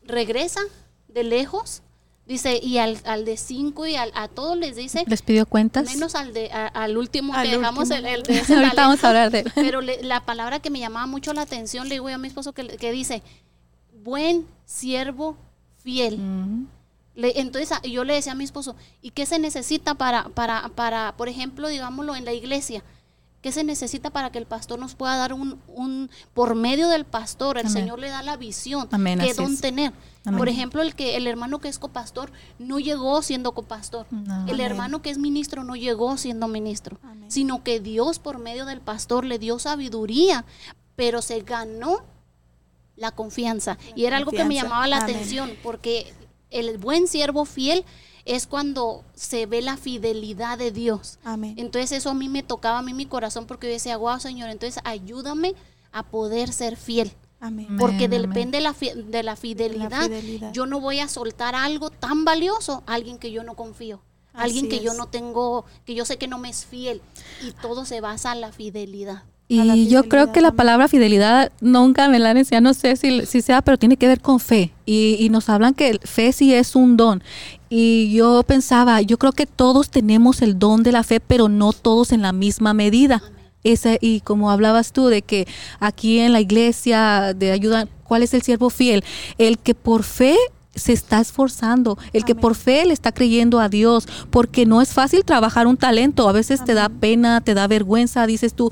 regresa 0.05 0.61
de 1.09 1.23
lejos 1.23 1.83
Dice, 2.27 2.59
y 2.61 2.79
al, 2.79 2.99
al 3.05 3.25
de 3.25 3.37
cinco 3.37 3.87
y 3.87 3.95
al, 3.95 4.11
a 4.15 4.27
todos 4.27 4.57
les 4.57 4.75
dice. 4.75 5.05
¿Les 5.07 5.23
pidió 5.23 5.47
cuentas? 5.47 5.87
Menos 5.87 6.17
al 6.17 6.33
de 6.35 6.51
al 6.51 6.99
último 6.99 7.33
que 7.41 7.57
dejamos 7.57 7.91
el, 7.91 8.05
el 8.05 8.23
de 8.25 8.41
ese 8.41 8.57
Ahorita 8.57 8.83
vamos 8.83 9.05
a 9.05 9.09
hablar 9.09 9.31
de 9.31 9.41
él. 9.41 9.53
Pero 9.55 9.81
la 9.81 10.25
palabra 10.25 10.59
que 10.59 10.71
me 10.71 10.81
llamaba 10.81 11.07
mucho 11.07 11.33
la 11.33 11.43
atención, 11.43 11.89
le 11.89 11.97
digo 11.97 12.09
a 12.09 12.19
mi 12.19 12.27
esposo 12.27 12.53
que, 12.53 12.67
que 12.67 12.91
dice, 12.91 13.23
buen 14.03 14.45
siervo 14.65 15.37
fiel. 15.85 16.19
le, 17.15 17.41
entonces 17.41 17.79
yo 17.85 18.03
le 18.03 18.15
decía 18.15 18.33
a 18.33 18.35
mi 18.35 18.43
esposo, 18.45 18.75
¿y 19.03 19.11
qué 19.11 19.25
se 19.25 19.39
necesita 19.39 19.95
para, 19.95 20.25
para, 20.31 20.69
para, 20.71 21.15
por 21.17 21.29
ejemplo, 21.29 21.69
digámoslo, 21.69 22.17
en 22.17 22.25
la 22.25 22.33
iglesia? 22.33 22.83
¿Qué 23.47 23.53
se 23.53 23.63
necesita 23.63 24.11
para 24.11 24.33
que 24.33 24.39
el 24.39 24.47
pastor 24.47 24.81
nos 24.81 24.97
pueda 24.97 25.15
dar 25.15 25.33
un, 25.33 25.61
un 25.69 26.11
por 26.35 26.57
medio 26.57 26.89
del 26.89 27.05
pastor, 27.05 27.59
el 27.59 27.71
Señor 27.71 28.01
le 28.01 28.09
da 28.09 28.25
la 28.25 28.37
visión, 28.37 28.89
Amén, 28.91 29.21
qué 29.21 29.35
don 29.35 29.57
tener? 29.57 29.93
Por 30.37 30.49
ejemplo, 30.49 30.83
el 30.83 30.97
que 30.97 31.17
el 31.17 31.29
hermano 31.29 31.61
que 31.61 31.69
es 31.69 31.79
copastor 31.79 32.33
no 32.59 32.81
llegó 32.81 33.23
siendo 33.23 33.55
copastor. 33.55 34.09
El 34.49 34.59
hermano 34.59 35.01
que 35.01 35.11
es 35.11 35.19
ministro 35.19 35.63
no 35.63 35.77
llegó 35.77 36.17
siendo 36.17 36.49
ministro, 36.49 36.99
sino 37.29 37.63
que 37.63 37.79
Dios 37.79 38.19
por 38.19 38.41
medio 38.41 38.67
del 38.67 38.81
pastor 38.81 39.25
le 39.25 39.39
dio 39.39 39.61
sabiduría, 39.61 40.45
pero 40.97 41.23
se 41.23 41.39
ganó 41.43 42.01
la 42.97 43.13
confianza. 43.13 43.79
y 43.95 44.07
era 44.07 44.17
algo 44.17 44.33
que 44.33 44.45
me 44.45 44.57
llamaba 44.57 44.89
la 44.89 44.97
atención, 44.97 45.53
porque 45.63 46.13
el 46.51 46.79
buen 46.79 47.07
siervo 47.07 47.45
fiel 47.45 47.85
es 48.27 48.47
cuando 48.47 49.05
se 49.15 49.47
ve 49.47 49.63
la 49.63 49.77
fidelidad 49.77 50.59
de 50.59 50.73
Dios. 50.73 51.19
Entonces 51.57 51.93
eso 51.93 52.11
a 52.11 52.15
mí 52.15 52.29
me 52.29 52.43
tocaba 52.43 52.81
a 52.81 52.83
mí 52.83 52.93
mi 52.93 53.07
corazón 53.07 53.47
porque 53.47 53.69
yo 53.69 53.73
decía, 53.73 53.97
wow, 53.97 54.21
Señor, 54.21 54.51
entonces 54.51 54.83
ayúdame 54.85 55.55
a 55.93 56.03
poder 56.03 56.53
ser 56.53 56.77
fiel. 56.77 57.13
Porque 57.79 58.09
depende 58.09 58.59
de 58.59 58.65
la, 58.65 58.75
de 58.95 59.23
la 59.23 59.37
fidelidad, 59.37 60.11
Yo 60.53 60.67
no 60.67 60.81
voy 60.81 60.99
a 60.99 61.09
soltar 61.09 61.55
algo 61.55 61.91
tan 61.91 62.25
valioso 62.25 62.83
a 62.87 62.95
alguien 62.95 63.19
que 63.19 63.31
yo 63.31 63.45
no 63.45 63.55
confío. 63.55 64.03
alguien 64.33 64.69
que 64.69 64.81
yo 64.81 64.93
no 64.95 65.07
tengo, 65.07 65.65
que 65.85 65.95
yo 65.95 66.05
sé 66.05 66.19
que 66.19 66.27
no 66.27 66.39
me 66.39 66.51
es 66.51 66.67
fiel. 66.67 67.01
Y 67.47 67.53
todo 67.53 67.85
se 67.85 68.01
basa 68.01 68.33
en 68.33 68.41
la 68.41 68.51
fidelidad. 68.51 69.23
Y 69.49 69.87
yo 69.87 70.09
creo 70.09 70.33
que 70.33 70.41
la 70.41 70.51
palabra 70.51 70.89
fidelidad 70.89 71.53
nunca 71.61 72.09
me 72.09 72.19
la 72.19 72.31
han 72.31 72.37
enseñado, 72.37 72.65
no 72.65 72.75
sé 72.75 72.97
si, 72.97 73.25
si 73.27 73.43
sea, 73.43 73.63
pero 73.63 73.79
tiene 73.79 73.97
que 73.97 74.09
ver 74.09 74.21
con 74.21 74.41
fe. 74.41 74.73
Y, 74.85 75.17
y, 75.21 75.29
nos 75.29 75.49
hablan 75.49 75.73
que 75.73 76.01
fe 76.03 76.33
sí 76.33 76.53
es 76.53 76.75
un 76.75 76.97
don. 76.97 77.23
Y 77.69 78.13
yo 78.13 78.43
pensaba, 78.45 79.01
yo 79.01 79.19
creo 79.19 79.33
que 79.33 79.47
todos 79.47 79.91
tenemos 79.91 80.43
el 80.43 80.59
don 80.59 80.83
de 80.83 80.93
la 80.93 81.03
fe, 81.03 81.21
pero 81.21 81.49
no 81.49 81.73
todos 81.73 82.13
en 82.13 82.23
la 82.23 82.33
misma 82.33 82.75
medida. 82.75 83.23
Esa, 83.65 83.97
y 84.01 84.21
como 84.21 84.51
hablabas 84.51 84.93
tú 84.93 85.09
de 85.09 85.23
que 85.23 85.49
aquí 85.81 86.21
en 86.21 86.33
la 86.33 86.41
iglesia 86.41 87.35
de 87.35 87.51
ayuda, 87.51 87.89
¿cuál 88.05 88.23
es 88.23 88.33
el 88.33 88.43
siervo 88.43 88.71
fiel? 88.71 89.03
El 89.39 89.59
que 89.59 89.75
por 89.75 90.05
fe 90.05 90.37
se 90.77 90.93
está 90.93 91.21
esforzando, 91.21 91.99
el 92.13 92.25
que 92.25 92.35
por 92.35 92.55
fe 92.55 92.85
le 92.85 92.93
está 92.93 93.11
creyendo 93.11 93.59
a 93.59 93.69
Dios, 93.69 94.07
porque 94.31 94.67
no 94.67 94.83
es 94.83 94.93
fácil 94.93 95.25
trabajar 95.25 95.67
un 95.67 95.77
talento, 95.77 96.29
a 96.29 96.33
veces 96.33 96.63
te 96.65 96.75
da 96.75 96.89
pena, 96.89 97.41
te 97.41 97.55
da 97.55 97.67
vergüenza, 97.67 98.27
dices 98.27 98.55
tú, 98.55 98.71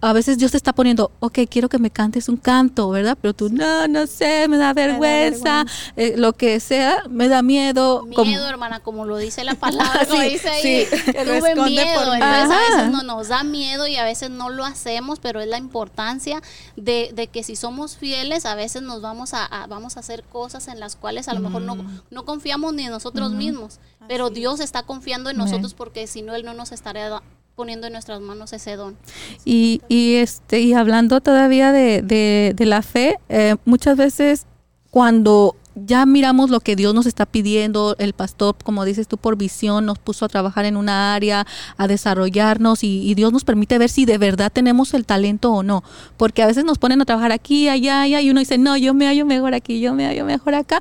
a 0.00 0.12
veces 0.12 0.38
Dios 0.38 0.50
te 0.50 0.56
está 0.56 0.72
poniendo, 0.72 1.10
ok, 1.20 1.40
quiero 1.50 1.68
que 1.68 1.78
me 1.78 1.90
cantes 1.90 2.28
un 2.28 2.36
canto, 2.36 2.90
¿verdad? 2.90 3.16
Pero 3.20 3.34
tú, 3.34 3.48
no, 3.48 3.88
no 3.88 4.06
sé, 4.06 4.46
me 4.48 4.56
da 4.56 4.72
vergüenza, 4.74 5.64
eh, 5.96 6.14
lo 6.16 6.34
que 6.34 6.60
sea, 6.60 7.04
me 7.08 7.28
da 7.28 7.42
miedo. 7.42 8.04
Miedo, 8.04 8.48
hermana, 8.48 8.80
como 8.80 9.04
lo 9.04 9.16
dice 9.16 9.44
la 9.44 9.54
palabra, 9.54 10.04
sí, 10.10 10.18
dice 10.30 10.48
ahí, 10.48 10.86
tuve 11.06 11.54
miedo. 11.54 12.14
Entonces 12.14 12.50
a 12.50 12.76
veces 12.76 12.90
no 12.92 13.02
nos 13.02 13.28
da 13.28 13.42
miedo 13.42 13.86
y 13.86 13.96
a 13.96 14.04
veces 14.04 14.30
no 14.30 14.50
lo 14.50 14.64
hacemos, 14.64 15.18
pero 15.18 15.40
es 15.40 15.48
la 15.48 15.58
importancia 15.58 16.42
de, 16.76 17.10
de 17.14 17.28
que 17.28 17.42
si 17.42 17.56
somos 17.56 17.96
fieles, 17.96 18.46
a 18.46 18.54
veces 18.54 18.82
nos 18.82 19.00
vamos 19.00 19.32
a, 19.34 19.66
vamos 19.68 19.96
a 19.96 20.00
hacer 20.00 20.22
cosas 20.24 20.68
en 20.68 20.78
las 20.78 20.96
cuales 20.96 21.28
a 21.28 21.34
lo 21.34 21.40
mejor 21.40 21.62
no, 21.62 21.76
mm. 21.76 22.00
no 22.10 22.24
confiamos 22.24 22.74
ni 22.74 22.84
en 22.84 22.90
nosotros 22.90 23.32
mismos, 23.32 23.80
pero 24.08 24.30
Dios 24.30 24.60
está 24.60 24.82
confiando 24.82 25.30
en 25.30 25.36
nosotros 25.36 25.74
porque 25.74 26.06
si 26.06 26.22
no, 26.22 26.34
Él 26.34 26.44
no 26.44 26.54
nos 26.54 26.72
estaría 26.72 27.22
poniendo 27.56 27.86
en 27.86 27.94
nuestras 27.94 28.20
manos 28.20 28.52
ese 28.52 28.76
don. 28.76 28.96
Y, 29.44 29.80
y 29.88 30.16
este, 30.16 30.60
y 30.60 30.74
hablando 30.74 31.22
todavía 31.22 31.72
de, 31.72 32.02
de, 32.02 32.66
la 32.66 32.82
fe, 32.82 33.18
eh, 33.30 33.56
muchas 33.64 33.96
veces 33.96 34.46
cuando 34.90 35.56
ya 35.74 36.06
miramos 36.06 36.48
lo 36.48 36.60
que 36.60 36.74
Dios 36.74 36.94
nos 36.94 37.04
está 37.06 37.26
pidiendo, 37.26 37.96
el 37.98 38.14
pastor, 38.14 38.56
como 38.64 38.84
dices 38.84 39.08
tú, 39.08 39.18
por 39.18 39.36
visión, 39.36 39.84
nos 39.84 39.98
puso 39.98 40.24
a 40.24 40.28
trabajar 40.28 40.64
en 40.64 40.76
una 40.76 41.14
área, 41.14 41.46
a 41.76 41.86
desarrollarnos 41.86 42.82
y, 42.82 43.14
Dios 43.14 43.32
nos 43.32 43.44
permite 43.44 43.78
ver 43.78 43.90
si 43.90 44.04
de 44.04 44.18
verdad 44.18 44.50
tenemos 44.52 44.94
el 44.94 45.06
talento 45.06 45.52
o 45.52 45.62
no, 45.62 45.82
porque 46.16 46.42
a 46.42 46.46
veces 46.46 46.64
nos 46.64 46.78
ponen 46.78 47.00
a 47.00 47.04
trabajar 47.04 47.32
aquí, 47.32 47.68
allá, 47.68 48.02
allá 48.02 48.20
y 48.20 48.30
uno 48.30 48.40
dice, 48.40 48.58
no, 48.58 48.76
yo 48.76 48.94
me 48.94 49.06
hallo 49.06 49.26
mejor 49.26 49.54
aquí, 49.54 49.80
yo 49.80 49.94
me 49.94 50.06
hallo 50.06 50.24
mejor 50.24 50.54
acá, 50.54 50.80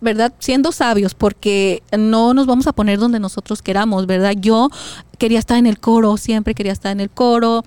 ¿verdad? 0.00 0.32
Siendo 0.38 0.72
sabios, 0.72 1.14
porque 1.14 1.82
no 1.96 2.34
nos 2.34 2.46
vamos 2.46 2.66
a 2.66 2.72
poner 2.72 2.98
donde 2.98 3.20
nosotros 3.20 3.62
queramos, 3.62 4.06
¿verdad? 4.06 4.34
Yo 4.38 4.70
quería 5.20 5.38
estar 5.38 5.58
en 5.58 5.66
el 5.66 5.78
coro, 5.78 6.16
siempre 6.16 6.54
quería 6.54 6.72
estar 6.72 6.90
en 6.90 6.98
el 6.98 7.10
coro, 7.10 7.62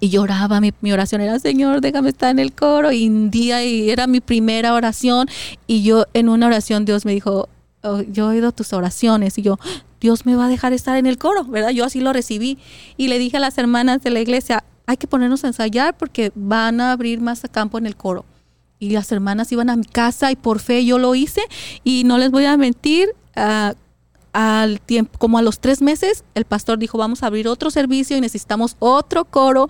y 0.00 0.08
lloraba, 0.08 0.60
mi, 0.60 0.72
oración 0.92 1.20
era, 1.20 1.38
Señor, 1.38 1.82
déjame 1.82 2.08
estar 2.08 2.30
en 2.30 2.38
el 2.38 2.52
coro, 2.52 2.90
y 2.90 3.06
un 3.06 3.30
día 3.30 3.62
y 3.62 3.90
era 3.90 4.06
mi 4.06 4.20
primera 4.20 4.72
oración, 4.72 5.28
y 5.66 5.82
yo 5.82 6.06
en 6.14 6.30
una 6.30 6.46
oración 6.46 6.86
Dios 6.86 7.04
me 7.04 7.12
dijo, 7.12 7.50
oh, 7.82 8.00
yo 8.00 8.24
he 8.24 8.36
oído 8.36 8.52
tus 8.52 8.72
oraciones, 8.72 9.36
y 9.36 9.42
yo, 9.42 9.58
Dios 10.00 10.24
me 10.24 10.34
va 10.34 10.46
a 10.46 10.48
dejar 10.48 10.72
estar 10.72 10.96
en 10.96 11.04
el 11.04 11.18
coro, 11.18 11.44
¿verdad? 11.44 11.68
Yo 11.68 11.84
así 11.84 12.00
lo 12.00 12.14
recibí, 12.14 12.56
y 12.96 13.08
le 13.08 13.18
dije 13.18 13.36
a 13.36 13.40
las 13.40 13.58
hermanas 13.58 14.02
de 14.02 14.08
la 14.08 14.20
iglesia, 14.20 14.64
hay 14.86 14.96
que 14.96 15.06
ponernos 15.06 15.44
a 15.44 15.48
ensayar 15.48 15.96
porque 15.96 16.32
van 16.34 16.80
a 16.80 16.92
abrir 16.92 17.20
más 17.20 17.42
campo 17.52 17.76
en 17.76 17.86
el 17.86 17.94
coro. 17.94 18.24
Y 18.78 18.90
las 18.90 19.12
hermanas 19.12 19.52
iban 19.52 19.68
a 19.68 19.76
mi 19.76 19.84
casa 19.84 20.32
y 20.32 20.36
por 20.36 20.58
fe 20.58 20.86
yo 20.86 20.98
lo 20.98 21.14
hice, 21.14 21.42
y 21.84 22.04
no 22.04 22.16
les 22.16 22.30
voy 22.30 22.46
a 22.46 22.56
mentir, 22.56 23.10
uh, 23.36 23.74
al 24.32 24.80
tiempo, 24.80 25.18
como 25.18 25.38
a 25.38 25.42
los 25.42 25.60
tres 25.60 25.82
meses, 25.82 26.24
el 26.34 26.44
pastor 26.44 26.78
dijo, 26.78 26.98
vamos 26.98 27.22
a 27.22 27.26
abrir 27.26 27.48
otro 27.48 27.70
servicio 27.70 28.16
y 28.16 28.20
necesitamos 28.20 28.76
otro 28.78 29.24
coro. 29.24 29.68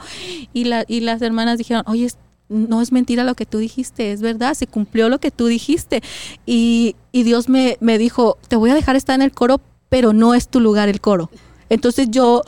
Y, 0.53 0.65
la, 0.65 0.85
y 0.87 1.01
las 1.01 1.23
hermanas 1.23 1.59
dijeron, 1.59 1.85
oye, 1.87 2.09
no 2.49 2.83
es 2.83 2.93
mentira 2.93 3.25
lo 3.25 3.35
que 3.35 3.47
tú 3.47 3.59
dijiste, 3.59 4.13
es 4.13 4.21
verdad, 4.21 4.55
se 4.55 4.67
cumplió 4.67 5.09
lo 5.09 5.19
que 5.19 5.31
tú 5.31 5.47
dijiste. 5.47 6.03
Y, 6.47 6.97
Dios 7.13 7.49
me 7.49 7.99
dijo, 7.99 8.39
te 8.49 8.57
voy 8.57 8.71
a 8.71 8.75
dejar 8.75 8.97
estar 8.97 9.15
en 9.15 9.23
el 9.23 9.33
coro, 9.33 9.61
pero 9.89 10.13
no 10.13 10.35
es 10.35 10.49
tu 10.49 10.61
lugar 10.61 10.89
el 10.89 11.01
coro. 11.01 11.31
Entonces 11.69 12.09
yo 12.11 12.43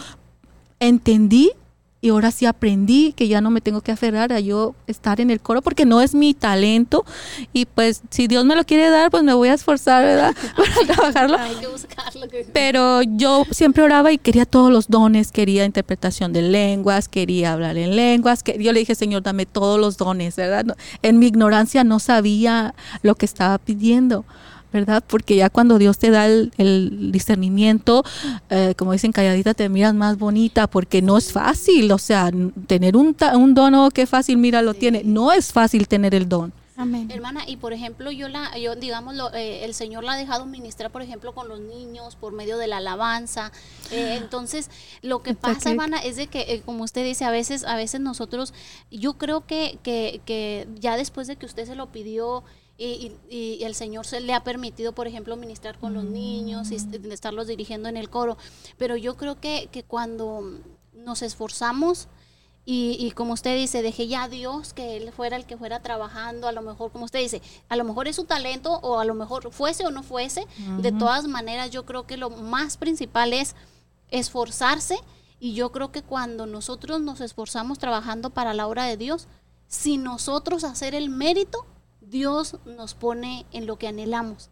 entendí 0.81 1.53
y 2.03 2.09
ahora 2.11 2.33
sí 2.33 2.45
aprendí 2.47 3.13
que 3.15 3.29
ya 3.29 3.41
no 3.41 3.51
me 3.51 3.61
tengo 3.61 3.81
que 3.81 3.93
aferrar 3.93 4.33
a 4.33 4.41
yo 4.41 4.75
estar 4.89 5.21
en 5.21 5.31
el 5.31 5.41
coro 5.41 5.63
porque 5.63 5.87
no 5.87 6.01
es 6.03 6.15
mi 6.15 6.35
talento 6.35 7.05
y 7.53 7.65
pues 7.67 8.03
si 8.11 8.27
Dios 8.27 8.45
me 8.45 8.57
lo 8.57 8.65
quiere 8.65 8.91
dar 8.91 9.11
pues 9.11 9.23
me 9.23 9.33
voy 9.33 9.49
a 9.49 9.55
esforzar, 9.55 10.05
¿verdad? 10.05 10.35
Para 10.57 10.95
trabajarlo. 10.95 11.39
Hay 11.39 11.55
que 11.55 11.69
buscarlo. 11.69 12.27
Pero 12.53 13.03
yo 13.03 13.45
siempre 13.53 13.85
oraba 13.85 14.13
y 14.13 14.19
quería 14.19 14.45
todos 14.47 14.71
los 14.73 14.89
dones, 14.89 15.31
quería 15.33 15.65
interpretación 15.65 16.33
de 16.33 16.43
lenguas, 16.43 17.09
quería 17.09 17.53
hablar 17.53 17.77
en 17.79 17.95
lenguas, 17.95 18.43
que 18.43 18.61
yo 18.63 18.73
le 18.73 18.81
dije, 18.81 18.97
Señor, 18.97 19.23
dame 19.23 19.47
todos 19.47 19.79
los 19.79 19.97
dones, 19.97 20.35
¿verdad? 20.37 20.65
No- 20.65 20.75
en 21.03 21.21
mi 21.21 21.27
ignorancia 21.29 21.85
no 21.85 22.01
sabía 22.01 22.75
lo 23.03 23.15
que 23.15 23.27
estaba 23.27 23.59
pidiendo. 23.59 24.25
¿Verdad? 24.73 25.05
Porque 25.07 25.37
ya 25.37 25.51
cuando 25.51 25.79
Dios 25.79 25.99
te 25.99 26.11
da 26.11 26.27
el, 26.27 26.51
el 26.57 27.13
discernimiento, 27.13 28.05
eh, 28.49 28.75
como 28.79 28.93
dicen, 28.93 29.13
calladita 29.13 29.53
te 29.53 29.69
miras 29.69 29.93
más 29.95 30.19
bonita, 30.19 30.67
porque 30.67 31.03
no 31.03 31.19
es 31.19 31.31
fácil, 31.31 31.93
o 31.93 31.99
sea, 31.99 32.31
tener 32.67 32.97
un, 32.97 33.13
ta- 33.15 33.37
un 33.37 33.53
don, 33.55 33.75
oh, 33.75 33.91
qué 33.91 34.07
fácil, 34.07 34.39
mira, 34.39 34.63
lo 34.63 34.73
tiene. 34.73 35.03
No 35.05 35.31
es 35.33 35.53
fácil 35.53 35.87
tener 35.87 36.15
el 36.15 36.29
don. 36.29 36.53
Amén. 36.75 37.11
Hermana, 37.13 37.43
y 37.47 37.59
por 37.59 37.75
ejemplo, 37.75 38.11
yo 38.11 38.29
la, 38.29 38.57
yo 38.59 38.75
digamos, 38.75 39.15
lo, 39.15 39.33
eh, 39.35 39.63
el 39.67 39.75
Señor 39.75 40.05
la 40.05 40.13
ha 40.15 40.17
dejado 40.17 40.47
ministrar, 40.47 40.91
por 40.91 41.03
ejemplo, 41.03 41.35
con 41.35 41.47
los 41.49 41.61
niños 41.61 42.17
por 42.17 42.33
medio 42.33 42.57
de 42.57 42.67
la 42.67 42.79
alabanza. 42.79 43.53
Eh, 43.91 44.17
entonces, 44.17 44.71
lo 45.03 45.23
que 45.23 45.35
pasa, 45.35 45.71
hermana, 45.71 45.99
es 45.99 46.17
de 46.17 46.29
que, 46.29 46.41
eh, 46.49 46.63
como 46.65 46.83
usted 46.85 47.05
dice, 47.05 47.27
a 47.27 47.31
veces, 47.31 47.65
a 47.65 47.77
veces 47.77 48.01
nosotros, 48.01 48.55
yo 48.91 49.13
creo 49.19 49.47
que, 49.47 49.79
que, 49.83 50.23
que 50.25 50.67
ya 50.81 50.97
después 50.97 51.27
de 51.27 51.37
que 51.37 51.45
usted 51.45 51.67
se 51.67 51.75
lo 51.77 51.93
pidió 51.93 52.43
y, 52.85 53.17
y- 53.31 53.55
y 53.61 53.65
el 53.65 53.75
Señor 53.75 54.07
se 54.07 54.21
le 54.21 54.35
ha 54.35 54.43
permitido, 54.45 54.93
por 54.93 55.07
ejemplo, 55.07 55.37
ministrar 55.37 55.79
con 55.79 55.95
los 55.95 56.05
niños 56.05 56.71
y 56.71 56.77
estarlos 57.11 57.47
dirigiendo 57.47 57.89
en 57.89 57.97
el 57.97 58.09
coro, 58.11 58.37
pero 58.79 58.97
yo 58.97 59.17
creo 59.17 59.41
que, 59.41 59.69
que 59.71 59.83
cuando 59.85 60.59
nos 60.93 61.23
esforzamos 61.23 62.09
y, 62.65 62.97
y 63.01 63.11
como 63.11 63.33
usted 63.33 63.57
dice, 63.57 63.83
dejé 63.83 64.07
ya 64.07 64.23
a 64.25 64.29
Dios 64.29 64.73
que 64.73 64.97
Él 64.97 65.11
fuera 65.13 65.37
el 65.37 65.47
que 65.47 65.57
fuera 65.57 65.81
trabajando, 65.83 66.47
a 66.47 66.53
lo 66.53 66.63
mejor, 66.63 66.93
como 66.93 67.05
usted 67.07 67.19
dice, 67.19 67.43
a 67.69 67.75
lo 67.77 67.83
mejor 67.83 68.07
es 68.07 68.15
su 68.17 68.25
talento 68.25 68.75
o 68.83 69.01
a 69.01 69.05
lo 69.05 69.15
mejor 69.15 69.51
fuese 69.53 69.85
o 69.85 69.91
no 69.91 70.03
fuese, 70.05 70.47
de 70.79 70.93
todas 70.93 71.27
maneras 71.27 71.71
yo 71.73 71.85
creo 71.85 72.07
que 72.07 72.17
lo 72.17 72.31
más 72.31 72.77
principal 72.77 73.33
es 73.33 73.57
esforzarse 74.13 74.97
y 75.41 75.55
yo 75.55 75.73
creo 75.73 75.91
que 75.91 76.03
cuando 76.03 76.47
nosotros 76.47 77.01
nos 77.01 77.21
esforzamos 77.21 77.79
trabajando 77.79 78.31
para 78.31 78.55
la 78.55 78.69
obra 78.69 78.85
de 78.85 78.97
Dios, 78.97 79.27
sin 79.67 80.05
nosotros 80.05 80.63
hacer 80.65 80.95
el 80.95 81.09
mérito, 81.11 81.67
Dios 82.13 82.57
nos 82.77 82.93
pone 82.95 83.47
en 83.53 83.67
lo 83.67 83.77
que 83.79 83.89
anhelamos. 83.89 84.51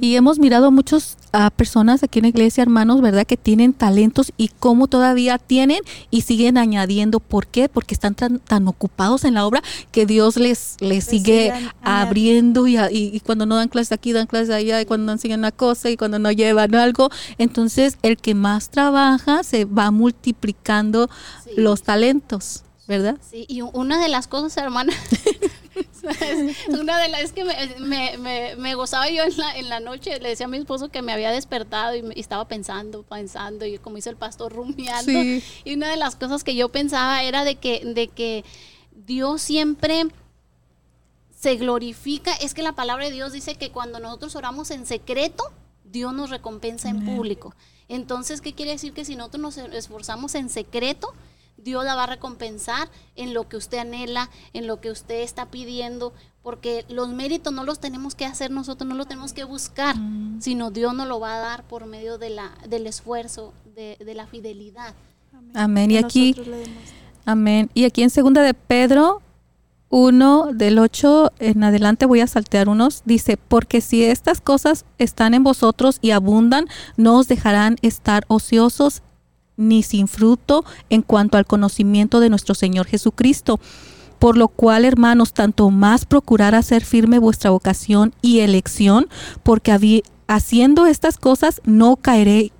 Y 0.00 0.14
hemos 0.14 0.38
mirado 0.38 0.70
muchas 0.70 1.16
personas 1.56 2.02
aquí 2.02 2.20
en 2.20 2.24
la 2.24 2.28
iglesia, 2.28 2.62
hermanos, 2.62 3.00
¿verdad? 3.00 3.26
Que 3.26 3.36
tienen 3.36 3.72
talentos 3.72 4.32
y 4.36 4.48
cómo 4.48 4.86
todavía 4.86 5.36
tienen 5.38 5.80
y 6.10 6.20
siguen 6.20 6.56
añadiendo. 6.58 7.18
¿Por 7.18 7.46
qué? 7.48 7.68
Porque 7.68 7.94
están 7.94 8.14
tan, 8.14 8.38
tan 8.38 8.68
ocupados 8.68 9.24
en 9.24 9.34
la 9.34 9.44
obra 9.46 9.62
que 9.90 10.06
Dios 10.06 10.36
les, 10.36 10.76
les 10.80 11.04
sigue 11.04 11.52
abriendo 11.82 12.66
y, 12.68 12.76
a- 12.76 12.90
y- 12.92 13.10
y 13.12 13.20
cuando 13.20 13.46
no 13.46 13.56
dan 13.56 13.68
clases 13.68 13.92
aquí, 13.92 14.12
dan 14.12 14.26
clases 14.28 14.50
allá 14.50 14.80
y 14.80 14.86
cuando 14.86 15.06
no 15.06 15.12
enseñan 15.12 15.40
una 15.40 15.52
cosa 15.52 15.90
y 15.90 15.96
cuando 15.96 16.18
no 16.20 16.30
llevan 16.30 16.74
algo. 16.76 17.08
Entonces, 17.38 17.98
el 18.02 18.16
que 18.16 18.34
más 18.34 18.70
trabaja 18.70 19.42
se 19.42 19.64
va 19.64 19.90
multiplicando 19.90 21.08
Sí. 21.44 21.50
los 21.56 21.82
talentos, 21.82 22.62
¿verdad? 22.86 23.18
Sí, 23.28 23.44
y 23.48 23.62
una 23.62 24.00
de 24.00 24.08
las 24.08 24.28
cosas, 24.28 24.56
hermana, 24.56 24.92
es- 26.20 26.68
una 26.68 26.98
de 27.00 27.08
las 27.08 27.20
es 27.22 27.32
que 27.32 27.44
me, 27.44 27.54
me, 27.80 28.18
me, 28.18 28.56
me 28.56 28.74
gozaba 28.74 29.08
yo 29.10 29.22
en 29.24 29.36
la, 29.36 29.56
en 29.56 29.68
la 29.68 29.80
noche, 29.80 30.18
le 30.20 30.30
decía 30.30 30.46
a 30.46 30.48
mi 30.48 30.58
esposo 30.58 30.88
que 30.88 31.02
me 31.02 31.12
había 31.12 31.30
despertado 31.30 31.94
y, 31.96 32.02
me- 32.02 32.14
y 32.16 32.20
estaba 32.20 32.46
pensando, 32.48 33.02
pensando, 33.02 33.64
y 33.66 33.78
como 33.78 33.96
dice 33.96 34.10
el 34.10 34.16
pastor, 34.16 34.52
rumiando. 34.52 35.10
Sí. 35.12 35.42
Y 35.64 35.74
una 35.74 35.90
de 35.90 35.96
las 35.96 36.16
cosas 36.16 36.44
que 36.44 36.54
yo 36.54 36.68
pensaba 36.70 37.22
era 37.22 37.44
de 37.44 37.56
que, 37.56 37.82
de 37.84 38.08
que 38.08 38.44
Dios 38.92 39.42
siempre 39.42 40.06
se 41.38 41.56
glorifica. 41.56 42.32
Es 42.34 42.54
que 42.54 42.62
la 42.62 42.72
palabra 42.72 43.04
de 43.06 43.12
Dios 43.12 43.32
dice 43.32 43.54
que 43.54 43.70
cuando 43.70 44.00
nosotros 44.00 44.34
oramos 44.36 44.70
en 44.70 44.86
secreto, 44.86 45.44
Dios 45.84 46.12
nos 46.12 46.30
recompensa 46.30 46.88
en 46.88 47.04
público. 47.04 47.54
Entonces, 47.88 48.40
¿qué 48.40 48.52
quiere 48.52 48.72
decir? 48.72 48.92
Que 48.92 49.04
si 49.04 49.16
nosotros 49.16 49.40
nos 49.40 49.56
esforzamos 49.56 50.34
en 50.34 50.50
secreto, 50.50 51.14
Dios 51.58 51.84
la 51.84 51.94
va 51.94 52.04
a 52.04 52.06
recompensar 52.06 52.88
en 53.16 53.34
lo 53.34 53.48
que 53.48 53.56
usted 53.56 53.78
anhela, 53.78 54.30
en 54.52 54.66
lo 54.66 54.80
que 54.80 54.90
usted 54.90 55.20
está 55.20 55.46
pidiendo, 55.46 56.12
porque 56.42 56.84
los 56.88 57.08
méritos 57.10 57.52
no 57.52 57.64
los 57.64 57.80
tenemos 57.80 58.14
que 58.14 58.24
hacer 58.24 58.50
nosotros, 58.50 58.88
no 58.88 58.94
los 58.94 59.08
tenemos 59.08 59.32
que 59.32 59.44
buscar, 59.44 59.96
sino 60.40 60.70
Dios 60.70 60.94
nos 60.94 61.08
lo 61.08 61.20
va 61.20 61.36
a 61.36 61.40
dar 61.40 61.64
por 61.64 61.86
medio 61.86 62.18
de 62.18 62.30
la, 62.30 62.52
del 62.68 62.86
esfuerzo, 62.86 63.52
de, 63.74 63.96
de 63.98 64.14
la 64.14 64.26
fidelidad. 64.26 64.94
Amén. 65.54 65.90
Y 65.90 65.96
aquí... 65.98 66.34
Amén. 67.24 67.68
Y 67.74 67.84
aquí 67.84 68.02
en 68.02 68.08
segunda 68.08 68.40
de 68.40 68.54
Pedro 68.54 69.20
1 69.90 70.52
del 70.54 70.78
8 70.78 71.32
en 71.38 71.64
adelante 71.64 72.06
voy 72.06 72.20
a 72.20 72.26
saltear 72.26 72.70
unos. 72.70 73.02
Dice, 73.04 73.36
porque 73.36 73.82
si 73.82 74.02
estas 74.02 74.40
cosas 74.40 74.86
están 74.96 75.34
en 75.34 75.44
vosotros 75.44 75.98
y 76.00 76.12
abundan, 76.12 76.66
no 76.96 77.18
os 77.18 77.28
dejarán 77.28 77.76
estar 77.82 78.24
ociosos 78.28 79.02
ni 79.58 79.82
sin 79.82 80.08
fruto 80.08 80.64
en 80.88 81.02
cuanto 81.02 81.36
al 81.36 81.44
conocimiento 81.44 82.20
de 82.20 82.30
nuestro 82.30 82.54
Señor 82.54 82.86
Jesucristo. 82.86 83.60
Por 84.18 84.38
lo 84.38 84.48
cual, 84.48 84.84
hermanos, 84.84 85.34
tanto 85.34 85.68
más 85.70 86.06
procurar 86.06 86.54
hacer 86.54 86.84
firme 86.84 87.18
vuestra 87.18 87.50
vocación 87.50 88.14
y 88.22 88.40
elección, 88.40 89.08
porque 89.42 90.02
haciendo 90.26 90.86
estas 90.86 91.18
cosas 91.18 91.60
no 91.64 91.96
caeré, 91.96 92.52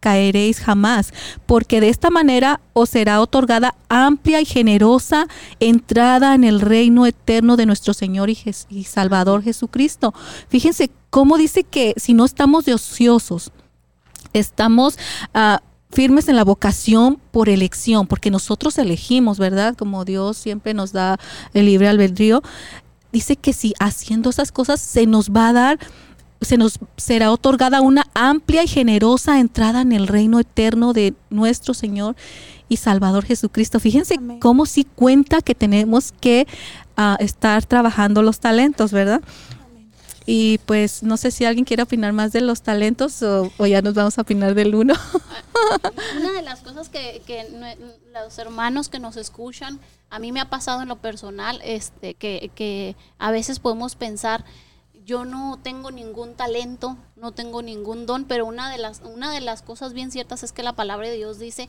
caeréis 0.00 0.60
jamás, 0.60 1.12
porque 1.46 1.80
de 1.80 1.90
esta 1.90 2.10
manera 2.10 2.60
os 2.72 2.90
será 2.90 3.20
otorgada 3.20 3.74
amplia 3.88 4.40
y 4.40 4.44
generosa 4.46 5.26
entrada 5.58 6.34
en 6.34 6.44
el 6.44 6.60
reino 6.60 7.06
eterno 7.06 7.56
de 7.56 7.66
nuestro 7.66 7.94
Señor 7.94 8.30
y, 8.30 8.38
y 8.68 8.84
Salvador 8.84 9.42
Jesucristo. 9.42 10.12
Fíjense 10.48 10.90
cómo 11.10 11.38
dice 11.38 11.64
que 11.64 11.94
si 11.96 12.14
no 12.14 12.24
estamos 12.24 12.64
de 12.64 12.74
ociosos, 12.74 13.52
estamos 14.32 14.98
ah, 15.34 15.62
firmes 15.92 16.28
en 16.28 16.36
la 16.36 16.44
vocación 16.44 17.18
por 17.30 17.48
elección, 17.48 18.06
porque 18.06 18.30
nosotros 18.30 18.78
elegimos, 18.78 19.38
¿verdad? 19.38 19.76
Como 19.76 20.04
Dios 20.04 20.36
siempre 20.36 20.74
nos 20.74 20.92
da 20.92 21.18
el 21.54 21.66
libre 21.66 21.88
albedrío. 21.88 22.42
Dice 23.12 23.36
que 23.36 23.52
si 23.52 23.74
haciendo 23.80 24.30
esas 24.30 24.52
cosas 24.52 24.80
se 24.80 25.06
nos 25.06 25.30
va 25.30 25.48
a 25.48 25.52
dar 25.52 25.78
se 26.40 26.56
nos 26.56 26.78
será 26.96 27.30
otorgada 27.30 27.80
una 27.82 28.06
amplia 28.14 28.64
y 28.64 28.68
generosa 28.68 29.40
entrada 29.40 29.82
en 29.82 29.92
el 29.92 30.06
reino 30.06 30.40
eterno 30.40 30.92
de 30.92 31.14
nuestro 31.28 31.74
Señor 31.74 32.16
y 32.68 32.78
Salvador 32.78 33.24
Jesucristo. 33.24 33.78
Fíjense 33.78 34.14
Amén. 34.14 34.40
cómo 34.40 34.64
sí 34.64 34.86
cuenta 34.94 35.42
que 35.42 35.54
tenemos 35.54 36.12
que 36.18 36.46
ah, 36.96 37.16
estar 37.20 37.66
trabajando 37.66 38.22
los 38.22 38.40
talentos, 38.40 38.92
¿verdad? 38.92 39.20
Y 40.32 40.58
pues 40.58 41.02
no 41.02 41.16
sé 41.16 41.32
si 41.32 41.44
alguien 41.44 41.64
quiere 41.64 41.82
opinar 41.82 42.12
más 42.12 42.30
de 42.30 42.40
los 42.40 42.62
talentos 42.62 43.20
o, 43.24 43.50
o 43.58 43.66
ya 43.66 43.82
nos 43.82 43.94
vamos 43.94 44.16
a 44.16 44.22
opinar 44.22 44.54
del 44.54 44.76
uno. 44.76 44.94
Una 46.20 46.32
de 46.32 46.42
las 46.42 46.60
cosas 46.60 46.88
que, 46.88 47.20
que 47.26 47.76
los 48.12 48.38
hermanos 48.38 48.88
que 48.88 49.00
nos 49.00 49.16
escuchan, 49.16 49.80
a 50.08 50.20
mí 50.20 50.30
me 50.30 50.38
ha 50.38 50.48
pasado 50.48 50.82
en 50.82 50.88
lo 50.88 50.94
personal, 50.94 51.60
este, 51.64 52.14
que, 52.14 52.52
que 52.54 52.94
a 53.18 53.32
veces 53.32 53.58
podemos 53.58 53.96
pensar, 53.96 54.44
yo 55.04 55.24
no 55.24 55.58
tengo 55.60 55.90
ningún 55.90 56.34
talento, 56.34 56.96
no 57.16 57.32
tengo 57.32 57.60
ningún 57.60 58.06
don, 58.06 58.24
pero 58.24 58.46
una 58.46 58.70
de 58.70 58.78
las, 58.78 59.00
una 59.00 59.32
de 59.32 59.40
las 59.40 59.62
cosas 59.62 59.94
bien 59.94 60.12
ciertas 60.12 60.44
es 60.44 60.52
que 60.52 60.62
la 60.62 60.76
palabra 60.76 61.08
de 61.08 61.16
Dios 61.16 61.40
dice 61.40 61.68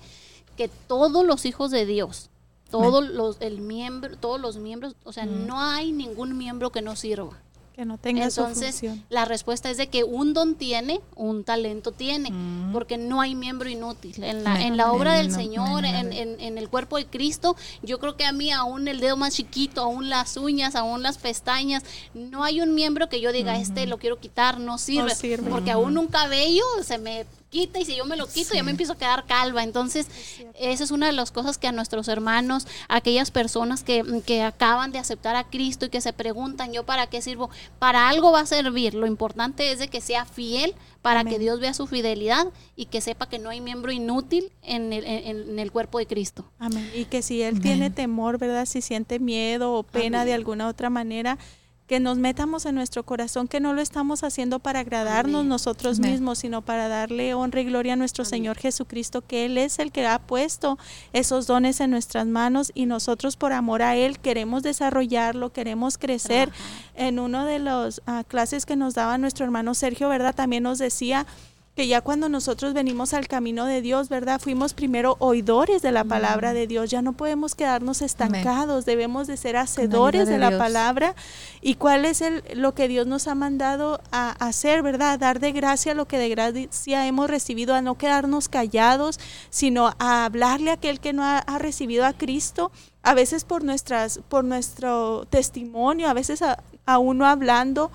que 0.56 0.68
todos 0.68 1.26
los 1.26 1.48
hijos 1.48 1.72
de 1.72 1.88
Dios, 1.88 2.30
todos 2.70 3.10
los, 3.10 3.38
el 3.40 3.60
miembro, 3.60 4.16
todos 4.18 4.40
los 4.40 4.58
miembros, 4.58 4.96
o 5.04 5.14
sea, 5.14 5.26
no 5.26 5.60
hay 5.60 5.92
ningún 5.92 6.38
miembro 6.38 6.72
que 6.72 6.84
no 6.84 6.96
sirva. 6.96 7.42
Que 7.76 7.86
no 7.86 7.98
tenga 7.98 8.26
Entonces, 8.26 8.82
la 9.10 9.24
respuesta 9.24 9.70
es 9.70 9.78
de 9.78 9.88
que 9.88 10.04
un 10.04 10.34
don 10.34 10.56
tiene, 10.56 11.00
un 11.16 11.46
talento 11.46 11.94
tiene, 11.94 12.30
porque 12.74 12.98
no 12.98 13.22
hay 13.22 13.34
miembro 13.34 13.70
inútil. 13.70 14.22
En 14.24 14.44
la, 14.44 14.62
en 14.62 14.76
la 14.76 14.92
obra 14.92 15.14
del 15.14 15.32
Señor, 15.32 15.86
en, 15.86 15.96
amén. 15.96 16.12
en- 16.14 16.42
en 16.42 16.58
el 16.58 16.68
cuerpo 16.70 16.98
de 16.98 17.06
Cristo, 17.06 17.56
yo 17.82 17.98
creo 18.00 18.18
que 18.18 18.26
a 18.26 18.34
mí 18.34 18.52
aún 18.52 18.90
el 18.90 19.00
dedo 19.00 19.16
más 19.16 19.36
chiquito, 19.36 19.82
aún 19.82 20.10
las 20.10 20.36
uñas, 20.36 20.76
aún 20.76 21.02
las 21.02 21.18
pestañas, 21.18 21.84
no 22.14 22.44
hay 22.44 22.60
un 22.60 22.76
miembro 22.76 23.08
que 23.08 23.22
yo 23.22 23.32
diga, 23.32 23.58
este 23.58 23.86
lo 23.86 23.98
quiero 24.00 24.20
quitar, 24.20 24.60
no 24.60 24.78
sirve, 24.78 25.16
sirve. 25.16 25.50
porque 25.50 25.72
aún 25.72 25.98
un 25.98 26.08
cabello 26.08 26.64
se 26.84 26.98
me 26.98 27.26
quita 27.52 27.80
y 27.80 27.86
si 27.86 27.96
yo 27.96 28.06
me 28.06 28.16
lo 28.16 28.28
quito 28.28 28.56
ya 28.56 28.64
me 28.64 28.72
empiezo 28.72 28.94
a 28.94 28.98
quedar 28.98 29.26
calva. 29.28 29.62
Entonces, 29.62 30.08
esa 30.60 30.84
es 30.84 30.90
una 30.90 31.06
de 31.06 31.12
las 31.12 31.32
cosas 31.32 31.60
que 31.60 31.68
a 31.68 31.72
nuestros 31.72 32.08
hermanos, 32.08 32.66
aquellas 32.88 33.30
personas 33.30 33.84
que, 33.84 34.04
que 34.26 34.42
acaban 34.42 34.92
de 34.92 34.98
aceptar 34.98 35.36
a 35.36 35.44
Cristo 35.44 35.86
y 35.86 35.90
que 35.90 36.02
se 36.02 36.14
preguntan, 36.14 36.74
¿yo 36.74 36.84
para 36.84 37.08
qué 37.08 37.22
sirvo? 37.22 37.52
Para 37.78 38.10
algo 38.10 38.32
va 38.32 38.40
a 38.40 38.46
servir. 38.48 38.96
Lo 38.96 39.06
importante 39.06 39.72
es 39.72 39.80
de 39.80 39.90
que 39.90 40.02
sea 40.02 40.26
fiel 40.26 40.74
para 41.02 41.24
que 41.24 41.40
Dios 41.40 41.60
vea 41.60 41.74
su 41.74 41.88
fidelidad 41.88 42.48
y 42.76 42.86
que 42.86 43.02
sepa 43.02 43.28
que 43.28 43.40
no 43.40 43.50
hay 43.50 43.60
miembro 43.60 43.92
inútil 43.92 44.52
en 44.62 44.94
el, 44.94 45.04
en, 45.06 45.60
el 45.60 45.72
cuerpo 45.72 45.98
de 45.98 46.06
Cristo. 46.06 46.46
Amén. 46.60 46.90
Y 46.96 47.06
que 47.06 47.22
si 47.22 47.42
él 47.42 47.60
tiene 47.60 47.90
temor, 47.90 48.38
¿verdad? 48.38 48.66
Si 48.66 48.82
siente 48.82 49.20
miedo 49.20 49.74
o 49.74 49.84
pena 49.84 50.26
de 50.26 50.34
alguna 50.34 50.68
otra 50.68 50.90
manera, 50.90 51.38
que 51.92 52.00
nos 52.00 52.18
metamos 52.18 52.66
en 52.66 52.76
nuestro 52.76 53.04
corazón 53.04 53.50
que 53.50 53.60
no 53.60 53.74
lo 53.74 53.82
estamos 53.82 54.24
haciendo 54.24 54.60
para 54.60 54.80
agradarnos 54.80 55.44
nosotros 55.44 56.00
mismos, 56.00 56.38
sino 56.38 56.62
para 56.62 56.88
darle 56.88 57.34
honra 57.34 57.60
y 57.60 57.66
gloria 57.66 57.94
a 57.94 57.96
nuestro 57.98 58.24
Señor 58.24 58.58
Jesucristo, 58.58 59.22
que 59.22 59.44
Él 59.44 59.58
es 59.58 59.78
el 59.78 59.92
que 59.92 60.08
ha 60.08 60.18
puesto 60.20 60.80
esos 61.12 61.48
dones 61.48 61.82
en 61.82 61.92
nuestras 61.92 62.28
manos 62.28 62.72
y 62.74 62.86
nosotros 62.86 63.36
por 63.36 63.52
amor 63.52 63.82
a 63.82 63.98
Él 63.98 64.20
queremos 64.20 64.64
desarrollarlo, 64.64 65.52
queremos 65.52 65.98
crecer. 65.98 66.50
En 66.96 67.20
una 67.20 67.46
de 67.46 67.60
las 67.60 68.02
ah, 68.06 68.24
clases 68.26 68.66
que 68.66 68.78
nos 68.78 68.94
daba 68.94 69.18
nuestro 69.18 69.44
hermano 69.44 69.74
Sergio, 69.74 70.08
¿verdad? 70.08 70.34
También 70.34 70.64
nos 70.64 70.78
decía 70.78 71.28
que 71.76 71.88
ya 71.88 72.02
cuando 72.02 72.28
nosotros 72.28 72.74
venimos 72.74 73.14
al 73.14 73.30
camino 73.30 73.66
de 73.66 73.82
Dios, 73.82 74.10
¿verdad? 74.10 74.42
Fuimos 74.42 74.74
primero 74.74 75.16
oidores 75.20 75.82
de 75.82 75.94
la 75.94 76.04
palabra 76.04 76.54
de 76.54 76.68
Dios, 76.68 76.90
ya 76.90 77.02
no 77.02 77.14
podemos 77.14 77.56
quedarnos 77.56 78.02
estancados, 78.02 78.84
debemos 78.84 79.28
de 79.28 79.38
ser 79.38 79.56
hacedores 79.56 80.28
de, 80.28 80.38
la 80.38 80.58
palabra. 80.58 81.16
Y 81.62 81.76
cuál 81.76 82.04
es 82.04 82.22
el, 82.22 82.44
lo 82.56 82.74
que 82.74 82.90
Dios 82.90 83.08
nos 83.08 83.28
ha 83.28 83.36
mandado 83.36 84.02
a 84.12 84.32
hacer, 84.32 84.82
¿verdad? 84.82 85.18
dar 85.18 85.40
de 85.40 85.54
gracia 85.54 85.94
lo 85.94 86.08
que 86.08 86.18
de 86.18 86.28
gracia 86.30 87.08
hemos 87.08 87.30
recibido, 87.30 87.74
a 87.74 87.82
no 87.82 87.96
quedarnos 87.96 88.50
callados, 88.50 89.20
sino 89.50 89.94
a 89.98 90.26
hablarle 90.26 90.72
a 90.72 90.74
aquel 90.74 91.00
que 91.00 91.14
no 91.14 91.24
ha, 91.24 91.42
recibido 91.58 92.06
a 92.06 92.14
Cristo, 92.14 92.72
a 93.04 93.14
veces 93.14 93.46
por 93.46 93.64
nuestras, 93.64 94.20
por 94.28 94.44
nuestro 94.44 95.26
testimonio, 95.30 96.10
a 96.10 96.14
veces 96.14 96.42
a, 96.42 96.62
a 96.86 96.98
uno 96.98 97.26
hablando, 97.26 97.92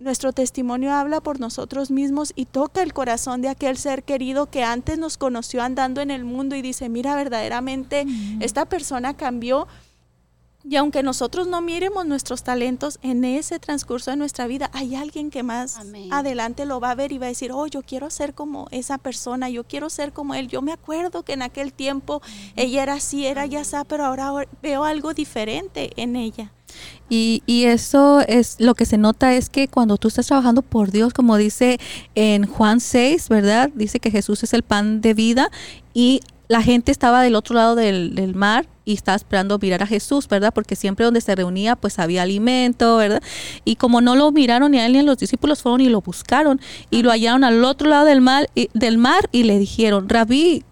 nuestro 0.00 0.32
testimonio 0.32 0.92
habla 0.92 1.20
por 1.20 1.38
nosotros 1.38 1.90
mismos 1.90 2.32
y 2.34 2.46
toca 2.46 2.82
el 2.82 2.92
corazón 2.92 3.42
de 3.42 3.48
aquel 3.48 3.76
ser 3.76 4.02
querido 4.02 4.46
que 4.46 4.64
antes 4.64 4.98
nos 4.98 5.18
conoció 5.18 5.62
andando 5.62 6.00
en 6.00 6.10
el 6.10 6.24
mundo 6.24 6.56
y 6.56 6.62
dice, 6.62 6.88
mira, 6.88 7.14
verdaderamente 7.14 8.06
esta 8.40 8.64
persona 8.64 9.14
cambió. 9.14 9.68
Y 10.62 10.76
aunque 10.76 11.02
nosotros 11.02 11.46
no 11.46 11.62
miremos 11.62 12.04
nuestros 12.04 12.42
talentos 12.42 12.98
en 13.02 13.24
ese 13.24 13.58
transcurso 13.58 14.10
de 14.10 14.18
nuestra 14.18 14.46
vida, 14.46 14.70
hay 14.74 14.94
alguien 14.94 15.30
que 15.30 15.42
más 15.42 15.78
adelante 16.10 16.66
lo 16.66 16.80
va 16.80 16.90
a 16.90 16.94
ver 16.94 17.12
y 17.12 17.18
va 17.18 17.26
a 17.26 17.30
decir, 17.30 17.50
oh, 17.52 17.66
yo 17.66 17.82
quiero 17.82 18.10
ser 18.10 18.34
como 18.34 18.68
esa 18.70 18.98
persona, 18.98 19.48
yo 19.48 19.64
quiero 19.64 19.88
ser 19.88 20.12
como 20.12 20.34
él. 20.34 20.48
Yo 20.48 20.60
me 20.60 20.72
acuerdo 20.72 21.22
que 21.22 21.32
en 21.32 21.42
aquel 21.42 21.72
tiempo 21.72 22.20
ella 22.56 22.82
era 22.82 22.94
así, 22.94 23.26
era 23.26 23.46
ya 23.46 23.62
pero 23.88 24.04
ahora 24.04 24.46
veo 24.62 24.84
algo 24.84 25.14
diferente 25.14 25.92
en 25.96 26.16
ella. 26.16 26.52
Y, 27.08 27.42
y, 27.46 27.64
eso 27.64 28.20
es 28.20 28.56
lo 28.60 28.74
que 28.74 28.86
se 28.86 28.96
nota 28.96 29.34
es 29.34 29.50
que 29.50 29.66
cuando 29.66 29.96
tú 29.96 30.08
estás 30.08 30.28
trabajando 30.28 30.62
por 30.62 30.92
Dios, 30.92 31.12
como 31.12 31.36
dice 31.36 31.80
en 32.14 32.46
Juan 32.46 32.78
6, 32.78 33.28
¿verdad? 33.28 33.70
Dice 33.74 33.98
que 33.98 34.12
Jesús 34.12 34.44
es 34.44 34.54
el 34.54 34.62
pan 34.62 35.00
de 35.00 35.14
vida 35.14 35.50
y 35.92 36.20
la 36.50 36.62
gente 36.62 36.90
estaba 36.90 37.22
del 37.22 37.36
otro 37.36 37.54
lado 37.54 37.76
del, 37.76 38.34
mar 38.34 38.66
y 38.84 38.94
estaba 38.94 39.14
esperando 39.14 39.56
mirar 39.60 39.84
a 39.84 39.86
Jesús, 39.86 40.26
¿verdad? 40.26 40.52
Porque 40.52 40.74
siempre 40.74 41.04
donde 41.04 41.20
se 41.20 41.32
reunía 41.36 41.76
pues 41.76 42.00
había 42.00 42.22
alimento, 42.22 42.96
¿verdad? 42.96 43.22
Y 43.64 43.76
como 43.76 44.00
no 44.00 44.16
lo 44.16 44.32
miraron 44.32 44.72
ni 44.72 44.80
a 44.80 44.86
él 44.86 44.94
ni 44.94 44.98
a 44.98 45.04
los 45.04 45.16
discípulos 45.16 45.62
fueron 45.62 45.80
y 45.80 45.88
lo 45.88 46.00
buscaron 46.00 46.60
y 46.90 47.04
lo 47.04 47.12
hallaron 47.12 47.44
al 47.44 47.62
otro 47.64 47.88
lado 47.88 48.04
del 48.04 48.20
mar 48.20 48.48
del 48.74 48.98
mar 48.98 49.28
y 49.30 49.44
le 49.44 49.60
dijeron, 49.60 50.08
Rabí, 50.08 50.64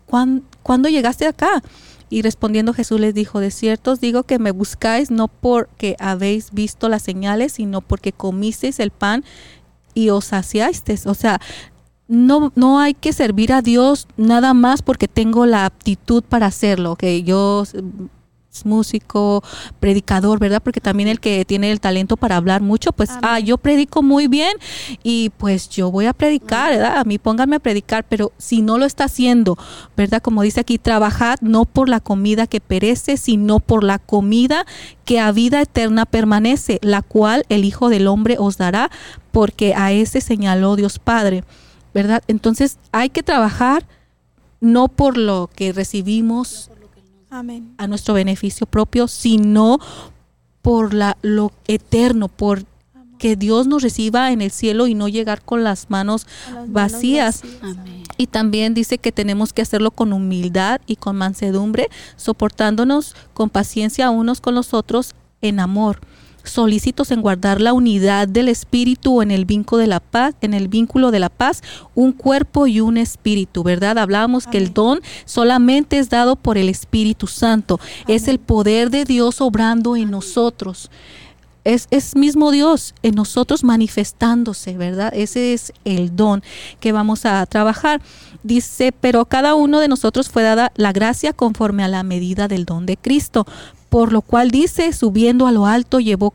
¿cuándo 0.65 0.89
llegaste 0.89 1.29
acá? 1.29 1.63
Y 2.11 2.23
respondiendo 2.23 2.73
Jesús 2.73 3.01
les 3.01 3.15
dijo, 3.15 3.41
de 3.41 3.51
cierto 3.51 3.93
os 3.93 4.01
digo 4.01 4.23
que 4.23 4.39
me 4.39 4.51
buscáis 4.51 5.11
no 5.11 5.29
porque 5.29 5.97
habéis 5.99 6.53
visto 6.53 6.89
las 6.89 7.03
señales, 7.03 7.53
sino 7.53 7.81
porque 7.81 8.13
comisteis 8.13 8.81
el 8.81 8.91
pan 8.91 9.25
y 9.95 10.11
os 10.11 10.27
saciasteis. 10.27 11.07
O 11.07 11.15
sea, 11.15 11.41
no, 12.09 12.53
no 12.55 12.81
hay 12.81 12.95
que 12.95 13.13
servir 13.13 13.53
a 13.53 13.63
Dios 13.63 14.09
nada 14.17 14.55
más 14.55 14.83
porque 14.83 15.09
tengo 15.09 15.45
la 15.45 15.67
aptitud 15.67 16.23
para 16.23 16.47
hacerlo, 16.47 16.97
que 16.97 17.23
yo 17.23 17.65
músico, 18.65 19.43
predicador, 19.81 20.39
¿verdad? 20.39 20.63
Porque 20.63 20.81
también 20.81 21.09
el 21.09 21.21
que 21.21 21.45
tiene 21.45 21.71
el 21.71 21.81
talento 21.81 22.17
para 22.17 22.37
hablar 22.37 22.61
mucho, 22.61 22.93
pues, 22.93 23.11
ah, 23.23 23.39
yo 23.41 23.59
predico 23.59 24.03
muy 24.03 24.27
bien 24.27 24.53
y 25.03 25.31
pues 25.39 25.69
yo 25.69 25.91
voy 25.91 26.07
a 26.07 26.13
predicar, 26.13 26.73
¿verdad? 26.73 26.99
A 26.99 27.05
mí 27.05 27.19
pónganme 27.19 27.57
a 27.57 27.61
predicar, 27.61 28.05
pero 28.09 28.33
si 28.39 28.63
no 28.63 28.79
lo 28.79 28.85
está 28.85 29.05
haciendo, 29.05 29.57
¿verdad? 29.97 30.23
Como 30.23 30.43
dice 30.43 30.61
aquí, 30.61 30.79
trabajad 30.79 31.39
no 31.41 31.65
por 31.65 31.89
la 31.89 32.01
comida 32.01 32.47
que 32.47 32.61
perece, 32.61 33.17
sino 33.17 33.61
por 33.61 33.85
la 33.85 33.99
comida 33.99 34.67
que 35.05 35.21
a 35.21 35.33
vida 35.33 35.61
eterna 35.61 36.07
permanece, 36.07 36.79
la 36.83 37.03
cual 37.03 37.45
el 37.49 37.65
Hijo 37.65 37.89
del 37.89 38.07
Hombre 38.07 38.37
os 38.39 38.57
dará, 38.57 38.91
porque 39.33 39.75
a 39.75 39.93
ese 39.93 40.21
señaló 40.21 40.77
Dios 40.77 40.99
Padre, 40.99 41.45
¿verdad? 41.95 42.23
Entonces 42.29 42.79
hay 42.93 43.11
que 43.11 43.23
trabajar 43.23 43.87
no 44.61 44.89
por 44.89 45.17
lo 45.17 45.49
que 45.55 45.73
recibimos 45.73 46.71
a 47.31 47.87
nuestro 47.87 48.15
beneficio 48.15 48.67
propio, 48.67 49.09
sino 49.09 49.79
por 50.63 50.95
la, 50.95 51.17
lo 51.23 51.53
eterno, 51.67 52.29
por 52.29 52.65
que 53.19 53.37
Dios 53.37 53.67
nos 53.67 53.83
reciba 53.83 54.31
en 54.31 54.41
el 54.41 54.51
cielo 54.51 54.87
y 54.87 54.95
no 54.95 55.09
llegar 55.09 55.43
con 55.43 55.65
las 55.65 55.91
manos 55.91 56.27
vacías. 56.69 57.43
Y 58.17 58.29
también 58.29 58.75
dice 58.75 58.99
que 58.99 59.13
tenemos 59.13 59.53
que 59.53 59.63
hacerlo 59.63 59.91
con 59.91 60.13
humildad 60.13 60.81
y 60.87 60.97
con 60.97 61.17
mansedumbre, 61.17 61.89
soportándonos 62.17 63.15
con 63.35 63.51
paciencia 63.51 64.11
unos 64.11 64.41
con 64.41 64.55
los 64.55 64.73
otros 64.73 65.15
en 65.41 65.61
amor 65.61 66.01
solícitos 66.45 67.11
en 67.11 67.23
guardar 67.23 67.61
la 67.61 67.73
unidad 67.73 68.29
del 68.29 68.49
espíritu 68.49 69.23
en 69.23 69.31
el 69.31 69.45
vínculo 69.45 69.81
de 69.81 69.87
la 69.87 70.01
paz, 70.01 70.35
en 70.41 70.55
el 70.55 70.69
vínculo 70.69 71.11
de 71.11 71.19
la 71.19 71.29
paz, 71.29 71.63
un 71.95 72.13
cuerpo 72.13 72.67
y 72.67 72.81
un 72.81 72.97
espíritu, 72.97 73.63
¿verdad? 73.63 73.99
Hablábamos 73.99 74.47
que 74.47 74.59
el 74.59 74.73
don 74.73 75.01
solamente 75.25 75.99
es 75.99 76.11
dado 76.11 76.37
por 76.37 76.59
el 76.59 76.69
Espíritu 76.69 77.27
Santo, 77.27 77.81
es 78.07 78.29
el 78.29 78.39
poder 78.39 78.91
de 78.91 79.05
Dios 79.05 79.41
obrando 79.41 79.97
en 79.97 80.11
nosotros. 80.11 80.91
Es, 81.65 81.87
es, 81.91 82.17
mismo 82.17 82.51
Dios 82.51 82.95
en 83.03 83.15
nosotros 83.15 83.63
manifestándose, 83.63 84.79
¿verdad? 84.79 85.13
Ese 85.15 85.53
es 85.53 85.73
el 85.85 86.17
don 86.17 86.43
que 86.81 86.93
vamos 86.93 87.27
a 87.27 87.45
trabajar. 87.45 88.01
Dice, 88.43 88.93
pero 88.93 89.27
cada 89.27 89.55
uno 89.55 89.79
de 89.81 89.89
nosotros 89.89 90.31
fue 90.31 90.45
dada 90.45 90.73
la 90.77 90.93
gracia 90.93 91.35
conforme 91.35 91.85
a 91.85 91.89
la 91.89 92.05
medida 92.05 92.49
del 92.49 92.65
don 92.65 92.87
de 92.87 92.97
Cristo. 92.97 93.47
Por 93.89 94.13
lo 94.13 94.23
cual 94.23 94.51
dice, 94.51 94.93
subiendo 94.93 95.47
a 95.47 95.53
lo 95.53 95.67
alto, 95.67 96.01
llevó 96.01 96.33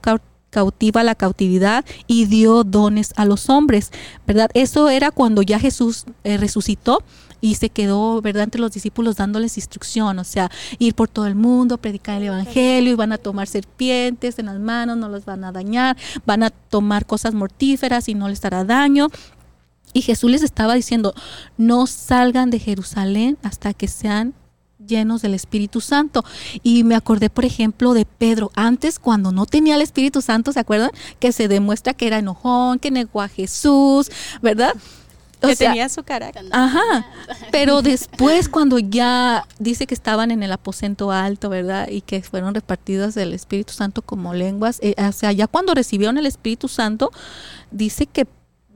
cautiva 0.54 1.04
la 1.04 1.16
cautividad 1.16 1.84
y 2.08 2.26
dio 2.26 2.64
dones 2.64 3.14
a 3.16 3.26
los 3.26 3.50
hombres, 3.50 3.92
¿verdad? 4.26 4.50
Eso 4.54 4.90
era 4.90 5.12
cuando 5.12 5.42
ya 5.42 5.60
Jesús 5.60 6.06
eh, 6.24 6.38
resucitó 6.38 7.04
y 7.42 7.56
se 7.56 7.70
quedó, 7.70 8.22
¿verdad?, 8.22 8.44
entre 8.44 8.62
los 8.62 8.72
discípulos 8.72 9.18
dándoles 9.18 9.58
instrucción, 9.58 10.18
o 10.18 10.24
sea, 10.24 10.50
ir 10.80 10.96
por 10.96 11.10
todo 11.10 11.26
el 11.28 11.36
mundo, 11.36 11.78
predicar 11.78 12.22
el 12.22 12.28
evangelio 12.30 12.94
y 12.94 12.96
van 12.96 13.12
a 13.12 13.18
tomar 13.18 13.48
serpientes 13.48 14.40
en 14.40 14.46
las 14.46 14.60
manos, 14.60 14.96
no 14.96 15.10
los 15.10 15.26
van 15.26 15.44
a 15.44 15.52
dañar, 15.52 15.98
van 16.26 16.44
a 16.44 16.52
tomar 16.52 17.06
cosas 17.06 17.34
mortíferas 17.34 18.08
y 18.08 18.14
no 18.14 18.30
les 18.30 18.46
hará 18.46 18.64
daño. 18.64 19.10
Y 19.92 20.04
Jesús 20.04 20.32
les 20.32 20.42
estaba 20.42 20.74
diciendo, 20.76 21.14
no 21.58 21.86
salgan 21.86 22.50
de 22.50 22.60
Jerusalén 22.60 23.38
hasta 23.44 23.74
que 23.74 23.90
sean 23.90 24.34
llenos 24.88 25.22
del 25.22 25.34
Espíritu 25.34 25.82
Santo. 25.82 26.24
Y 26.62 26.84
me 26.84 26.96
acordé, 26.96 27.30
por 27.30 27.46
ejemplo, 27.46 27.94
de 27.94 28.06
Pedro. 28.06 28.52
Antes, 28.56 29.00
cuando 29.00 29.32
no 29.32 29.46
tenía 29.46 29.76
el 29.76 29.82
Espíritu 29.82 30.22
Santo, 30.22 30.52
¿se 30.52 30.60
acuerdan? 30.60 30.92
Que 31.20 31.32
se 31.32 31.48
demuestra 31.48 31.94
que 31.94 32.08
era 32.08 32.20
enojón, 32.20 32.80
que 32.80 32.92
negó 32.92 33.22
a 33.22 33.28
Jesús, 33.28 34.10
¿verdad? 34.42 34.74
que 35.48 35.56
tenía 35.56 35.90
su 35.90 36.04
carácter. 36.04 36.46
Ajá. 36.52 37.06
Pero 37.52 37.82
después, 37.82 38.50
cuando 38.50 38.80
ya 38.80 39.46
dice 39.60 39.88
que 39.88 39.94
estaban 39.94 40.32
en 40.32 40.44
el 40.44 40.52
aposento 40.52 41.12
alto, 41.12 41.50
¿verdad? 41.50 41.90
Y 41.90 42.02
que 42.02 42.22
fueron 42.22 42.54
repartidas 42.54 43.16
del 43.16 43.34
Espíritu 43.34 43.74
Santo 43.74 44.02
como 44.02 44.34
lenguas, 44.34 44.80
eh, 44.82 44.96
o 44.98 45.12
sea, 45.12 45.32
ya 45.32 45.48
cuando 45.48 45.74
recibieron 45.74 46.18
el 46.18 46.26
Espíritu 46.26 46.68
Santo, 46.68 47.12
dice 47.72 48.06
que 48.06 48.26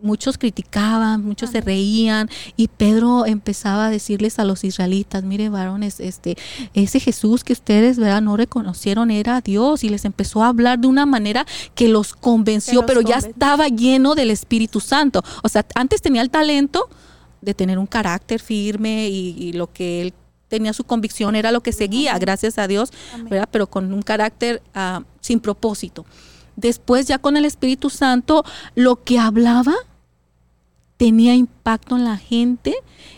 muchos 0.01 0.37
criticaban, 0.37 1.23
muchos 1.23 1.49
se 1.49 1.61
reían 1.61 2.29
y 2.55 2.67
Pedro 2.67 3.25
empezaba 3.25 3.87
a 3.87 3.89
decirles 3.89 4.39
a 4.39 4.45
los 4.45 4.63
israelitas, 4.63 5.23
mire 5.23 5.49
varones, 5.49 5.99
este, 5.99 6.37
ese 6.73 6.99
Jesús 6.99 7.43
que 7.43 7.53
ustedes 7.53 7.97
¿verdad? 7.97 8.21
no 8.21 8.37
reconocieron 8.37 9.11
era 9.11 9.41
Dios 9.41 9.83
y 9.83 9.89
les 9.89 10.05
empezó 10.05 10.43
a 10.43 10.49
hablar 10.49 10.79
de 10.79 10.87
una 10.87 11.05
manera 11.05 11.45
que 11.75 11.87
los 11.87 12.13
convenció, 12.13 12.85
pero 12.85 13.01
ya 13.01 13.17
estaba 13.17 13.67
lleno 13.67 14.15
del 14.15 14.31
Espíritu 14.31 14.79
Santo. 14.79 15.23
O 15.43 15.49
sea, 15.49 15.65
antes 15.75 16.01
tenía 16.01 16.21
el 16.21 16.29
talento 16.29 16.89
de 17.41 17.53
tener 17.53 17.79
un 17.79 17.87
carácter 17.87 18.39
firme 18.39 19.09
y, 19.09 19.53
lo 19.53 19.71
que 19.71 20.01
él 20.01 20.13
tenía 20.47 20.73
su 20.73 20.83
convicción 20.83 21.35
era 21.35 21.51
lo 21.51 21.61
que 21.61 21.71
seguía, 21.71 22.17
gracias 22.19 22.57
a 22.57 22.67
Dios, 22.67 22.91
¿verdad? 23.29 23.49
pero 23.51 23.67
con 23.67 23.93
un 23.93 24.01
carácter 24.01 24.61
ah, 24.73 25.03
sin 25.21 25.39
propósito 25.39 26.05
después 26.57 27.07
ya 27.07 27.19
con 27.19 27.37
el 27.37 27.45
Espíritu 27.45 27.89
Santo, 27.89 28.43
lo 28.75 29.03
que 29.03 29.17
hablaba 29.19 29.73
tenía 30.97 31.35
impacto 31.35 31.95
en 31.95 32.03
la 32.03 32.17
gente 32.17 32.75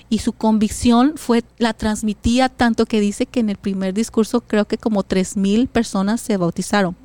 y 0.10 0.20
su 0.20 0.34
convicción 0.34 1.14
fue 1.16 1.44
la 1.58 1.74
transmitía 1.74 2.50
tanto 2.50 2.86
que 2.86 3.00
dice 3.00 3.26
que 3.26 3.40
en 3.40 3.50
el 3.50 3.58
primer 3.58 3.94
discurso 3.94 4.42
creo 4.42 4.66
que 4.66 4.78
como 4.78 5.04
tres 5.04 5.38
mil 5.38 5.68
personas 5.68 6.22
se 6.22 6.38
bautizaron. 6.38 6.96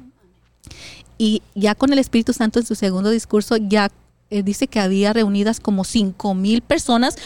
Y 1.17 1.43
ya 1.55 1.75
con 1.75 1.93
el 1.93 1.99
Espíritu 1.99 2.33
Santo 2.33 2.59
en 2.59 2.67
su 2.67 2.75
segundo 2.75 3.11
discurso 3.11 3.57
ya 3.57 3.91
eh, 4.31 4.43
dice 4.43 4.67
que 4.67 4.81
había 4.81 5.13
reunidas 5.13 5.61
como 5.61 5.85
cinco 5.85 6.35
mil 6.35 6.61
personas. 6.61 7.17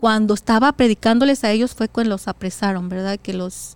Cuando 0.00 0.34
estaba 0.34 0.72
predicándoles 0.72 1.44
a 1.44 1.52
ellos 1.52 1.74
fue 1.74 1.88
cuando 1.88 2.10
los 2.10 2.28
apresaron 2.28 2.88
verdad 2.88 3.18
que 3.20 3.32
los 3.32 3.74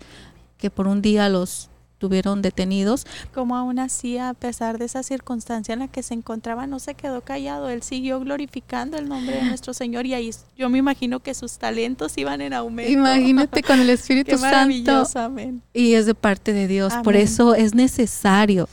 que 0.59 0.71
por 0.71 0.87
un 0.87 1.03
día 1.03 1.29
los 1.29 1.69
tuvieron 2.03 2.43
detenidos. 2.43 3.07
Como 3.33 3.55
aún 3.57 3.79
así, 3.79 4.19
a 4.19 4.35
pesar 4.35 4.77
de 4.77 4.87
esa 4.87 5.05
circunstancia 5.05 5.73
en 5.73 5.79
la 5.79 5.87
que 5.87 6.03
se 6.03 6.15
encontraba, 6.15 6.67
no 6.67 6.81
se 6.81 6.97
quedó 6.97 7.21
callado. 7.21 7.69
Él 7.69 7.85
siguió 7.85 8.19
glorificando 8.19 8.99
el 8.99 9.09
nombre 9.09 9.37
de 9.37 9.45
nuestro 9.45 9.73
Señor 9.73 10.05
y 10.05 10.15
ahí 10.15 10.29
yo 10.59 10.69
me 10.69 10.79
imagino 10.79 11.21
que 11.21 11.33
sus 11.33 11.59
talentos 11.59 12.19
iban 12.19 12.41
en 12.41 12.55
aumento. 12.55 12.91
Imagínate 12.91 13.63
con 13.63 13.79
el 13.79 13.89
Espíritu 13.91 14.37
Santo. 14.37 15.07
Amén. 15.15 15.63
Y 15.73 15.93
es 15.95 16.07
de 16.07 16.17
parte 16.17 16.53
de 16.53 16.67
Dios. 16.67 16.93
Por 17.05 17.15
eso 17.15 17.55
es 17.55 17.73
necesario 17.73 18.69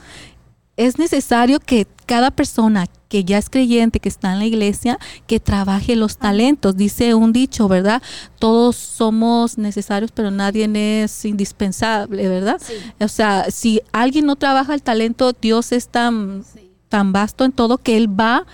es 0.79 0.97
necesario 0.97 1.59
que 1.59 1.85
cada 2.05 2.31
persona 2.31 2.87
que 3.09 3.25
ya 3.25 3.37
es 3.37 3.49
creyente, 3.49 3.99
que 3.99 4.07
está 4.07 4.31
en 4.31 4.39
la 4.39 4.45
iglesia, 4.45 4.97
que 5.27 5.41
trabaje 5.41 5.97
los 5.97 6.17
talentos. 6.17 6.77
Dice 6.77 7.13
un 7.15 7.33
dicho, 7.33 7.67
¿verdad? 7.67 8.01
Todos 8.39 8.77
somos 8.77 9.57
necesarios, 9.57 10.11
pero 10.13 10.31
nadie 10.31 10.69
es 11.03 11.25
indispensable, 11.25 12.29
¿verdad? 12.29 12.61
O 13.01 13.09
sea, 13.09 13.51
si 13.51 13.81
alguien 13.91 14.25
no 14.25 14.37
trabaja 14.37 14.73
el 14.73 14.81
talento, 14.81 15.33
Dios 15.33 15.73
es 15.73 15.89
tan, 15.89 16.45
tan 16.87 17.11
vasto 17.11 17.43
en 17.43 17.51
todo 17.51 17.77
que 17.77 17.97
Él 17.97 18.07
va 18.07 18.45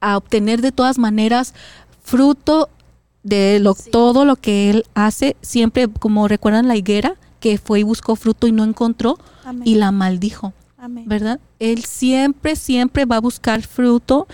a 0.00 0.16
obtener 0.16 0.62
de 0.62 0.70
todas 0.70 0.96
maneras 0.96 1.54
fruto 2.04 2.68
de 3.24 3.58
lo, 3.58 3.74
todo 3.74 4.24
lo 4.24 4.36
que 4.36 4.70
Él 4.70 4.84
hace. 4.94 5.34
Siempre, 5.40 5.88
como 5.88 6.28
recuerdan 6.28 6.68
la 6.68 6.76
higuera, 6.76 7.16
que 7.40 7.58
fue 7.58 7.80
y 7.80 7.82
buscó 7.82 8.14
fruto 8.14 8.46
y 8.46 8.52
no 8.52 8.62
encontró 8.62 9.18
y 9.64 9.74
la 9.74 9.90
maldijo. 9.90 10.52
¿Verdad? 11.06 11.40
Él 11.58 11.84
siempre, 11.84 12.56
siempre 12.56 13.04
va 13.04 13.16
a 13.16 13.20
buscar 13.20 13.62
fruto 13.62 14.26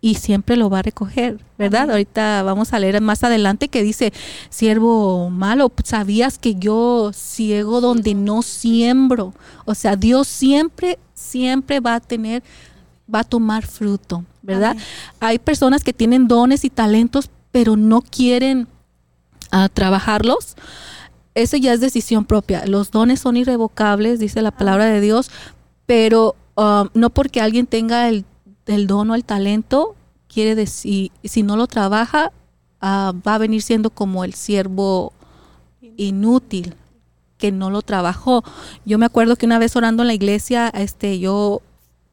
y 0.00 0.14
siempre 0.14 0.56
lo 0.56 0.70
va 0.70 0.80
a 0.80 0.82
recoger, 0.82 1.40
¿verdad? 1.58 1.90
Ahorita 1.90 2.42
vamos 2.42 2.72
a 2.72 2.78
leer 2.78 3.00
más 3.00 3.24
adelante 3.24 3.68
que 3.68 3.82
dice, 3.82 4.12
siervo 4.50 5.30
malo, 5.30 5.72
¿sabías 5.84 6.38
que 6.38 6.54
yo 6.54 7.10
ciego 7.12 7.80
donde 7.80 8.14
no 8.14 8.42
siembro? 8.42 9.34
O 9.64 9.74
sea, 9.74 9.96
Dios 9.96 10.28
siempre, 10.28 10.98
siempre 11.14 11.80
va 11.80 11.96
a 11.96 12.00
tener, 12.00 12.42
va 13.12 13.20
a 13.20 13.24
tomar 13.24 13.66
fruto, 13.66 14.24
¿verdad? 14.42 14.76
Hay 15.18 15.38
personas 15.38 15.82
que 15.82 15.92
tienen 15.92 16.28
dones 16.28 16.64
y 16.64 16.70
talentos, 16.70 17.30
pero 17.50 17.76
no 17.76 18.02
quieren 18.02 18.68
ah, 19.50 19.68
trabajarlos. 19.72 20.56
Eso 21.34 21.56
ya 21.56 21.72
es 21.72 21.80
decisión 21.80 22.24
propia. 22.24 22.64
Los 22.64 22.90
dones 22.90 23.20
son 23.20 23.36
irrevocables, 23.36 24.20
dice 24.20 24.40
la 24.40 24.52
palabra 24.52 24.86
de 24.86 25.00
Dios, 25.00 25.30
pero 25.86 26.36
um, 26.56 26.88
no 26.94 27.10
porque 27.10 27.40
alguien 27.40 27.66
tenga 27.66 28.08
el, 28.08 28.24
don 28.86 29.10
o 29.10 29.14
el 29.14 29.24
talento, 29.24 29.94
quiere 30.28 30.54
decir, 30.54 31.12
si 31.24 31.42
no 31.42 31.56
lo 31.56 31.66
trabaja, 31.66 32.32
ah, 32.80 33.12
va 33.26 33.36
a 33.36 33.38
venir 33.38 33.62
siendo 33.62 33.90
como 33.90 34.24
el 34.24 34.34
siervo 34.34 35.12
inútil 35.96 36.74
que 37.38 37.52
no 37.52 37.70
lo 37.70 37.82
trabajó. 37.82 38.42
Yo 38.84 38.98
me 38.98 39.06
acuerdo 39.06 39.36
que 39.36 39.46
una 39.46 39.58
vez 39.58 39.76
orando 39.76 40.02
en 40.02 40.08
la 40.08 40.14
iglesia, 40.14 40.68
este, 40.68 41.18
yo 41.18 41.62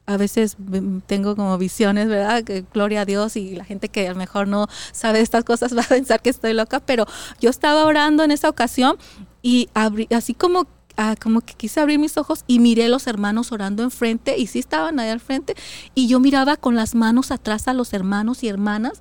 a 0.05 0.17
veces 0.17 0.57
tengo 1.05 1.36
como 1.36 1.57
visiones, 1.57 2.09
¿verdad? 2.09 2.43
Que 2.43 2.65
gloria 2.74 3.01
a 3.01 3.05
Dios 3.05 3.38
y 3.38 3.55
la 3.55 3.63
gente 3.63 3.88
que 3.88 4.07
a 4.07 4.11
lo 4.11 4.17
mejor 4.17 4.47
no 4.47 4.67
sabe 4.91 5.21
estas 5.21 5.45
cosas 5.45 5.76
va 5.78 5.82
a 5.82 5.88
pensar 5.88 6.21
que 6.21 6.30
estoy 6.30 6.53
loca, 6.53 6.80
pero 6.80 7.05
yo 7.39 7.49
estaba 7.49 7.86
orando 7.86 8.24
en 8.24 8.32
esa 8.32 8.49
ocasión 8.49 8.97
y 9.41 9.69
así 10.11 10.34
como 10.34 10.67
Ah, 10.95 11.15
como 11.19 11.41
que 11.41 11.55
quise 11.55 11.79
abrir 11.79 11.97
mis 11.97 12.17
ojos 12.17 12.43
y 12.45 12.59
miré 12.59 12.87
los 12.87 13.07
hermanos 13.07 13.51
orando 13.51 13.81
enfrente 13.81 14.37
y 14.37 14.45
sí 14.45 14.59
estaban 14.59 14.99
ahí 14.99 15.09
al 15.09 15.19
frente 15.19 15.55
y 15.95 16.07
yo 16.07 16.19
miraba 16.19 16.55
con 16.55 16.75
las 16.75 16.93
manos 16.93 17.31
atrás 17.31 17.67
a 17.67 17.73
los 17.73 17.93
hermanos 17.93 18.43
y 18.43 18.47
hermanas 18.47 18.99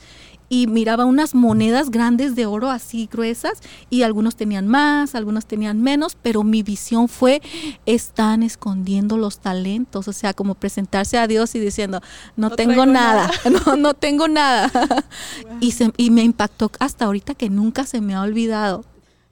y 0.52 0.66
miraba 0.66 1.06
unas 1.06 1.34
monedas 1.34 1.90
grandes 1.90 2.34
de 2.34 2.44
oro 2.44 2.70
así 2.70 3.08
gruesas 3.10 3.60
y 3.88 4.02
algunos 4.02 4.36
tenían 4.36 4.68
más, 4.68 5.14
algunos 5.14 5.46
tenían 5.46 5.80
menos, 5.80 6.14
pero 6.20 6.44
mi 6.44 6.62
visión 6.62 7.08
fue 7.08 7.40
están 7.86 8.42
escondiendo 8.42 9.16
los 9.16 9.38
talentos, 9.38 10.08
o 10.08 10.12
sea, 10.12 10.34
como 10.34 10.54
presentarse 10.54 11.16
a 11.16 11.26
Dios 11.26 11.54
y 11.54 11.58
diciendo, 11.58 12.02
no, 12.36 12.50
tengo 12.50 12.84
nada, 12.84 13.30
no, 13.66 13.76
no 13.76 13.94
tengo 13.94 14.28
nada. 14.28 14.70
y, 15.60 15.72
se, 15.72 15.90
y 15.96 16.10
me 16.10 16.22
impactó 16.22 16.70
hasta 16.80 17.06
ahorita 17.06 17.34
que 17.34 17.48
nunca 17.48 17.86
se 17.86 18.02
me 18.02 18.14
ha 18.14 18.20
olvidado. 18.20 18.84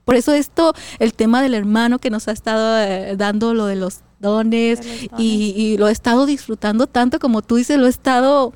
Por 0.05 0.15
eso 0.15 0.33
esto, 0.33 0.73
el 0.99 1.13
tema 1.13 1.41
del 1.41 1.53
hermano 1.53 1.99
que 1.99 2.09
nos 2.09 2.27
ha 2.27 2.31
estado 2.31 2.79
eh, 2.79 3.15
dando 3.17 3.53
lo 3.53 3.65
de 3.65 3.75
los 3.75 4.01
dones, 4.21 4.79
Y, 5.17 5.75
lo 5.77 5.87
he 5.87 5.91
estado 5.91 6.25
disfrutando 6.25 6.87
tanto 6.87 7.19
como 7.19 7.41
tú 7.41 7.55
dices, 7.55 7.77
lo 7.77 7.87
he 7.87 7.89
estado... 7.89 8.53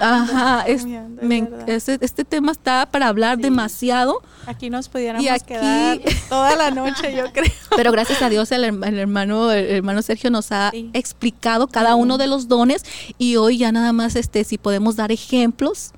Ajá, 0.00 0.64
este, 0.66 2.24
tema 2.24 2.52
está 2.52 2.86
para 2.90 3.08
hablar 3.08 3.38
demasiado. 3.38 4.22
Aquí 4.46 4.70
nos 4.70 4.88
pudiéramos 4.88 5.42
quedar 5.44 6.00
toda 6.28 6.56
la 6.56 6.70
noche, 6.70 7.14
yo 7.14 7.24
creo. 7.32 7.52
Pero 7.76 7.92
gracias 7.92 8.22
a 8.22 8.28
Dios 8.28 8.50
el, 8.52 8.64
hermano, 8.64 9.52
el 9.52 9.66
hermano 9.66 10.02
Sergio 10.02 10.30
nos 10.30 10.50
ha 10.50 10.72
explicado 10.92 11.68
cada 11.68 11.94
uno 11.94 12.18
de 12.18 12.26
los 12.26 12.48
dones 12.48 12.84
y 13.18 13.36
hoy 13.36 13.58
ya 13.58 13.70
nada 13.70 13.92
más 13.92 14.16
este 14.16 14.44
si 14.44 14.58
podemos 14.58 14.96
dar 14.96 15.12
ejemplos, 15.12 15.92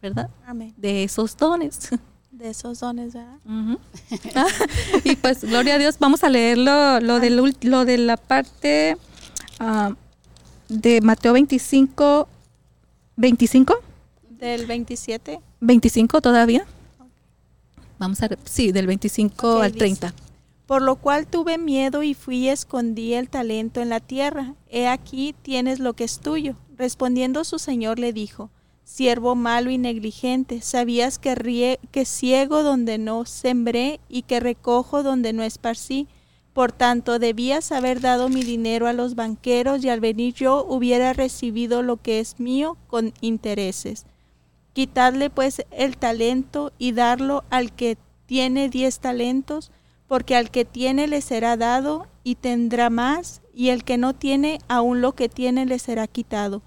¿verdad? 0.00 0.30
De 0.76 1.04
esos 1.04 1.36
dones 1.36 1.90
de 2.36 2.50
esos 2.50 2.80
dones, 2.80 3.14
¿verdad? 3.14 3.38
y 5.04 5.16
pues, 5.16 5.44
gloria 5.44 5.74
a 5.74 5.78
Dios, 5.78 5.98
vamos 5.98 6.22
a 6.22 6.28
leer 6.28 6.58
lo, 6.58 7.00
lo, 7.00 7.18
lo 7.62 7.84
de 7.84 7.98
la 7.98 8.16
parte 8.16 8.96
ah, 9.58 9.94
de 10.68 11.00
Mateo 11.00 11.32
25, 11.32 12.28
25. 13.16 13.74
Del 14.30 14.66
27. 14.66 15.40
25 15.60 16.20
todavía. 16.20 16.66
Vamos 17.98 18.22
a, 18.22 18.28
sí, 18.44 18.72
del 18.72 18.86
25 18.86 19.60
al 19.60 19.72
30. 19.72 20.12
Por 20.66 20.82
lo 20.82 20.96
cual 20.96 21.26
tuve 21.26 21.58
miedo 21.58 22.02
y 22.02 22.12
fui 22.12 22.38
y 22.38 22.48
escondí 22.48 23.14
el 23.14 23.30
talento 23.30 23.80
en 23.80 23.88
la 23.88 24.00
tierra. 24.00 24.54
He 24.68 24.88
aquí 24.88 25.34
tienes 25.42 25.78
lo 25.78 25.94
que 25.94 26.04
es 26.04 26.18
tuyo. 26.18 26.56
Respondiendo 26.76 27.44
su 27.44 27.58
señor 27.58 27.98
le 27.98 28.12
dijo, 28.12 28.50
siervo 28.86 29.34
malo 29.34 29.70
y 29.70 29.78
negligente, 29.78 30.62
sabías 30.62 31.18
que, 31.18 31.80
que 31.90 32.04
ciego 32.04 32.62
donde 32.62 32.98
no 32.98 33.24
sembré 33.24 33.98
y 34.08 34.22
que 34.22 34.38
recojo 34.38 35.02
donde 35.02 35.32
no 35.32 35.42
esparcí. 35.42 36.06
Por 36.52 36.70
tanto, 36.70 37.18
debías 37.18 37.72
haber 37.72 38.00
dado 38.00 38.28
mi 38.28 38.44
dinero 38.44 38.86
a 38.86 38.92
los 38.92 39.16
banqueros 39.16 39.84
y 39.84 39.88
al 39.88 40.00
venir 40.00 40.34
yo 40.34 40.64
hubiera 40.64 41.12
recibido 41.12 41.82
lo 41.82 41.96
que 41.96 42.20
es 42.20 42.38
mío 42.38 42.78
con 42.86 43.12
intereses. 43.20 44.06
Quitadle 44.72 45.30
pues 45.30 45.66
el 45.72 45.96
talento 45.96 46.72
y 46.78 46.92
darlo 46.92 47.42
al 47.50 47.72
que 47.72 47.98
tiene 48.26 48.68
diez 48.68 49.00
talentos, 49.00 49.72
porque 50.06 50.36
al 50.36 50.50
que 50.52 50.64
tiene 50.64 51.08
le 51.08 51.22
será 51.22 51.56
dado 51.56 52.06
y 52.22 52.36
tendrá 52.36 52.88
más, 52.88 53.42
y 53.52 53.70
el 53.70 53.82
que 53.82 53.98
no 53.98 54.14
tiene 54.14 54.60
aún 54.68 55.00
lo 55.00 55.16
que 55.16 55.28
tiene 55.28 55.66
le 55.66 55.80
será 55.80 56.06
quitado 56.06 56.62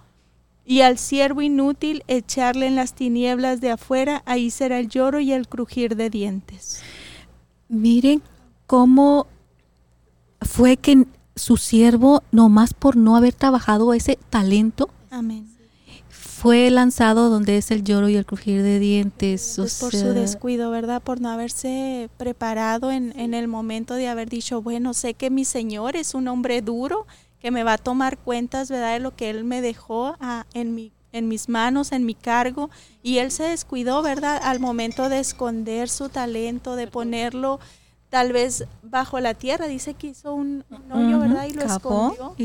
y 0.70 0.82
al 0.82 0.99
siervo 0.99 1.41
inútil 1.41 2.03
echarle 2.07 2.67
en 2.67 2.76
las 2.76 2.93
tinieblas 2.93 3.59
de 3.59 3.72
afuera, 3.72 4.22
ahí 4.28 4.51
será 4.51 4.78
el 4.78 4.88
lloro 4.88 5.20
y 5.20 5.34
el 5.34 5.47
crujir 5.47 5.95
de 5.95 6.11
dientes. 6.11 6.84
Miren 7.70 8.22
cómo 8.67 9.26
fue 10.41 10.78
que 10.78 11.07
su 11.36 11.57
siervo, 11.57 12.22
nomás 12.32 12.76
por 12.76 12.97
no 12.97 13.15
haber 13.15 13.34
trabajado 13.34 13.95
ese 13.95 14.20
talento, 14.30 14.91
fue 16.07 16.70
lanzado 16.70 17.32
donde 17.32 17.57
es 17.57 17.72
el 17.72 17.84
lloro 17.84 18.07
y 18.07 18.15
el 18.15 18.28
crujir 18.28 18.61
de 18.61 18.78
dientes. 18.78 19.55
por 19.80 19.91
su 19.91 20.13
descuido, 20.13 20.70
¿verdad? 20.70 21.01
Por 21.01 21.20
no 21.20 21.30
haberse 21.30 22.11
preparado 22.17 22.91
en, 22.91 23.17
en 23.20 23.34
el 23.34 23.47
momento 23.47 23.95
de 23.95 24.07
haber 24.07 24.30
dicho, 24.30 24.61
bueno, 24.61 24.93
sé 24.93 25.15
que 25.15 25.32
mi 25.32 25.45
Señor 25.45 25.95
es 25.95 26.13
un 26.13 26.28
hombre 26.28 26.61
duro 26.61 27.07
que 27.41 27.51
me 27.51 27.63
va 27.63 27.73
a 27.73 27.77
tomar 27.77 28.17
cuentas, 28.17 28.69
¿verdad? 28.69 28.93
De 28.93 28.99
lo 28.99 29.15
que 29.15 29.29
Él 29.29 29.43
me 29.43 29.61
dejó 29.61 30.15
ah, 30.19 30.45
en, 30.53 30.75
mi, 30.75 30.91
en 31.11 31.27
mis 31.27 31.49
manos, 31.49 31.91
en 31.91 32.05
mi 32.05 32.13
cargo. 32.13 32.69
Y 33.01 33.17
Él 33.17 33.31
se 33.31 33.43
descuidó, 33.43 34.01
¿verdad? 34.01 34.39
Al 34.43 34.59
momento 34.59 35.09
de 35.09 35.19
esconder 35.19 35.89
su 35.89 36.09
talento, 36.09 36.75
de 36.75 36.87
ponerlo 36.87 37.59
tal 38.09 38.33
vez 38.33 38.65
bajo 38.83 39.19
la 39.19 39.33
tierra. 39.33 39.67
Dice 39.67 39.93
que 39.93 40.07
hizo 40.07 40.33
un, 40.33 40.65
hoyo, 40.91 41.19
¿verdad? 41.19 41.45
Y 41.47 41.53
lo 41.53 41.63
escondió, 41.63 42.33
y 42.37 42.43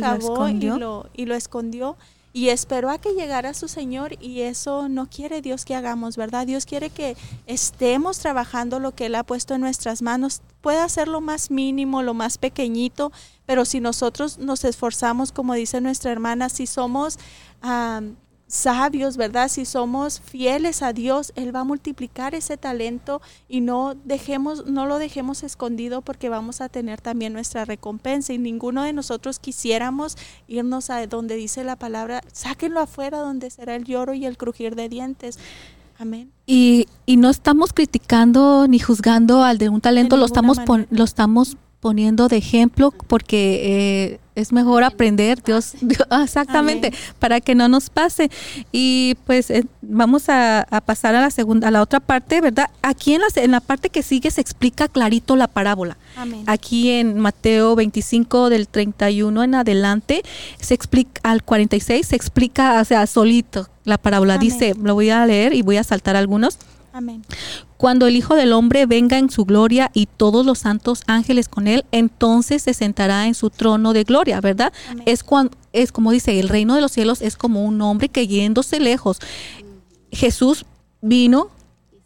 Y, 0.77 0.79
lo, 0.79 1.11
y 1.15 1.27
lo 1.27 1.35
escondió. 1.35 1.97
Y 2.37 2.49
esperó 2.49 2.91
a 2.91 2.99
que 2.99 3.15
llegara 3.15 3.55
su 3.55 3.69
Señor 3.69 4.21
y 4.21 4.41
eso 4.41 4.89
no 4.89 5.09
quiere 5.09 5.41
Dios 5.41 5.65
que 5.65 5.77
hagamos, 5.77 6.17
¿verdad? 6.17 6.49
Dios 6.49 6.67
quiere 6.67 6.91
que 6.91 7.17
estemos 7.47 8.19
trabajando 8.19 8.81
lo 8.81 8.93
que 8.93 9.07
Él 9.07 9.15
ha 9.15 9.23
puesto 9.23 9.55
en 9.55 9.61
nuestras 9.61 10.03
manos. 10.03 10.43
Puede 10.61 10.89
ser 10.89 11.07
lo 11.07 11.21
más 11.21 11.53
mínimo, 11.53 12.03
lo 12.03 12.13
más 12.13 12.39
pequeñito, 12.39 13.13
pero 13.47 13.65
si 13.65 13.79
nosotros 13.79 14.39
nos 14.39 14.65
esforzamos, 14.65 15.31
como 15.31 15.55
dice 15.55 15.81
nuestra 15.81 16.11
hermana, 16.11 16.49
si 16.49 16.67
somos 16.67 17.21
sabios, 18.47 19.17
¿verdad? 19.17 19.49
Si 19.49 19.65
somos 19.65 20.21
fieles 20.21 20.83
a 20.83 20.93
Dios, 20.93 21.33
Él 21.37 21.55
va 21.55 21.61
a 21.61 21.65
multiplicar 21.65 22.35
ese 22.35 22.57
talento 22.57 23.21
y 23.49 23.61
no 23.61 23.95
dejemos, 24.05 24.67
no 24.67 24.87
lo 24.87 24.99
dejemos 24.99 25.43
escondido 25.43 26.03
porque 26.03 26.29
vamos 26.29 26.61
a 26.61 26.69
tener 26.69 27.01
también 27.01 27.33
nuestra 27.33 27.65
recompensa. 27.65 28.33
Y 28.33 28.39
ninguno 28.39 28.83
de 28.83 28.93
nosotros 28.93 29.39
quisiéramos 29.39 30.17
irnos 30.47 30.91
a 30.91 31.07
donde 31.07 31.37
dice 31.37 31.65
la 31.65 31.77
palabra, 31.77 32.21
sáquenlo 32.33 32.81
afuera 32.81 33.19
donde 33.19 33.51
será 33.51 33.77
el 33.77 33.85
lloro 33.85 34.15
y 34.15 34.27
el 34.27 34.37
crujir 34.37 34.75
de 34.75 34.89
dientes. 34.89 35.39
Amén. 35.99 36.31
Y, 36.47 36.87
y 37.07 37.17
no 37.17 37.31
estamos 37.31 37.73
criticando 37.73 38.67
ni 38.69 38.79
juzgando 38.79 39.43
al 39.43 39.59
de 39.59 39.69
un 39.69 39.81
talento, 39.81 40.17
lo 40.17 40.27
estamos, 40.27 40.59
lo 40.91 41.05
estamos 41.05 41.57
poniendo 41.85 42.29
de 42.29 42.39
ejemplo 42.39 42.95
porque 43.09 43.61
eh, 44.15 44.21
es 44.37 44.53
mejor 44.53 44.85
aprender, 44.85 45.43
Dios, 45.43 45.75
exactamente, 46.23 46.95
para 47.19 47.43
que 47.43 47.55
no 47.55 47.69
nos 47.69 47.91
pase. 47.91 48.31
Y 48.73 49.19
pues 49.27 49.51
eh, 49.51 49.67
vamos 49.83 50.31
a, 50.31 50.67
pasar 50.87 51.15
a 51.15 51.21
la 51.21 51.31
segunda, 51.31 51.69
a 51.69 51.71
la 51.71 51.83
otra 51.83 52.01
parte, 52.01 52.41
¿verdad? 52.41 52.71
Aquí 52.81 53.13
en 53.13 53.21
la, 53.21 53.27
en 53.37 53.51
la 53.51 53.61
parte 53.61 53.91
que 53.91 54.03
sigue 54.03 54.31
se 54.31 54.41
explica 54.41 54.89
clarito 54.89 55.37
la 55.37 55.47
parábola. 55.47 55.99
Aquí 56.47 56.89
en 56.89 57.19
Mateo 57.19 57.77
25 57.77 58.49
del 58.49 58.67
31 58.67 59.45
en 59.45 59.55
adelante 59.55 60.23
se 60.59 60.73
explica 60.73 61.21
al 61.23 61.43
46 61.43 62.07
se 62.07 62.17
explica, 62.17 62.81
o 62.81 62.85
sea, 62.87 63.07
solito 63.07 63.69
la 63.85 63.99
parábola. 63.99 64.39
Dice, 64.39 64.73
lo 64.83 64.95
voy 64.95 65.11
a 65.11 65.27
leer 65.27 65.53
y 65.53 65.61
voy 65.61 65.77
a 65.77 65.85
saltar 65.85 66.17
algunos. 66.17 66.59
Amén. 66.95 67.25
Cuando 67.77 68.07
el 68.07 68.15
Hijo 68.15 68.37
del 68.37 68.53
Hombre 68.53 68.87
venga 68.87 69.19
en 69.19 69.29
su 69.29 69.45
gloria 69.45 69.91
y 69.95 70.07
todos 70.07 70.47
los 70.47 70.61
santos 70.61 71.03
ángeles 71.09 71.49
con 71.49 71.67
él, 71.67 71.85
entonces 71.91 72.63
se 72.63 72.73
sentará 72.73 73.27
en 73.27 73.35
su 73.35 73.51
trono 73.51 73.93
de 73.93 74.05
gloria, 74.05 74.41
¿verdad? 74.41 74.73
Es 75.05 75.25
cuando 75.25 75.57
es 75.73 75.91
como 75.91 76.13
dice, 76.13 76.39
el 76.39 76.49
reino 76.49 76.77
de 76.77 76.81
los 76.81 76.93
cielos 76.93 77.21
es 77.21 77.35
como 77.35 77.65
un 77.65 77.83
hombre 77.83 78.09
que 78.11 78.29
yéndose 78.29 78.79
lejos. 78.79 79.19
Jesús 80.13 80.67
vino 81.01 81.49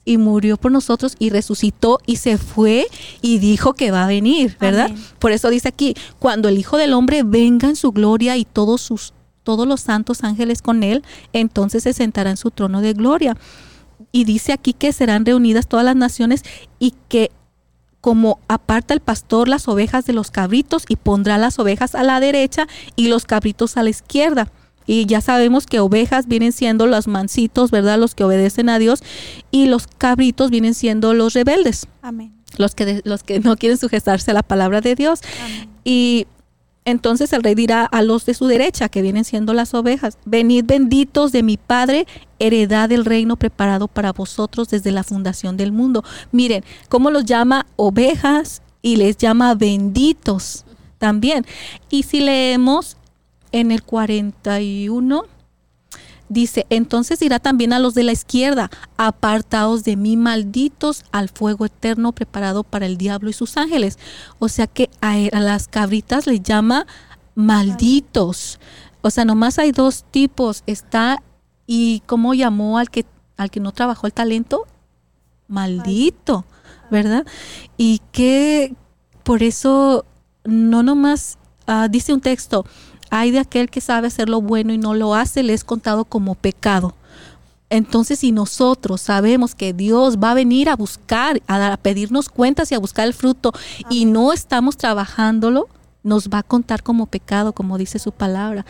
y 0.06 0.16
murió 0.16 0.56
por 0.56 0.72
nosotros 0.72 1.16
y 1.18 1.28
resucitó 1.28 1.98
y 2.06 2.16
se 2.16 2.38
fue 2.38 2.86
y 3.20 3.40
dijo 3.40 3.74
que 3.74 3.90
va 3.90 4.04
a 4.04 4.08
venir, 4.08 4.56
¿verdad? 4.58 4.90
Por 5.18 5.32
eso 5.32 5.50
dice 5.50 5.68
aquí, 5.68 5.96
cuando 6.18 6.48
el 6.48 6.56
Hijo 6.56 6.78
del 6.78 6.94
Hombre 6.94 7.24
venga 7.24 7.68
en 7.68 7.76
su 7.76 7.92
gloria 7.92 8.38
y 8.38 8.46
todos 8.46 8.80
sus 8.80 9.12
todos 9.42 9.68
los 9.68 9.82
santos 9.82 10.24
ángeles 10.24 10.62
con 10.62 10.82
él, 10.82 11.02
entonces 11.34 11.82
se 11.82 11.92
sentará 11.92 12.30
en 12.30 12.36
su 12.38 12.50
trono 12.50 12.80
de 12.80 12.94
gloria 12.94 13.36
y 14.12 14.24
dice 14.24 14.52
aquí 14.52 14.72
que 14.72 14.92
serán 14.92 15.26
reunidas 15.26 15.66
todas 15.66 15.84
las 15.84 15.96
naciones 15.96 16.42
y 16.78 16.94
que 17.08 17.30
como 18.00 18.38
aparta 18.48 18.94
el 18.94 19.00
pastor 19.00 19.48
las 19.48 19.68
ovejas 19.68 20.06
de 20.06 20.12
los 20.12 20.30
cabritos 20.30 20.84
y 20.88 20.96
pondrá 20.96 21.36
las 21.36 21.58
ovejas 21.58 21.94
a 21.94 22.02
la 22.02 22.20
derecha 22.20 22.66
y 22.96 23.08
los 23.08 23.24
cabritos 23.24 23.76
a 23.76 23.82
la 23.82 23.90
izquierda. 23.90 24.50
Y 24.86 25.04
ya 25.04 25.20
sabemos 25.20 25.66
que 25.66 25.80
ovejas 25.80 26.28
vienen 26.28 26.52
siendo 26.52 26.86
los 26.86 27.08
mansitos, 27.08 27.70
¿verdad? 27.70 27.98
Los 27.98 28.14
que 28.14 28.24
obedecen 28.24 28.70
a 28.70 28.78
Dios 28.78 29.02
y 29.50 29.66
los 29.66 29.86
cabritos 29.86 30.50
vienen 30.50 30.74
siendo 30.74 31.12
los 31.12 31.34
rebeldes. 31.34 31.86
Amén. 32.00 32.32
Los 32.56 32.74
que, 32.74 33.02
los 33.04 33.22
que 33.22 33.40
no 33.40 33.56
quieren 33.56 33.76
sujetarse 33.76 34.30
a 34.30 34.34
la 34.34 34.42
palabra 34.42 34.80
de 34.80 34.94
Dios. 34.94 35.20
Amén. 35.44 35.68
Y 35.84 36.26
entonces 36.90 37.34
el 37.34 37.42
rey 37.42 37.54
dirá 37.54 37.84
a 37.84 38.00
los 38.00 38.24
de 38.24 38.32
su 38.32 38.46
derecha, 38.46 38.88
que 38.88 39.02
vienen 39.02 39.24
siendo 39.24 39.52
las 39.52 39.74
ovejas, 39.74 40.16
venid 40.24 40.64
benditos 40.64 41.32
de 41.32 41.42
mi 41.42 41.58
Padre, 41.58 42.06
heredad 42.38 42.88
del 42.88 43.04
reino 43.04 43.36
preparado 43.36 43.88
para 43.88 44.14
vosotros 44.14 44.70
desde 44.70 44.90
la 44.90 45.04
fundación 45.04 45.58
del 45.58 45.70
mundo. 45.70 46.02
Miren, 46.32 46.64
cómo 46.88 47.10
los 47.10 47.26
llama 47.26 47.66
ovejas 47.76 48.62
y 48.80 48.96
les 48.96 49.18
llama 49.18 49.54
benditos 49.54 50.64
también. 50.96 51.44
Y 51.90 52.04
si 52.04 52.20
leemos 52.20 52.96
en 53.52 53.70
el 53.70 53.82
41, 53.82 55.24
Dice, 56.28 56.66
entonces 56.68 57.18
dirá 57.20 57.38
también 57.38 57.72
a 57.72 57.78
los 57.78 57.94
de 57.94 58.04
la 58.04 58.12
izquierda, 58.12 58.70
apartaos 58.98 59.82
de 59.84 59.96
mí 59.96 60.16
malditos 60.18 61.04
al 61.10 61.30
fuego 61.30 61.64
eterno 61.64 62.12
preparado 62.12 62.64
para 62.64 62.84
el 62.84 62.98
diablo 62.98 63.30
y 63.30 63.32
sus 63.32 63.56
ángeles. 63.56 63.98
O 64.38 64.48
sea 64.48 64.66
que 64.66 64.90
a, 65.00 65.16
las 65.40 65.68
cabritas 65.68 66.26
les 66.26 66.42
llama 66.42 66.86
malditos. 67.34 68.60
O 69.00 69.10
sea, 69.10 69.24
nomás 69.24 69.58
hay 69.58 69.72
dos 69.72 70.04
tipos. 70.10 70.64
Está, 70.66 71.22
¿y 71.66 72.02
cómo 72.04 72.34
llamó 72.34 72.78
al 72.78 72.90
que, 72.90 73.06
al 73.38 73.50
que 73.50 73.60
no 73.60 73.72
trabajó 73.72 74.06
el 74.06 74.12
talento? 74.12 74.66
Maldito, 75.46 76.44
¿verdad? 76.90 77.24
Y 77.78 78.02
que 78.12 78.74
por 79.22 79.42
eso 79.42 80.04
no 80.44 80.82
nomás, 80.82 81.38
ah, 81.66 81.88
dice 81.88 82.12
un 82.12 82.20
texto, 82.20 82.66
hay 83.10 83.30
de 83.30 83.38
aquel 83.38 83.70
que 83.70 83.80
sabe 83.80 84.08
hacer 84.08 84.28
lo 84.28 84.40
bueno 84.40 84.72
y 84.72 84.78
no 84.78 84.94
lo 84.94 85.14
hace, 85.14 85.42
le 85.42 85.54
es 85.54 85.64
contado 85.64 86.04
como 86.04 86.34
pecado. 86.34 86.94
Entonces, 87.70 88.20
si 88.20 88.32
nosotros 88.32 89.00
sabemos 89.02 89.54
que 89.54 89.72
Dios 89.72 90.18
va 90.18 90.30
a 90.30 90.34
venir 90.34 90.70
a 90.70 90.76
buscar, 90.76 91.42
a, 91.46 91.76
pedirnos 91.76 92.28
cuentas 92.28 92.72
y 92.72 92.74
a 92.74 92.78
buscar 92.78 93.06
el 93.06 93.14
fruto 93.14 93.52
y 93.90 94.06
no 94.06 94.32
estamos 94.32 94.76
trabajándolo, 94.76 95.68
nos 96.02 96.28
va 96.28 96.38
a 96.38 96.42
contar 96.42 96.82
como 96.82 97.06
pecado, 97.06 97.52
como 97.52 97.76
dice 97.76 97.98
su 97.98 98.12
palabra. 98.12 98.64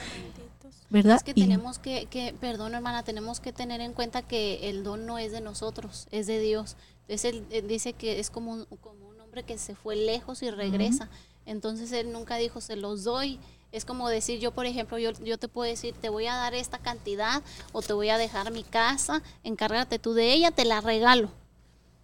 ¿Verdad? 0.90 1.16
Es 1.16 1.22
que 1.22 1.34
tenemos 1.34 1.78
que, 1.78 2.06
que, 2.06 2.34
perdón 2.40 2.74
hermana, 2.74 3.02
tenemos 3.02 3.40
que 3.40 3.52
tener 3.52 3.82
en 3.82 3.92
cuenta 3.92 4.22
que 4.22 4.70
el 4.70 4.82
don 4.82 5.04
no 5.04 5.18
es 5.18 5.32
de 5.32 5.42
nosotros, 5.42 6.08
es 6.10 6.26
de 6.26 6.40
Dios. 6.40 6.76
Entonces 7.06 7.42
él, 7.50 7.68
dice 7.68 7.92
que 7.92 8.18
es 8.20 8.30
como 8.30 8.52
un, 8.52 8.64
como 8.80 9.06
un 9.08 9.20
hombre 9.20 9.42
que 9.42 9.58
se 9.58 9.74
fue 9.74 9.96
lejos 9.96 10.42
y 10.42 10.50
regresa. 10.50 11.08
Entonces 11.46 11.92
él 11.92 12.10
nunca 12.10 12.36
dijo, 12.36 12.60
se 12.60 12.76
los 12.76 13.04
doy 13.04 13.38
es 13.72 13.84
como 13.84 14.08
decir, 14.08 14.40
yo 14.40 14.52
por 14.52 14.66
ejemplo, 14.66 14.98
yo, 14.98 15.12
yo 15.22 15.38
te 15.38 15.48
puedo 15.48 15.70
decir, 15.70 15.94
te 16.00 16.08
voy 16.08 16.26
a 16.26 16.34
dar 16.34 16.54
esta 16.54 16.78
cantidad 16.78 17.42
o 17.72 17.82
te 17.82 17.92
voy 17.92 18.08
a 18.08 18.18
dejar 18.18 18.50
mi 18.50 18.62
casa, 18.62 19.22
encárgate 19.44 19.98
tú 19.98 20.14
de 20.14 20.32
ella, 20.32 20.50
te 20.50 20.64
la 20.64 20.80
regalo. 20.80 21.30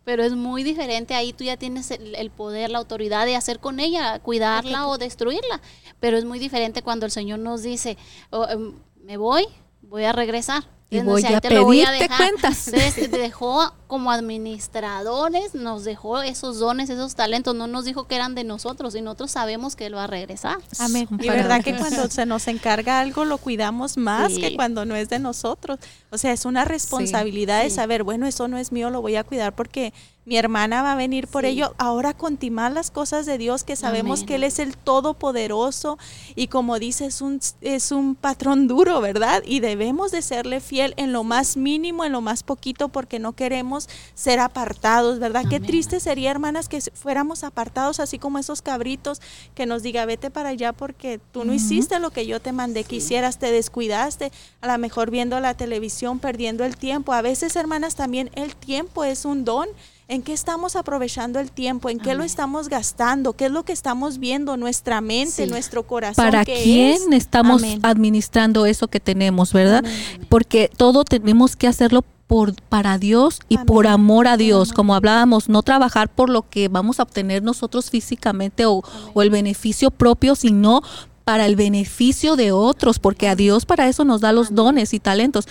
Pero 0.04 0.22
es 0.22 0.32
muy 0.32 0.62
diferente, 0.62 1.14
ahí 1.14 1.32
tú 1.32 1.44
ya 1.44 1.56
tienes 1.56 1.90
el, 1.90 2.30
poder, 2.30 2.70
la 2.70 2.78
autoridad 2.78 3.24
de 3.24 3.36
hacer 3.36 3.58
con 3.58 3.80
ella, 3.80 4.18
cuidarla 4.18 4.86
o 4.86 4.98
destruirla. 4.98 5.62
Pero 5.98 6.18
es 6.18 6.26
muy 6.26 6.38
diferente 6.38 6.82
cuando 6.82 7.06
el 7.06 7.12
Señor 7.12 7.38
nos 7.38 7.62
dice, 7.62 7.96
oh, 8.28 8.46
em, 8.46 8.74
me 9.02 9.16
voy, 9.16 9.46
voy 9.80 10.04
a 10.04 10.12
regresar 10.12 10.64
y 10.90 11.00
voy 11.00 11.24
a 11.24 11.40
pedirte 11.40 12.08
cuentas. 12.16 12.68
Entonces, 12.72 13.10
dejó 13.10 13.72
como 13.86 14.10
administradores, 14.10 15.54
nos 15.54 15.84
dejó 15.84 16.22
esos 16.22 16.58
dones, 16.58 16.90
esos 16.90 17.14
talentos, 17.14 17.54
no 17.54 17.66
nos 17.66 17.84
dijo 17.84 18.06
que 18.06 18.16
eran 18.16 18.34
de 18.34 18.44
nosotros 18.44 18.94
y 18.94 19.02
nosotros 19.02 19.30
sabemos 19.30 19.76
que 19.76 19.86
él 19.86 19.94
va 19.94 20.04
a 20.04 20.06
regresar. 20.08 20.58
Amén. 20.78 21.08
Y 21.20 21.28
verdad 21.28 21.62
que 21.62 21.76
cuando 21.76 22.10
se 22.10 22.26
nos 22.26 22.48
encarga 22.48 23.00
algo 23.00 23.24
lo 23.24 23.38
cuidamos 23.38 23.96
más 23.96 24.32
que 24.34 24.56
cuando 24.56 24.84
no 24.84 24.96
es 24.96 25.08
de 25.08 25.18
nosotros. 25.18 25.78
O 26.10 26.18
sea, 26.18 26.32
es 26.32 26.44
una 26.44 26.64
responsabilidad 26.64 27.62
de 27.62 27.70
saber, 27.70 28.02
bueno, 28.02 28.26
eso 28.26 28.48
no 28.48 28.58
es 28.58 28.72
mío, 28.72 28.90
lo 28.90 29.00
voy 29.00 29.16
a 29.16 29.24
cuidar 29.24 29.54
porque 29.54 29.92
mi 30.26 30.38
hermana 30.38 30.82
va 30.82 30.92
a 30.92 30.96
venir 30.96 31.28
por 31.28 31.44
ello. 31.44 31.74
Ahora 31.76 32.14
continuar 32.14 32.72
las 32.72 32.90
cosas 32.90 33.26
de 33.26 33.36
Dios, 33.36 33.62
que 33.62 33.76
sabemos 33.76 34.24
que 34.24 34.36
Él 34.36 34.44
es 34.44 34.58
el 34.58 34.76
Todopoderoso 34.76 35.98
y 36.34 36.48
como 36.48 36.78
dice, 36.78 37.06
es 37.06 37.20
un, 37.20 37.40
es 37.60 37.92
un 37.92 38.14
patrón 38.14 38.66
duro, 38.66 39.00
¿verdad? 39.00 39.42
Y 39.44 39.60
debemos 39.60 40.12
de 40.12 40.22
serle 40.22 40.60
fiel 40.74 40.92
en 40.96 41.12
lo 41.12 41.22
más 41.22 41.56
mínimo, 41.56 42.04
en 42.04 42.10
lo 42.10 42.20
más 42.20 42.42
poquito, 42.42 42.88
porque 42.88 43.20
no 43.20 43.34
queremos 43.34 43.88
ser 44.16 44.40
apartados, 44.40 45.20
¿verdad? 45.20 45.44
Qué 45.48 45.60
triste 45.60 46.00
sería, 46.00 46.32
hermanas, 46.32 46.68
que 46.68 46.80
fuéramos 46.80 47.44
apartados, 47.44 48.00
así 48.00 48.18
como 48.18 48.40
esos 48.40 48.60
cabritos 48.60 49.22
que 49.54 49.66
nos 49.66 49.84
diga, 49.84 50.04
vete 50.04 50.32
para 50.32 50.48
allá 50.48 50.72
porque 50.72 51.20
tú 51.30 51.44
no 51.44 51.54
hiciste 51.54 52.00
lo 52.00 52.10
que 52.10 52.26
yo 52.26 52.40
te 52.40 52.50
mandé 52.50 52.82
que 52.82 52.96
hicieras, 52.96 53.38
te 53.38 53.52
descuidaste, 53.52 54.32
a 54.62 54.66
lo 54.66 54.76
mejor 54.78 55.12
viendo 55.12 55.38
la 55.38 55.54
televisión, 55.54 56.18
perdiendo 56.18 56.64
el 56.64 56.76
tiempo. 56.76 57.12
A 57.12 57.22
veces, 57.22 57.54
hermanas, 57.54 57.94
también 57.94 58.32
el 58.34 58.56
tiempo 58.56 59.04
es 59.04 59.24
un 59.24 59.44
don 59.44 59.68
¿En 60.06 60.22
qué 60.22 60.34
estamos 60.34 60.76
aprovechando 60.76 61.40
el 61.40 61.50
tiempo? 61.50 61.88
¿En 61.88 61.98
qué 61.98 62.14
lo 62.14 62.24
estamos 62.24 62.68
gastando? 62.68 63.32
¿Qué 63.32 63.46
es 63.46 63.50
lo 63.50 63.62
que 63.62 63.72
estamos 63.72 64.18
viendo? 64.18 64.58
Nuestra 64.58 65.00
mente, 65.00 65.46
nuestro 65.46 65.84
corazón. 65.84 66.24
¿Para 66.24 66.44
quién 66.44 67.14
estamos 67.14 67.62
administrando 67.82 68.66
eso 68.66 68.88
que 68.88 69.00
tenemos, 69.00 69.54
verdad? 69.54 69.82
Porque 70.28 70.70
todo 70.76 71.04
tenemos 71.04 71.56
que 71.56 71.68
hacerlo 71.68 72.04
por, 72.26 72.54
para 72.68 72.98
Dios 72.98 73.40
y 73.48 73.56
por 73.58 73.86
amor 73.86 74.28
a 74.28 74.36
Dios, 74.36 74.72
como 74.72 74.94
hablábamos, 74.94 75.48
no 75.48 75.62
trabajar 75.62 76.10
por 76.10 76.28
lo 76.28 76.48
que 76.48 76.68
vamos 76.68 77.00
a 77.00 77.04
obtener 77.04 77.42
nosotros 77.42 77.88
físicamente 77.88 78.66
o, 78.66 78.82
o 79.14 79.22
el 79.22 79.30
beneficio 79.30 79.90
propio, 79.90 80.34
sino 80.34 80.82
para 81.24 81.46
el 81.46 81.56
beneficio 81.56 82.36
de 82.36 82.52
otros, 82.52 82.98
porque 82.98 83.28
a 83.28 83.34
Dios 83.34 83.64
para 83.64 83.88
eso 83.88 84.04
nos 84.04 84.20
da 84.20 84.32
los 84.32 84.54
dones 84.54 84.92
y 84.92 85.00
talentos. 85.00 85.46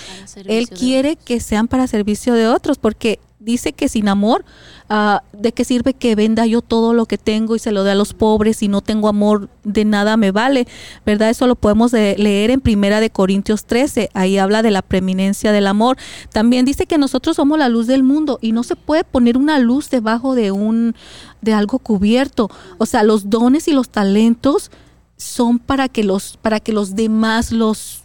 Él 0.46 0.70
quiere 0.70 1.16
que 1.16 1.40
sean 1.40 1.68
para 1.68 1.88
servicio 1.88 2.36
de 2.36 2.48
otros, 2.48 2.78
porque 2.78 3.20
dice 3.44 3.74
que 3.74 3.90
sin 3.90 4.08
amor, 4.08 4.46
ah, 4.90 5.22
¿de 5.34 5.52
qué 5.52 5.66
sirve 5.66 5.94
que 5.94 6.16
venda 6.16 6.46
yo 6.46 6.62
todo 6.62 6.94
lo 6.94 7.06
que 7.06 7.18
tengo 7.18 7.56
y 7.56 7.60
se 7.60 7.72
lo 7.72 7.84
dé 7.84 7.92
a 7.92 7.96
los 7.96 8.14
pobres 8.14 8.64
y 8.64 8.68
no 8.68 8.82
tengo 8.82 9.08
amor? 9.08 9.50
De 9.64 9.86
nada 9.86 10.18
me 10.18 10.32
vale, 10.32 10.68
¿verdad? 11.06 11.30
Eso 11.30 11.46
lo 11.48 11.56
podemos 11.56 11.94
leer 11.94 12.52
en 12.52 12.62
Primera 12.62 13.00
de 13.00 13.10
Corintios 13.10 13.66
13, 13.66 14.10
ahí 14.14 14.38
habla 14.38 14.62
de 14.62 14.72
la 14.72 14.82
preeminencia 14.82 15.52
del 15.52 15.68
amor. 15.68 15.98
También 16.32 16.66
dice 16.66 16.86
que 16.86 16.98
nosotros 16.98 17.36
somos 17.36 17.60
la 17.60 17.70
luz 17.70 17.88
del 17.88 18.04
mundo 18.04 18.40
y 18.42 18.54
no 18.54 18.64
se 18.64 18.76
puede 18.76 19.04
poner 19.04 19.38
una 19.38 19.60
luz 19.60 19.90
debajo 19.90 20.36
de 20.36 20.52
un 20.52 20.96
de 21.42 21.54
algo 21.54 21.80
cubierto. 21.80 22.50
O 22.78 22.86
sea, 22.86 23.04
los 23.04 23.30
dones 23.30 23.68
y 23.68 23.74
los 23.74 23.90
talentos 23.90 24.72
son 25.18 25.60
para 25.60 25.90
que 25.90 26.04
los 26.04 26.38
para 26.38 26.60
que 26.60 26.74
los 26.74 26.96
demás 26.96 27.52
los 27.52 28.04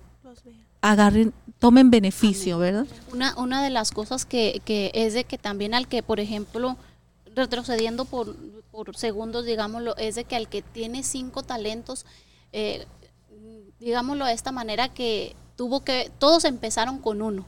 agarren 0.80 1.32
tomen 1.58 1.90
beneficio, 1.90 2.58
¿verdad? 2.58 2.86
Una, 3.12 3.36
una 3.36 3.62
de 3.62 3.70
las 3.70 3.90
cosas 3.90 4.24
que, 4.24 4.62
que 4.64 4.90
es 4.94 5.14
de 5.14 5.24
que 5.24 5.38
también 5.38 5.74
al 5.74 5.88
que, 5.88 6.02
por 6.02 6.20
ejemplo, 6.20 6.76
retrocediendo 7.34 8.04
por, 8.04 8.36
por 8.70 8.96
segundos, 8.96 9.44
digámoslo, 9.44 9.96
es 9.96 10.14
de 10.14 10.24
que 10.24 10.36
al 10.36 10.48
que 10.48 10.62
tiene 10.62 11.02
cinco 11.02 11.42
talentos, 11.42 12.06
eh, 12.52 12.86
digámoslo 13.80 14.26
de 14.26 14.32
esta 14.32 14.52
manera, 14.52 14.88
que 14.88 15.34
tuvo 15.56 15.80
que, 15.80 16.10
todos 16.18 16.44
empezaron 16.44 16.98
con 16.98 17.22
uno. 17.22 17.44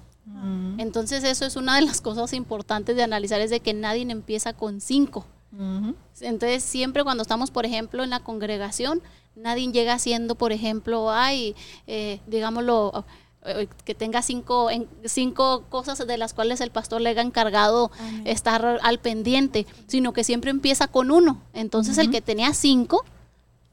Entonces 0.79 1.25
eso 1.25 1.45
es 1.45 1.57
una 1.57 1.75
de 1.75 1.83
las 1.83 2.01
cosas 2.01 2.33
importantes 2.35 2.95
de 2.95 3.03
analizar, 3.03 3.41
es 3.41 3.51
de 3.51 3.59
que 3.61 3.75
nadie 3.75 4.03
empieza 4.03 4.53
con 4.53 4.81
cinco. 4.81 5.27
Entonces 6.21 6.63
siempre 6.63 7.03
cuando 7.03 7.23
estamos, 7.23 7.51
por 7.51 7.67
ejemplo, 7.67 8.05
en 8.05 8.11
la 8.11 8.21
congregación, 8.21 9.03
nadie 9.35 9.73
llega 9.73 9.95
haciendo, 9.95 10.37
por 10.37 10.53
ejemplo, 10.53 11.11
ay, 11.11 11.57
eh, 11.89 12.21
digámoslo, 12.29 13.05
que 13.85 13.95
tenga 13.95 14.21
cinco, 14.21 14.69
cinco 15.05 15.65
cosas 15.71 16.07
de 16.07 16.19
las 16.19 16.35
cuales 16.35 16.61
el 16.61 16.71
pastor 16.71 17.01
le 17.01 17.11
ha 17.11 17.23
encargado 17.23 17.91
estar 18.25 18.79
al 18.83 18.99
pendiente, 18.99 19.67
sino 19.87 20.13
que 20.13 20.25
siempre 20.25 20.51
empieza 20.51 20.89
con 20.89 21.11
uno. 21.11 21.41
Entonces 21.55 21.97
el 21.99 22.11
que 22.11 22.21
tenía 22.21 22.53
cinco, 22.53 23.05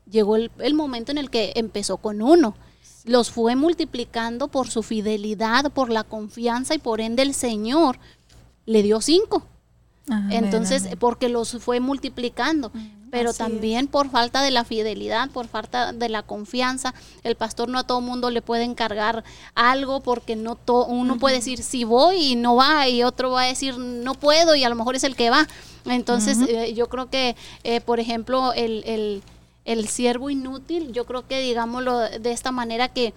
llegó 0.10 0.38
el, 0.38 0.74
momento 0.74 1.12
en 1.12 1.18
el 1.18 1.30
que 1.30 1.52
empezó 1.56 1.98
con 1.98 2.22
uno. 2.22 2.56
Los 3.04 3.30
fue 3.30 3.56
multiplicando 3.56 4.48
por 4.48 4.70
su 4.70 4.84
fidelidad, 4.84 5.72
por 5.72 5.90
la 5.90 6.04
confianza 6.04 6.74
y 6.74 6.80
por 6.80 7.02
ende 7.02 7.24
el 7.24 7.34
Señor 7.34 8.00
le 8.66 8.84
dio 8.84 9.02
cinco. 9.02 9.46
Entonces, 10.30 10.88
porque 11.00 11.28
los 11.28 11.58
fue 11.60 11.82
multiplicando, 11.82 12.72
pero 13.12 13.34
también 13.34 13.88
por 13.88 14.10
falta 14.10 14.42
de 14.42 14.52
la 14.52 14.64
fidelidad, 14.64 15.30
por 15.30 15.48
falta 15.48 15.94
de 15.94 16.10
la 16.10 16.24
confianza, 16.24 16.94
el 17.24 17.36
pastor 17.36 17.70
no 17.70 17.80
a 17.80 17.84
todo 17.84 18.02
mundo 18.02 18.30
le 18.30 18.42
puede 18.42 18.64
encargar 18.64 19.24
algo 19.56 20.02
porque 20.02 20.36
no 20.36 20.58
uno 20.88 21.18
puede 21.18 21.36
decir 21.36 21.64
si 21.64 21.84
voy 21.84 22.18
y 22.18 22.36
no 22.36 22.56
va 22.56 22.88
y 22.88 23.04
otro 23.04 23.32
va 23.32 23.44
a 23.44 23.46
decir 23.46 23.78
no 23.78 24.14
puedo 24.14 24.56
y 24.56 24.64
a 24.64 24.70
lo 24.70 24.76
mejor 24.76 24.96
es 24.96 25.04
el 25.04 25.16
que 25.16 25.30
va. 25.30 25.48
Entonces, 25.86 26.38
eh, 26.50 26.74
yo 26.74 26.90
creo 26.90 27.10
que, 27.10 27.36
eh, 27.64 27.80
por 27.80 28.00
ejemplo, 28.00 28.52
el, 28.54 28.84
el, 28.86 29.24
el 29.64 29.88
siervo 29.88 30.30
inútil, 30.30 30.92
yo 30.92 31.06
creo 31.06 31.26
que 31.26 31.40
digámoslo 31.40 31.98
de 32.00 32.32
esta 32.32 32.52
manera 32.52 32.90
que 32.90 33.14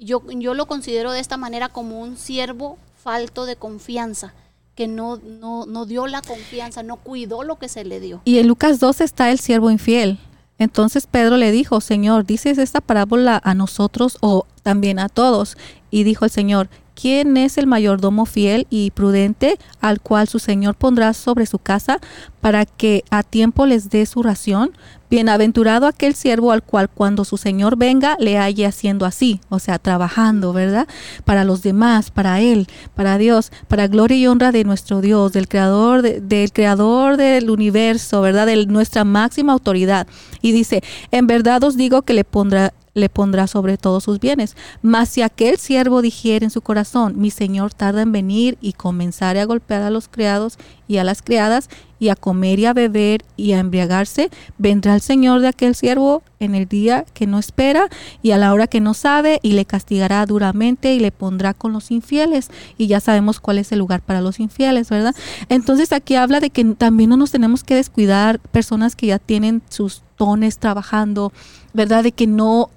yo, 0.00 0.22
yo 0.30 0.54
lo 0.54 0.66
considero 0.66 1.12
de 1.12 1.20
esta 1.20 1.36
manera 1.36 1.68
como 1.68 2.00
un 2.00 2.16
siervo 2.16 2.78
falto 3.02 3.46
de 3.46 3.56
confianza 3.56 4.34
que 4.80 4.88
no, 4.88 5.18
no, 5.18 5.66
no 5.66 5.84
dio 5.84 6.06
la 6.06 6.22
confianza, 6.22 6.82
no 6.82 6.96
cuidó 6.96 7.42
lo 7.42 7.58
que 7.58 7.68
se 7.68 7.84
le 7.84 8.00
dio. 8.00 8.22
Y 8.24 8.38
en 8.38 8.48
Lucas 8.48 8.80
2 8.80 9.02
está 9.02 9.30
el 9.30 9.38
siervo 9.38 9.70
infiel. 9.70 10.18
Entonces 10.56 11.06
Pedro 11.06 11.36
le 11.36 11.52
dijo, 11.52 11.82
Señor, 11.82 12.24
¿dices 12.24 12.56
esta 12.56 12.80
parábola 12.80 13.38
a 13.44 13.52
nosotros 13.52 14.16
o 14.22 14.46
también 14.62 14.98
a 14.98 15.10
todos? 15.10 15.58
Y 15.90 16.04
dijo 16.04 16.24
el 16.24 16.30
Señor, 16.30 16.70
¿quién 17.00 17.36
es 17.36 17.56
el 17.56 17.66
mayordomo 17.66 18.26
fiel 18.26 18.66
y 18.68 18.90
prudente 18.90 19.58
al 19.80 20.00
cual 20.00 20.28
su 20.28 20.38
Señor 20.38 20.74
pondrá 20.74 21.14
sobre 21.14 21.46
su 21.46 21.58
casa 21.58 21.98
para 22.40 22.66
que 22.66 23.04
a 23.10 23.22
tiempo 23.22 23.66
les 23.66 23.90
dé 23.90 24.04
su 24.06 24.22
ración? 24.22 24.72
Bienaventurado 25.10 25.88
aquel 25.88 26.14
siervo 26.14 26.52
al 26.52 26.62
cual 26.62 26.88
cuando 26.88 27.24
su 27.24 27.36
Señor 27.36 27.76
venga 27.76 28.16
le 28.20 28.38
halle 28.38 28.64
haciendo 28.64 29.06
así, 29.06 29.40
o 29.48 29.58
sea, 29.58 29.80
trabajando, 29.80 30.52
¿verdad? 30.52 30.86
Para 31.24 31.44
los 31.44 31.62
demás, 31.62 32.12
para 32.12 32.40
Él, 32.40 32.68
para 32.94 33.18
Dios, 33.18 33.50
para 33.66 33.88
gloria 33.88 34.16
y 34.16 34.26
honra 34.28 34.52
de 34.52 34.62
nuestro 34.62 35.00
Dios, 35.00 35.32
del 35.32 35.48
Creador, 35.48 36.02
del 36.02 36.52
Creador 36.52 37.16
del 37.16 37.50
universo, 37.50 38.20
¿verdad? 38.20 38.46
De 38.46 38.66
nuestra 38.66 39.04
máxima 39.04 39.52
autoridad. 39.52 40.06
Y 40.42 40.52
dice, 40.52 40.82
en 41.10 41.26
verdad 41.26 41.64
os 41.64 41.76
digo 41.76 42.02
que 42.02 42.14
le 42.14 42.24
pondrá 42.24 42.72
le 42.94 43.08
pondrá 43.08 43.46
sobre 43.46 43.76
todos 43.76 44.04
sus 44.04 44.20
bienes. 44.20 44.56
Mas 44.82 45.08
si 45.08 45.22
aquel 45.22 45.58
siervo 45.58 46.02
dijere 46.02 46.44
en 46.44 46.50
su 46.50 46.60
corazón, 46.60 47.14
mi 47.16 47.30
señor 47.30 47.74
tarda 47.74 48.02
en 48.02 48.12
venir 48.12 48.58
y 48.60 48.72
comenzare 48.72 49.40
a 49.40 49.46
golpear 49.46 49.82
a 49.82 49.90
los 49.90 50.08
criados 50.08 50.58
y 50.88 50.96
a 50.96 51.04
las 51.04 51.22
criadas 51.22 51.68
y 52.00 52.08
a 52.08 52.16
comer 52.16 52.58
y 52.58 52.66
a 52.66 52.72
beber 52.72 53.22
y 53.36 53.52
a 53.52 53.58
embriagarse, 53.58 54.30
vendrá 54.58 54.94
el 54.94 55.02
señor 55.02 55.40
de 55.40 55.48
aquel 55.48 55.74
siervo 55.74 56.22
en 56.40 56.54
el 56.54 56.66
día 56.66 57.04
que 57.12 57.26
no 57.26 57.38
espera 57.38 57.88
y 58.22 58.30
a 58.30 58.38
la 58.38 58.52
hora 58.54 58.66
que 58.66 58.80
no 58.80 58.94
sabe 58.94 59.38
y 59.42 59.52
le 59.52 59.66
castigará 59.66 60.24
duramente 60.24 60.94
y 60.94 60.98
le 60.98 61.12
pondrá 61.12 61.52
con 61.52 61.72
los 61.72 61.90
infieles. 61.90 62.50
Y 62.78 62.86
ya 62.86 63.00
sabemos 63.00 63.38
cuál 63.38 63.58
es 63.58 63.70
el 63.70 63.78
lugar 63.78 64.00
para 64.00 64.22
los 64.22 64.40
infieles, 64.40 64.88
¿verdad? 64.88 65.14
Entonces 65.50 65.92
aquí 65.92 66.16
habla 66.16 66.40
de 66.40 66.50
que 66.50 66.64
también 66.64 67.10
no 67.10 67.18
nos 67.18 67.30
tenemos 67.30 67.62
que 67.62 67.74
descuidar 67.74 68.40
personas 68.40 68.96
que 68.96 69.08
ya 69.08 69.18
tienen 69.18 69.62
sus 69.68 70.02
dones 70.18 70.58
trabajando, 70.58 71.32
¿verdad? 71.74 72.02
De 72.02 72.12
que 72.12 72.26
no 72.26 72.70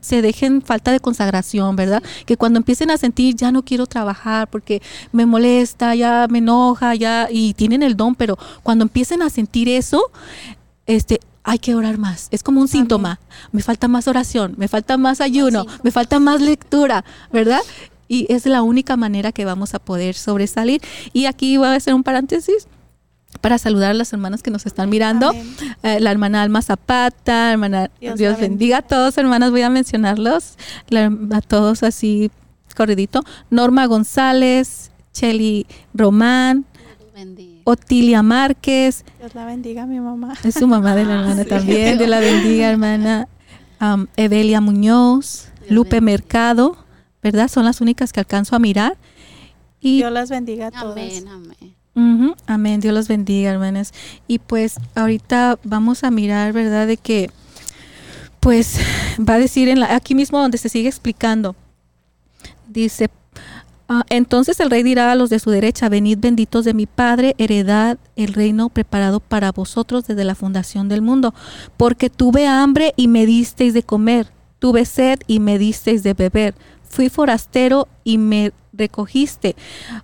se 0.00 0.22
dejen 0.22 0.60
falta 0.62 0.92
de 0.92 1.00
consagración, 1.00 1.76
¿verdad? 1.76 2.02
Que 2.26 2.36
cuando 2.36 2.58
empiecen 2.58 2.90
a 2.90 2.98
sentir 2.98 3.34
ya 3.36 3.52
no 3.52 3.64
quiero 3.64 3.86
trabajar 3.86 4.48
porque 4.48 4.82
me 5.12 5.26
molesta, 5.26 5.94
ya 5.94 6.26
me 6.28 6.38
enoja, 6.38 6.94
ya 6.94 7.28
y 7.30 7.54
tienen 7.54 7.82
el 7.82 7.96
don, 7.96 8.14
pero 8.14 8.38
cuando 8.62 8.82
empiecen 8.84 9.22
a 9.22 9.30
sentir 9.30 9.68
eso, 9.68 10.10
este 10.86 11.20
hay 11.42 11.58
que 11.58 11.74
orar 11.74 11.98
más. 11.98 12.28
Es 12.30 12.42
como 12.42 12.60
un 12.60 12.68
síntoma. 12.68 13.20
Me 13.52 13.62
falta 13.62 13.86
más 13.86 14.08
oración, 14.08 14.54
me 14.56 14.66
falta 14.66 14.96
más 14.96 15.20
ayuno, 15.20 15.66
me 15.82 15.90
falta 15.90 16.18
más 16.18 16.40
lectura, 16.40 17.04
¿verdad? 17.32 17.60
Y 18.08 18.26
es 18.32 18.46
la 18.46 18.62
única 18.62 18.96
manera 18.96 19.30
que 19.30 19.44
vamos 19.44 19.74
a 19.74 19.78
poder 19.78 20.14
sobresalir. 20.14 20.80
Y 21.12 21.26
aquí 21.26 21.56
voy 21.56 21.68
a 21.68 21.74
hacer 21.74 21.94
un 21.94 22.02
paréntesis 22.02 22.66
para 23.44 23.58
saludar 23.58 23.90
a 23.90 23.94
las 23.94 24.10
hermanas 24.10 24.42
que 24.42 24.50
nos 24.50 24.64
están 24.64 24.88
mirando. 24.88 25.30
Eh, 25.82 26.00
la 26.00 26.10
hermana 26.10 26.40
Alma 26.40 26.62
Zapata, 26.62 27.52
hermana 27.52 27.90
Dios, 28.00 28.40
bendiga 28.40 28.78
a 28.78 28.82
todos, 28.82 29.18
hermanas, 29.18 29.50
voy 29.50 29.60
a 29.60 29.68
mencionarlos, 29.68 30.56
a 31.30 31.40
todos 31.42 31.82
así 31.82 32.30
corridito. 32.74 33.22
Norma 33.50 33.84
González, 33.84 34.92
Cheli 35.12 35.66
Román, 35.92 36.64
Otilia 37.64 38.22
Márquez. 38.22 39.04
Dios 39.18 39.34
la 39.34 39.44
bendiga, 39.44 39.84
mi 39.84 40.00
mamá. 40.00 40.32
Es 40.42 40.54
su 40.54 40.66
mamá 40.66 40.96
de 40.96 41.04
la 41.04 41.20
hermana 41.20 41.44
también. 41.48 41.98
Dios 41.98 42.08
la 42.08 42.20
bendiga, 42.20 42.70
hermana. 42.70 43.28
Evelia 44.16 44.62
Muñoz, 44.62 45.48
Lupe 45.68 46.00
Mercado, 46.00 46.78
¿verdad? 47.22 47.48
Son 47.48 47.66
las 47.66 47.82
únicas 47.82 48.10
que 48.10 48.20
alcanzo 48.20 48.56
a 48.56 48.58
mirar. 48.58 48.96
Y 49.82 49.98
Dios 49.98 50.12
las 50.12 50.30
bendiga 50.30 50.68
a 50.68 50.70
todos. 50.70 50.92
Amén, 50.92 51.28
amén. 51.28 51.83
Amén, 52.46 52.80
Dios 52.80 52.94
los 52.94 53.08
bendiga, 53.08 53.50
hermanas. 53.50 53.92
Y 54.26 54.38
pues 54.38 54.76
ahorita 54.94 55.58
vamos 55.64 56.04
a 56.04 56.10
mirar, 56.10 56.52
¿verdad? 56.52 56.86
De 56.86 56.96
que, 56.96 57.30
pues, 58.40 58.78
va 59.18 59.34
a 59.34 59.38
decir 59.38 59.68
en 59.68 59.80
la, 59.80 59.94
aquí 59.94 60.14
mismo 60.14 60.38
donde 60.38 60.58
se 60.58 60.68
sigue 60.68 60.88
explicando, 60.88 61.54
dice, 62.68 63.10
ah, 63.88 64.04
entonces 64.10 64.58
el 64.60 64.70
rey 64.70 64.82
dirá 64.82 65.12
a 65.12 65.14
los 65.14 65.30
de 65.30 65.38
su 65.38 65.50
derecha, 65.50 65.88
venid 65.88 66.18
benditos 66.18 66.64
de 66.64 66.74
mi 66.74 66.86
Padre, 66.86 67.34
heredad 67.38 67.98
el 68.16 68.34
reino 68.34 68.68
preparado 68.68 69.20
para 69.20 69.52
vosotros 69.52 70.06
desde 70.06 70.24
la 70.24 70.34
fundación 70.34 70.88
del 70.88 71.02
mundo, 71.02 71.34
porque 71.76 72.10
tuve 72.10 72.46
hambre 72.46 72.92
y 72.96 73.08
me 73.08 73.26
disteis 73.26 73.72
de 73.72 73.82
comer, 73.82 74.28
tuve 74.58 74.84
sed 74.84 75.20
y 75.26 75.40
me 75.40 75.58
disteis 75.58 76.02
de 76.02 76.14
beber, 76.14 76.54
fui 76.82 77.08
forastero 77.08 77.88
y 78.02 78.18
me 78.18 78.52
recogiste, 78.72 79.54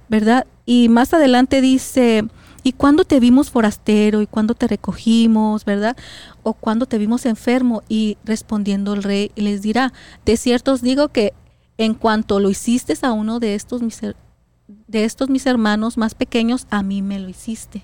¿verdad? 0.09 0.47
Y 0.71 0.89
más 0.89 1.13
adelante 1.13 1.61
dice, 1.61 2.29
¿y 2.63 2.75
cuándo 2.75 3.03
te 3.03 3.19
vimos 3.19 3.51
forastero? 3.51 4.23
¿Y 4.23 4.29
cuándo 4.29 4.55
te 4.55 4.69
recogimos? 4.69 5.65
¿Verdad? 5.65 5.97
¿O 6.45 6.53
cuándo 6.53 6.87
te 6.87 6.97
vimos 6.97 7.27
enfermo? 7.27 7.83
Y 7.89 8.19
respondiendo 8.25 8.95
el 8.95 9.03
rey 9.03 9.33
les 9.35 9.63
dirá, 9.63 9.93
de 10.25 10.37
cierto 10.37 10.71
os 10.71 10.81
digo 10.81 11.09
que 11.09 11.33
en 11.77 11.95
cuanto 11.95 12.39
lo 12.39 12.51
hiciste 12.51 12.95
a 13.03 13.11
uno 13.11 13.41
de 13.41 13.57
estos 13.57 13.83
mis, 13.83 14.01
de 14.01 15.05
estos 15.05 15.29
mis 15.29 15.45
hermanos 15.47 15.97
más 15.97 16.15
pequeños, 16.15 16.69
a 16.71 16.85
mí 16.85 17.03
me 17.03 17.19
lo 17.19 17.29
hiciste. 17.29 17.83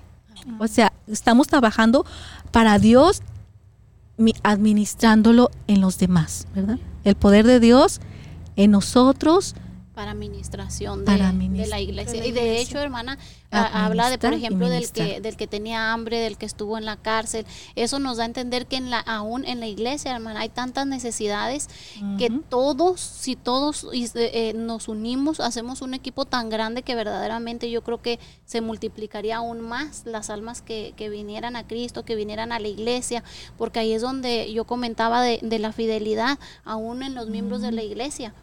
O 0.57 0.67
sea, 0.69 0.93
estamos 1.07 1.47
trabajando 1.47 2.05
para 2.51 2.79
Dios 2.79 3.21
administrándolo 4.43 5.51
en 5.67 5.81
los 5.81 5.97
demás, 5.97 6.47
¿verdad? 6.55 6.79
El 7.03 7.15
poder 7.15 7.45
de 7.45 7.59
Dios 7.59 7.99
en 8.55 8.71
nosotros 8.71 9.55
para 9.97 10.11
administración 10.11 11.05
de, 11.05 11.17
la 11.17 11.81
iglesia. 11.81 12.23
Y 12.23 12.31
de 12.31 12.61
hecho, 12.61 12.77
hermana, 12.77 13.17
habla 13.49 14.11
de, 14.11 14.19
por 14.19 14.31
ejemplo, 14.31 14.69
del 14.69 14.91
que, 14.91 15.21
del 15.21 15.35
que 15.37 15.47
tenía 15.47 15.91
hambre, 15.91 16.19
del 16.19 16.37
que 16.37 16.45
estuvo 16.45 16.77
en 16.77 16.85
la 16.85 16.97
cárcel. 16.97 17.47
Eso 17.75 17.97
nos 17.97 18.17
da 18.17 18.23
a 18.23 18.27
entender 18.27 18.67
que 18.67 18.75
en 18.75 18.91
la, 18.91 18.99
aún 18.99 19.43
en 19.43 19.59
la 19.59 19.65
iglesia, 19.65 20.13
hermana, 20.13 20.41
hay 20.41 20.49
tantas 20.49 20.85
necesidades 20.85 21.67
que 22.19 22.29
todos, 22.29 23.01
si 23.01 23.35
todos 23.35 23.87
eh, 23.91 24.53
nos 24.55 24.87
unimos, 24.87 25.39
hacemos 25.39 25.81
un 25.81 25.95
equipo 25.95 26.25
tan 26.25 26.51
grande 26.51 26.83
que 26.83 26.93
verdaderamente 26.93 27.71
yo 27.71 27.81
creo 27.81 27.99
que 27.99 28.19
se 28.45 28.61
multiplicaría 28.61 29.37
aún 29.37 29.61
más 29.61 30.03
las 30.05 30.29
almas 30.29 30.61
que, 30.61 30.93
que 30.95 31.09
vinieran 31.09 31.55
a 31.55 31.65
Cristo, 31.65 32.05
que 32.05 32.13
vinieran 32.13 32.51
a 32.51 32.59
la 32.59 32.67
iglesia, 32.67 33.23
porque 33.57 33.79
ahí 33.79 33.93
es 33.93 34.03
donde 34.03 34.53
yo 34.53 34.65
comentaba 34.65 35.23
de, 35.23 35.39
de 35.41 35.57
la 35.57 35.71
fidelidad, 35.71 36.37
aún 36.65 37.01
en 37.01 37.15
los 37.15 37.29
miembros 37.29 37.63
de 37.63 37.71
la 37.71 37.81
iglesia 37.81 38.35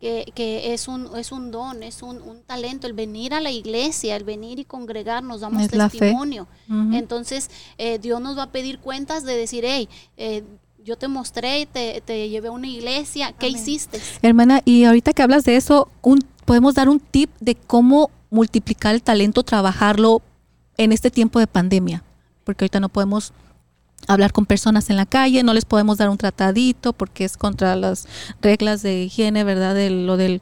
que, 0.00 0.30
que, 0.34 0.74
es, 0.74 0.88
un, 0.88 1.16
es 1.16 1.32
un 1.32 1.50
don, 1.50 1.82
es 1.82 2.02
un, 2.02 2.20
un, 2.20 2.42
talento, 2.42 2.86
el 2.86 2.92
venir 2.92 3.32
a 3.32 3.40
la 3.40 3.50
iglesia, 3.50 4.16
el 4.16 4.24
venir 4.24 4.58
y 4.58 4.64
congregar, 4.64 5.22
nos 5.22 5.40
damos 5.40 5.68
testimonio. 5.68 6.46
Entonces, 6.92 7.50
eh, 7.78 7.98
Dios 7.98 8.20
nos 8.20 8.36
va 8.36 8.44
a 8.44 8.52
pedir 8.52 8.78
cuentas 8.78 9.24
de 9.24 9.36
decir, 9.36 9.64
hey, 9.66 9.88
eh, 10.16 10.44
yo 10.84 10.96
te 10.96 11.08
mostré 11.08 11.66
te, 11.66 12.00
te 12.04 12.28
llevé 12.28 12.48
a 12.48 12.52
una 12.52 12.68
iglesia, 12.68 13.32
¿qué 13.32 13.48
hiciste? 13.48 14.00
Hermana, 14.22 14.62
y 14.64 14.84
ahorita 14.84 15.12
que 15.12 15.22
hablas 15.22 15.44
de 15.44 15.56
eso, 15.56 15.88
un, 16.02 16.20
podemos 16.44 16.74
dar 16.74 16.88
un 16.88 17.00
tip 17.00 17.30
de 17.40 17.56
cómo 17.56 18.10
multiplicar 18.30 18.94
el 18.94 19.02
talento, 19.02 19.42
trabajarlo 19.42 20.22
en 20.76 20.92
este 20.92 21.10
tiempo 21.10 21.40
de 21.40 21.46
pandemia, 21.46 22.04
porque 22.44 22.64
ahorita 22.64 22.80
no 22.80 22.88
podemos 22.88 23.32
hablar 24.06 24.32
con 24.32 24.46
personas 24.46 24.90
en 24.90 24.96
la 24.96 25.06
calle, 25.06 25.42
no 25.42 25.54
les 25.54 25.64
podemos 25.64 25.98
dar 25.98 26.08
un 26.08 26.18
tratadito 26.18 26.92
porque 26.92 27.24
es 27.24 27.36
contra 27.36 27.76
las 27.76 28.06
reglas 28.40 28.82
de 28.82 29.04
higiene, 29.04 29.44
¿verdad? 29.44 29.74
De 29.74 29.90
lo 29.90 30.16
del 30.16 30.40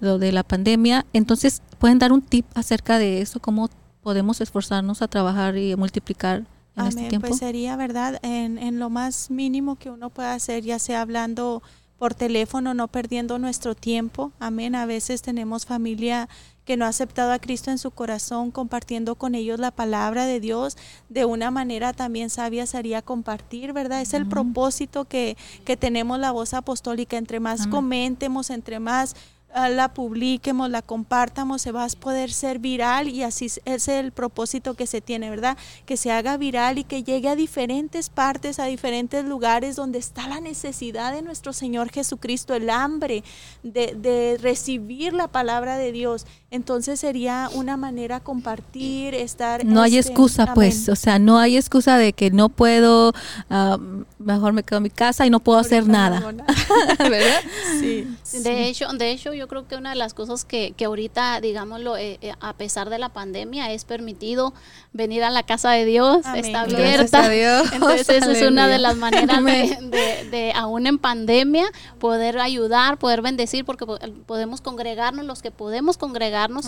lo 0.00 0.18
de 0.18 0.32
la 0.32 0.42
pandemia. 0.42 1.06
Entonces, 1.12 1.62
pueden 1.78 1.98
dar 1.98 2.12
un 2.12 2.22
tip 2.22 2.46
acerca 2.54 2.98
de 2.98 3.20
eso, 3.20 3.40
cómo 3.40 3.70
podemos 4.02 4.40
esforzarnos 4.40 5.02
a 5.02 5.08
trabajar 5.08 5.56
y 5.56 5.74
multiplicar 5.76 6.44
en 6.76 6.86
este 6.86 7.08
tiempo. 7.08 7.28
Pues 7.28 7.38
sería, 7.38 7.76
¿verdad? 7.76 8.18
En, 8.22 8.58
en 8.58 8.78
lo 8.78 8.90
más 8.90 9.30
mínimo 9.30 9.76
que 9.76 9.90
uno 9.90 10.10
pueda 10.10 10.34
hacer, 10.34 10.64
ya 10.64 10.78
sea 10.78 11.02
hablando 11.02 11.62
por 11.98 12.14
teléfono, 12.14 12.74
no 12.74 12.88
perdiendo 12.88 13.38
nuestro 13.38 13.74
tiempo. 13.74 14.32
Amén. 14.40 14.74
A 14.74 14.84
veces 14.84 15.22
tenemos 15.22 15.64
familia 15.64 16.28
que 16.64 16.76
no 16.76 16.84
ha 16.84 16.88
aceptado 16.88 17.32
a 17.32 17.38
Cristo 17.38 17.70
en 17.70 17.78
su 17.78 17.90
corazón, 17.90 18.50
compartiendo 18.50 19.14
con 19.14 19.34
ellos 19.34 19.58
la 19.58 19.70
palabra 19.70 20.26
de 20.26 20.40
Dios 20.40 20.76
de 21.08 21.24
una 21.24 21.50
manera 21.50 21.92
también 21.92 22.30
sabia 22.30 22.66
sería 22.66 23.02
compartir, 23.02 23.72
¿verdad? 23.72 24.00
Es 24.00 24.14
el 24.14 24.26
propósito 24.26 25.04
que, 25.04 25.36
que 25.64 25.76
tenemos 25.76 26.18
la 26.18 26.32
voz 26.32 26.54
apostólica, 26.54 27.16
entre 27.16 27.40
más 27.40 27.66
comentemos, 27.66 28.50
entre 28.50 28.80
más 28.80 29.14
Ah, 29.56 29.68
la 29.68 29.94
publiquemos, 29.94 30.68
la 30.68 30.82
compartamos, 30.82 31.62
se 31.62 31.70
va 31.70 31.84
a 31.84 31.88
poder 31.88 32.32
ser 32.32 32.58
viral 32.58 33.06
y 33.06 33.22
así 33.22 33.46
es 33.64 33.86
el 33.86 34.10
propósito 34.10 34.74
que 34.74 34.88
se 34.88 35.00
tiene, 35.00 35.30
¿verdad? 35.30 35.56
Que 35.86 35.96
se 35.96 36.10
haga 36.10 36.36
viral 36.36 36.78
y 36.78 36.82
que 36.82 37.04
llegue 37.04 37.28
a 37.28 37.36
diferentes 37.36 38.08
partes, 38.08 38.58
a 38.58 38.64
diferentes 38.64 39.24
lugares 39.24 39.76
donde 39.76 40.00
está 40.00 40.26
la 40.26 40.40
necesidad 40.40 41.12
de 41.12 41.22
nuestro 41.22 41.52
Señor 41.52 41.90
Jesucristo, 41.90 42.52
el 42.54 42.68
hambre 42.68 43.22
de, 43.62 43.94
de 43.94 44.38
recibir 44.42 45.12
la 45.12 45.28
palabra 45.28 45.78
de 45.78 45.92
Dios. 45.92 46.26
Entonces 46.54 47.00
sería 47.00 47.50
una 47.52 47.76
manera 47.76 48.20
compartir, 48.20 49.12
estar... 49.12 49.64
No 49.64 49.82
hay 49.82 49.98
este, 49.98 50.12
excusa, 50.12 50.54
pues, 50.54 50.88
o 50.88 50.94
sea, 50.94 51.18
no 51.18 51.36
hay 51.40 51.56
excusa 51.56 51.98
de 51.98 52.12
que 52.12 52.30
no 52.30 52.48
puedo, 52.48 53.12
ah, 53.50 53.76
mejor 54.20 54.52
me 54.52 54.62
quedo 54.62 54.76
en 54.76 54.84
mi 54.84 54.90
casa 54.90 55.26
y 55.26 55.30
no 55.30 55.40
puedo 55.40 55.58
hacer 55.58 55.88
nada. 55.88 56.20
¿Verdad? 56.98 57.40
Sí. 57.80 58.06
De 58.44 58.68
hecho, 58.68 58.86
de 58.92 59.10
hecho, 59.10 59.34
yo 59.34 59.48
creo 59.48 59.66
que 59.66 59.74
una 59.74 59.90
de 59.90 59.96
las 59.96 60.14
cosas 60.14 60.44
que, 60.44 60.74
que 60.76 60.84
ahorita, 60.84 61.40
digámoslo, 61.40 61.96
eh, 61.96 62.18
eh, 62.22 62.32
a 62.40 62.52
pesar 62.52 62.88
de 62.88 62.98
la 62.98 63.08
pandemia, 63.08 63.72
es 63.72 63.84
permitido 63.84 64.54
venir 64.92 65.24
a 65.24 65.30
la 65.30 65.42
casa 65.42 65.72
de 65.72 65.84
Dios, 65.84 66.24
está 66.36 66.62
abierta. 66.62 67.26
Entonces, 67.72 68.08
esa 68.08 68.30
es 68.30 68.42
una 68.42 68.68
de 68.68 68.78
las 68.78 68.96
maneras 68.96 69.44
de, 69.44 70.28
de, 70.30 70.52
aún 70.54 70.86
en 70.86 70.98
pandemia, 70.98 71.66
poder 71.98 72.38
ayudar, 72.38 72.96
poder 72.96 73.22
bendecir, 73.22 73.64
porque 73.64 73.86
podemos 74.26 74.60
congregarnos, 74.60 75.26
los 75.26 75.42
que 75.42 75.50
podemos 75.50 75.98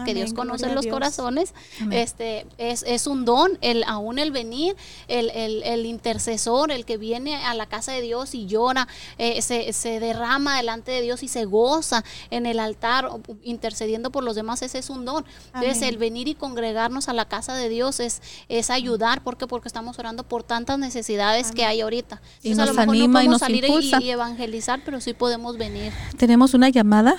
que 0.04 0.14
Dios 0.14 0.32
conoce 0.32 0.72
los 0.72 0.86
corazones, 0.86 1.54
este 1.90 2.46
es, 2.58 2.84
es 2.86 3.06
un 3.06 3.24
don, 3.24 3.58
el 3.60 3.84
aún 3.84 4.18
el 4.18 4.30
venir, 4.30 4.76
el, 5.08 5.30
el, 5.30 5.62
el, 5.62 5.86
intercesor, 5.86 6.70
el 6.70 6.84
que 6.84 6.96
viene 6.96 7.36
a 7.36 7.54
la 7.54 7.66
casa 7.66 7.92
de 7.92 8.00
Dios 8.00 8.34
y 8.34 8.46
llora, 8.46 8.88
eh, 9.18 9.42
se, 9.42 9.72
se 9.72 10.00
derrama 10.00 10.56
delante 10.56 10.90
de 10.90 11.02
Dios 11.02 11.22
y 11.22 11.28
se 11.28 11.44
goza 11.44 12.04
en 12.30 12.46
el 12.46 12.60
altar 12.60 13.08
intercediendo 13.42 14.10
por 14.10 14.24
los 14.24 14.36
demás, 14.36 14.62
ese 14.62 14.78
es 14.78 14.90
un 14.90 15.04
don. 15.04 15.24
Entonces, 15.54 15.82
el 15.82 15.98
venir 15.98 16.28
y 16.28 16.34
congregarnos 16.34 17.08
a 17.08 17.12
la 17.12 17.26
casa 17.26 17.54
de 17.54 17.68
Dios 17.68 18.00
es, 18.00 18.22
es 18.48 18.70
ayudar, 18.70 19.22
porque 19.22 19.46
porque 19.46 19.68
estamos 19.68 19.98
orando 19.98 20.22
por 20.22 20.42
tantas 20.42 20.78
necesidades 20.78 21.52
que 21.52 21.64
hay 21.64 21.80
ahorita. 21.80 22.20
Y 22.42 22.50
nos 22.50 22.60
a 22.60 22.66
lo 22.66 22.74
mejor 22.74 22.94
anima 22.94 23.06
no 23.06 23.12
podemos 23.12 23.24
y 23.24 23.28
nos 23.28 23.40
salir 23.40 23.64
impulsa. 23.64 24.02
Y, 24.02 24.10
evangelizar, 24.10 24.80
pero 24.84 25.00
sí 25.00 25.14
podemos 25.14 25.56
venir. 25.56 25.92
Tenemos 26.16 26.54
una 26.54 26.68
llamada. 26.68 27.16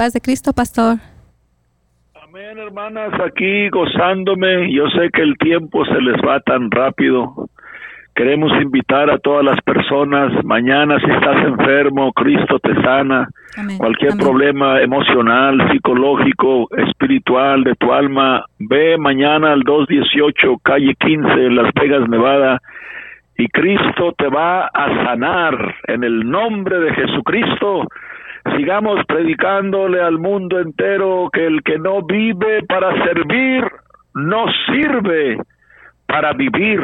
Paz 0.00 0.14
de 0.14 0.22
Cristo, 0.22 0.54
pastor. 0.54 0.96
Amén, 2.14 2.56
hermanas, 2.56 3.12
aquí 3.20 3.68
gozándome. 3.68 4.72
Yo 4.72 4.88
sé 4.88 5.10
que 5.12 5.20
el 5.20 5.36
tiempo 5.36 5.84
se 5.84 6.00
les 6.00 6.16
va 6.26 6.40
tan 6.40 6.70
rápido. 6.70 7.50
Queremos 8.14 8.50
invitar 8.62 9.10
a 9.10 9.18
todas 9.18 9.44
las 9.44 9.60
personas, 9.60 10.42
mañana 10.42 10.98
si 11.00 11.10
estás 11.10 11.44
enfermo, 11.44 12.14
Cristo 12.14 12.58
te 12.60 12.72
sana. 12.80 13.28
Cualquier 13.76 14.16
problema 14.16 14.80
emocional, 14.80 15.70
psicológico, 15.70 16.66
espiritual 16.78 17.62
de 17.62 17.74
tu 17.74 17.92
alma, 17.92 18.46
ve 18.58 18.96
mañana 18.96 19.52
al 19.52 19.64
218, 19.64 20.60
calle 20.62 20.94
15, 20.98 21.50
Las 21.50 21.74
Vegas, 21.74 22.08
Nevada, 22.08 22.58
y 23.36 23.46
Cristo 23.48 24.14
te 24.16 24.28
va 24.28 24.64
a 24.64 25.04
sanar 25.04 25.74
en 25.88 26.04
el 26.04 26.26
nombre 26.30 26.78
de 26.78 26.94
Jesucristo. 26.94 27.86
Sigamos 28.56 29.04
predicándole 29.06 30.00
al 30.00 30.18
mundo 30.18 30.58
entero 30.58 31.28
que 31.32 31.46
el 31.46 31.62
que 31.62 31.78
no 31.78 32.02
vive 32.02 32.62
para 32.66 32.92
servir, 33.04 33.64
no 34.14 34.46
sirve 34.66 35.38
para 36.06 36.32
vivir. 36.32 36.80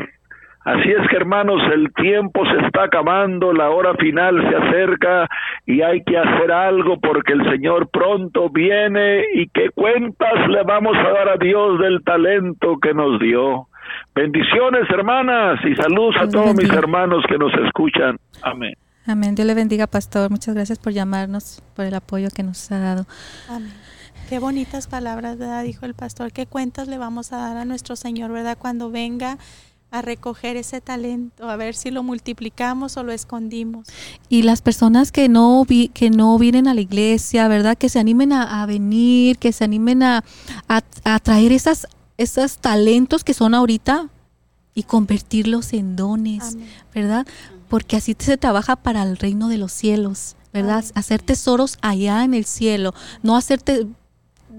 Así 0.66 0.90
es 0.90 1.08
que 1.08 1.16
hermanos, 1.16 1.62
el 1.72 1.92
tiempo 1.94 2.44
se 2.44 2.66
está 2.66 2.84
acabando, 2.84 3.52
la 3.52 3.70
hora 3.70 3.94
final 3.94 4.42
se 4.48 4.56
acerca 4.56 5.28
y 5.64 5.80
hay 5.80 6.02
que 6.02 6.18
hacer 6.18 6.50
algo 6.50 6.98
porque 6.98 7.34
el 7.34 7.48
Señor 7.48 7.88
pronto 7.88 8.50
viene 8.50 9.24
y 9.34 9.48
qué 9.48 9.70
cuentas 9.70 10.48
le 10.48 10.64
vamos 10.64 10.96
a 10.98 11.10
dar 11.10 11.28
a 11.28 11.36
Dios 11.36 11.78
del 11.78 12.02
talento 12.02 12.78
que 12.82 12.92
nos 12.92 13.20
dio. 13.20 13.68
Bendiciones 14.12 14.90
hermanas 14.90 15.60
y 15.64 15.76
saludos 15.76 16.16
a 16.18 16.28
todos 16.28 16.56
mis 16.56 16.72
hermanos 16.72 17.24
que 17.28 17.38
nos 17.38 17.54
escuchan. 17.54 18.16
Amén. 18.42 18.74
Amén. 19.06 19.34
Dios 19.34 19.46
le 19.46 19.54
bendiga, 19.54 19.86
pastor. 19.86 20.30
Muchas 20.30 20.54
gracias 20.54 20.78
por 20.78 20.92
llamarnos, 20.92 21.62
por 21.74 21.84
el 21.84 21.94
apoyo 21.94 22.28
que 22.30 22.42
nos 22.42 22.70
ha 22.72 22.78
dado. 22.78 23.06
Amén. 23.48 23.72
Qué 24.28 24.40
bonitas 24.40 24.88
palabras, 24.88 25.38
¿verdad? 25.38 25.62
Dijo 25.62 25.86
el 25.86 25.94
pastor. 25.94 26.32
¿Qué 26.32 26.46
cuentas 26.46 26.88
le 26.88 26.98
vamos 26.98 27.32
a 27.32 27.36
dar 27.36 27.56
a 27.56 27.64
nuestro 27.64 27.94
Señor, 27.94 28.32
verdad? 28.32 28.58
Cuando 28.58 28.90
venga 28.90 29.38
a 29.92 30.02
recoger 30.02 30.56
ese 30.56 30.80
talento, 30.80 31.48
a 31.48 31.54
ver 31.54 31.76
si 31.76 31.92
lo 31.92 32.02
multiplicamos 32.02 32.96
o 32.96 33.04
lo 33.04 33.12
escondimos. 33.12 33.86
Y 34.28 34.42
las 34.42 34.62
personas 34.62 35.12
que 35.12 35.28
no 35.28 35.64
vi, 35.64 35.88
que 35.88 36.10
no 36.10 36.36
vienen 36.38 36.66
a 36.66 36.74
la 36.74 36.80
iglesia, 36.80 37.46
¿verdad? 37.46 37.78
Que 37.78 37.88
se 37.88 38.00
animen 38.00 38.32
a, 38.32 38.66
venir, 38.66 39.38
que 39.38 39.52
se 39.52 39.62
animen 39.62 40.02
a, 40.02 40.24
a, 40.66 41.20
traer 41.20 41.52
esas, 41.52 41.86
esos 42.18 42.58
talentos 42.58 43.22
que 43.22 43.32
son 43.32 43.54
ahorita 43.54 44.10
y 44.74 44.82
convertirlos 44.82 45.72
en 45.72 45.94
dones, 45.94 46.58
¿verdad? 46.92 47.26
Porque 47.68 47.96
así 47.96 48.14
se 48.18 48.36
trabaja 48.36 48.76
para 48.76 49.02
el 49.02 49.16
reino 49.16 49.48
de 49.48 49.58
los 49.58 49.72
cielos, 49.72 50.36
¿verdad? 50.52 50.84
Hacer 50.94 51.22
tesoros 51.22 51.78
allá 51.82 52.24
en 52.24 52.34
el 52.34 52.44
cielo, 52.44 52.94
no 53.22 53.36
hacerte 53.36 53.86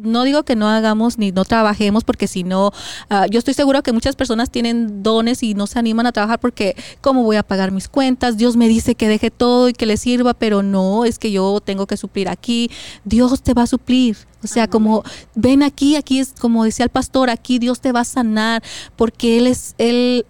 no 0.02 0.24
digo 0.24 0.44
que 0.44 0.56
no 0.56 0.68
hagamos 0.68 1.18
ni 1.18 1.32
no 1.32 1.46
trabajemos 1.46 2.04
porque 2.04 2.28
si 2.28 2.44
no, 2.44 2.68
uh, 3.10 3.26
yo 3.30 3.40
estoy 3.40 3.54
seguro 3.54 3.84
que 3.84 3.92
muchas 3.92 4.16
personas 4.16 4.50
tienen 4.50 5.04
dones 5.04 5.44
y 5.44 5.54
no 5.54 5.68
se 5.68 5.80
animan 5.80 6.06
a 6.06 6.12
trabajar 6.12 6.40
porque 6.40 6.76
cómo 7.02 7.24
voy 7.24 7.36
a 7.36 7.44
pagar 7.44 7.72
mis 7.72 7.88
cuentas, 7.88 8.38
Dios 8.38 8.56
me 8.56 8.68
dice 8.68 8.96
que 8.96 9.08
deje 9.08 9.32
todo 9.32 9.70
y 9.70 9.74
que 9.74 9.86
le 9.86 9.98
sirva, 9.98 10.34
pero 10.34 10.64
no, 10.64 11.06
es 11.06 11.20
que 11.20 11.32
yo 11.32 11.62
tengo 11.64 11.88
que 11.88 11.98
suplir 11.98 12.30
aquí, 12.30 12.70
Dios 13.04 13.42
te 13.42 13.54
va 13.54 13.64
a 13.64 13.68
suplir. 13.68 14.18
O 14.44 14.48
sea, 14.48 14.68
como 14.68 15.04
ven 15.34 15.64
aquí, 15.64 15.96
aquí 15.96 16.20
es 16.20 16.34
como 16.40 16.64
decía 16.64 16.86
el 16.86 16.92
pastor, 16.92 17.30
aquí 17.30 17.60
Dios 17.60 17.82
te 17.82 17.92
va 17.92 18.02
a 18.02 18.06
sanar 18.06 18.64
porque 18.96 19.38
Él 19.38 19.48
es, 19.48 19.74
Él 19.78 20.26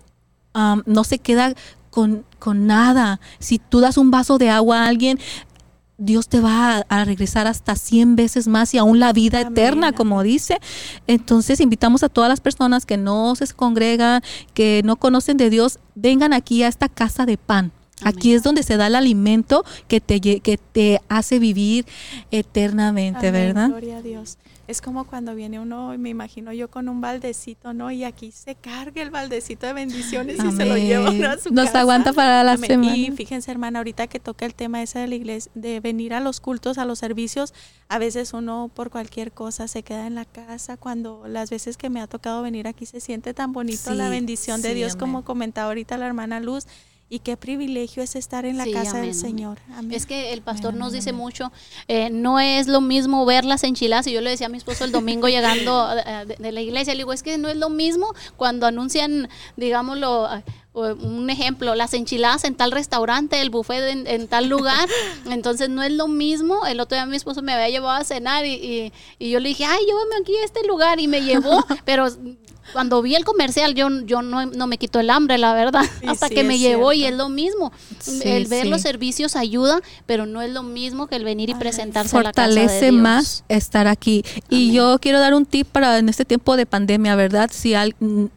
um, 0.56 0.82
no 0.86 1.04
se 1.04 1.20
queda 1.20 1.54
con, 1.98 2.24
con, 2.38 2.68
nada. 2.68 3.20
Si 3.40 3.58
tú 3.58 3.80
das 3.80 3.98
un 3.98 4.12
vaso 4.12 4.38
de 4.38 4.52
agua 4.52 4.84
a 4.84 4.88
alguien, 4.88 5.18
Dios 5.98 6.28
te 6.28 6.40
va 6.40 6.86
a, 6.88 7.06
regresar 7.06 7.48
hasta 7.48 7.76
100 7.76 8.16
veces 8.16 8.48
más 8.48 8.72
y 8.76 8.78
aún 8.78 9.00
la 9.00 9.14
vida 9.14 9.42
eterna, 9.42 9.94
como 9.94 10.22
dice. 10.22 10.60
Entonces 11.08 11.60
invitamos 11.60 12.04
a 12.04 12.10
todas 12.10 12.30
las 12.30 12.40
personas 12.40 12.86
que 12.86 12.98
no 12.98 13.36
se 13.36 13.48
congregan, 13.48 14.22
que 14.54 14.84
no 14.86 14.98
conocen 14.98 15.38
de 15.38 15.50
Dios, 15.50 15.80
vengan 15.96 16.34
aquí 16.34 16.62
a 16.62 16.68
esta 16.68 16.88
casa 16.88 17.26
de 17.26 17.40
pan. 17.40 17.72
Aquí 18.04 18.34
es 18.34 18.44
donde 18.44 18.62
se 18.62 18.78
da 18.78 18.86
el 18.86 18.96
alimento 18.96 19.66
que 19.88 20.00
te, 20.00 20.22
que 20.22 20.60
te 20.72 21.02
hace 21.10 21.40
vivir 21.40 21.88
eternamente, 22.30 23.32
¿verdad? 23.32 23.70
Gloria 23.70 23.98
a 23.98 24.02
Dios. 24.04 24.38
Es 24.68 24.82
como 24.82 25.06
cuando 25.06 25.34
viene 25.34 25.62
uno, 25.62 25.98
me 25.98 26.10
imagino 26.10 26.52
yo 26.52 26.70
con 26.70 26.90
un 26.90 27.00
baldecito, 27.00 27.74
¿no? 27.74 27.90
Y 27.90 28.04
aquí 28.04 28.32
se 28.32 28.56
carga 28.56 29.02
el 29.02 29.10
baldecito 29.10 29.66
de 29.66 29.72
bendiciones 29.72 30.44
y 30.44 30.52
se 30.52 30.66
lo 30.66 30.78
lleva 30.78 31.10
a 31.32 31.38
su 31.38 31.54
Nos 31.54 31.74
aguanta 31.74 32.12
para 32.12 32.44
la 32.44 32.58
semana. 32.58 32.96
Y 32.96 33.12
fíjense, 33.12 33.50
hermana, 33.50 33.80
ahorita 33.80 34.08
que 34.08 34.20
toca 34.20 34.46
el 34.46 34.54
tema 34.54 34.84
ese 34.84 35.00
de 35.00 35.08
la 35.08 35.16
iglesia, 35.16 35.50
de 35.56 35.80
venir 35.80 36.14
a 36.14 36.20
los 36.20 36.42
cultos, 36.42 36.78
a 36.78 36.84
los 36.84 37.00
servicios, 37.00 37.54
a 37.88 37.98
veces 37.98 38.34
uno 38.34 38.70
por 38.74 38.90
cualquier 38.90 39.32
cosa 39.32 39.70
se 39.70 39.84
queda 39.84 40.06
en 40.06 40.16
la 40.16 40.26
casa. 40.26 40.76
Cuando 40.76 41.24
las 41.28 41.50
veces 41.50 41.78
que 41.78 41.90
me 41.90 42.02
ha 42.02 42.08
tocado 42.08 42.42
venir 42.42 42.68
aquí 42.68 42.86
se 42.86 43.00
siente 43.00 43.34
tan 43.34 43.54
bonito 43.54 43.94
la 43.94 44.10
bendición 44.10 44.62
de 44.62 44.74
Dios, 44.74 44.98
como 44.98 45.24
comentaba 45.24 45.70
ahorita 45.70 45.98
la 45.98 46.08
hermana 46.08 46.42
Luz 46.42 46.68
y 47.10 47.20
qué 47.20 47.38
privilegio 47.38 48.04
es 48.04 48.16
estar 48.16 48.46
en 48.46 48.58
la 48.58 48.70
casa 48.70 49.00
del 49.00 49.14
Señor. 49.14 49.60
Es 49.92 50.06
que 50.06 50.34
el 50.34 50.42
pastor 50.42 50.74
nos 50.74 50.92
dice 50.92 51.14
mucho, 51.14 51.54
eh, 51.88 52.10
no 52.10 52.40
es 52.40 52.68
lo 52.68 52.82
mismo 52.82 53.26
ver 53.26 53.46
las 53.46 53.64
enchiladas. 53.64 54.08
Y 54.08 54.12
yo 54.12 54.20
le 54.20 54.30
decía 54.30 54.48
a 54.48 54.50
mi 54.50 54.58
esposo 54.58 54.84
el 54.84 54.92
domingo 54.92 55.30
llegando 55.30 55.88
de, 56.40 56.52
la 56.52 56.62
iglesia, 56.62 56.94
le 56.94 57.00
digo, 57.00 57.14
es 57.14 57.24
que 57.24 57.38
no 57.38 57.48
es 57.48 57.56
lo 57.56 57.70
mismo 57.70 58.14
cuando 58.36 58.68
anuncian, 58.68 59.30
digámoslo, 59.56 60.28
un 60.74 61.30
ejemplo, 61.30 61.76
las 61.76 61.94
enchiladas 61.94 62.44
en 62.44 62.56
tal 62.56 62.72
restaurante, 62.72 63.42
el 63.42 63.50
buffet 63.50 64.06
en, 64.06 64.28
tal 64.28 64.48
lugar, 64.48 64.88
entonces 65.32 65.70
no 65.70 65.84
es 65.84 65.94
lo 65.94 66.10
mismo. 66.10 66.66
El 66.66 66.82
otro 66.82 66.98
día 66.98 67.06
mi 67.06 67.16
esposo 67.16 67.42
me 67.42 67.54
había 67.54 67.70
llevado 67.70 68.02
a 68.02 68.04
cenar 68.04 68.46
y, 68.46 68.92
y, 69.18 69.30
yo 69.30 69.40
le 69.40 69.50
dije, 69.50 69.64
ay, 69.64 69.86
llévame 69.86 70.16
aquí 70.22 70.36
a 70.36 70.44
este 70.44 70.66
lugar 70.68 71.00
y 71.00 71.08
me 71.08 71.22
llevó, 71.22 71.66
pero 71.86 72.08
cuando 72.74 73.02
vi 73.02 73.16
el 73.16 73.24
comercial 73.24 73.74
yo, 73.76 73.88
yo 74.06 74.22
no, 74.22 74.68
me 74.68 74.78
quito 74.78 75.00
el 75.00 75.10
hambre, 75.10 75.38
la 75.38 75.54
verdad, 75.54 75.84
hasta 76.08 76.30
que 76.30 76.44
me 76.44 76.58
llevó 76.60 76.94
y 76.94 77.06
es 77.06 77.16
lo 77.16 77.30
mismo. 77.30 77.72
el 78.24 78.48
ver 78.48 78.68
los 78.68 78.82
servicios 78.82 79.36
ayuda, 79.36 79.80
pero 80.06 80.26
no 80.26 80.42
es 80.42 80.52
lo 80.52 80.64
mismo 80.64 81.08
que 81.08 81.16
el 81.16 81.24
venir 81.24 81.50
y 81.50 81.56
presentarse 81.56 82.12
Fortalece 82.12 82.42
a 82.42 82.62
la 82.62 82.68
casa 82.68 82.80
de 82.86 82.92
Dios. 82.92 83.02
más 83.02 83.44
estar 83.50 83.88
aquí. 83.88 84.24
Y 84.50 84.72
yo 84.72 84.98
quiero 85.00 85.20
dar 85.20 85.34
un 85.34 85.46
tip 85.46 85.68
para 85.68 85.98
en 85.98 86.10
este 86.10 86.26
tiempo 86.26 86.56
de 86.58 86.66
pandemia, 86.66 87.16
¿verdad? 87.16 87.50
Si, 87.54 87.74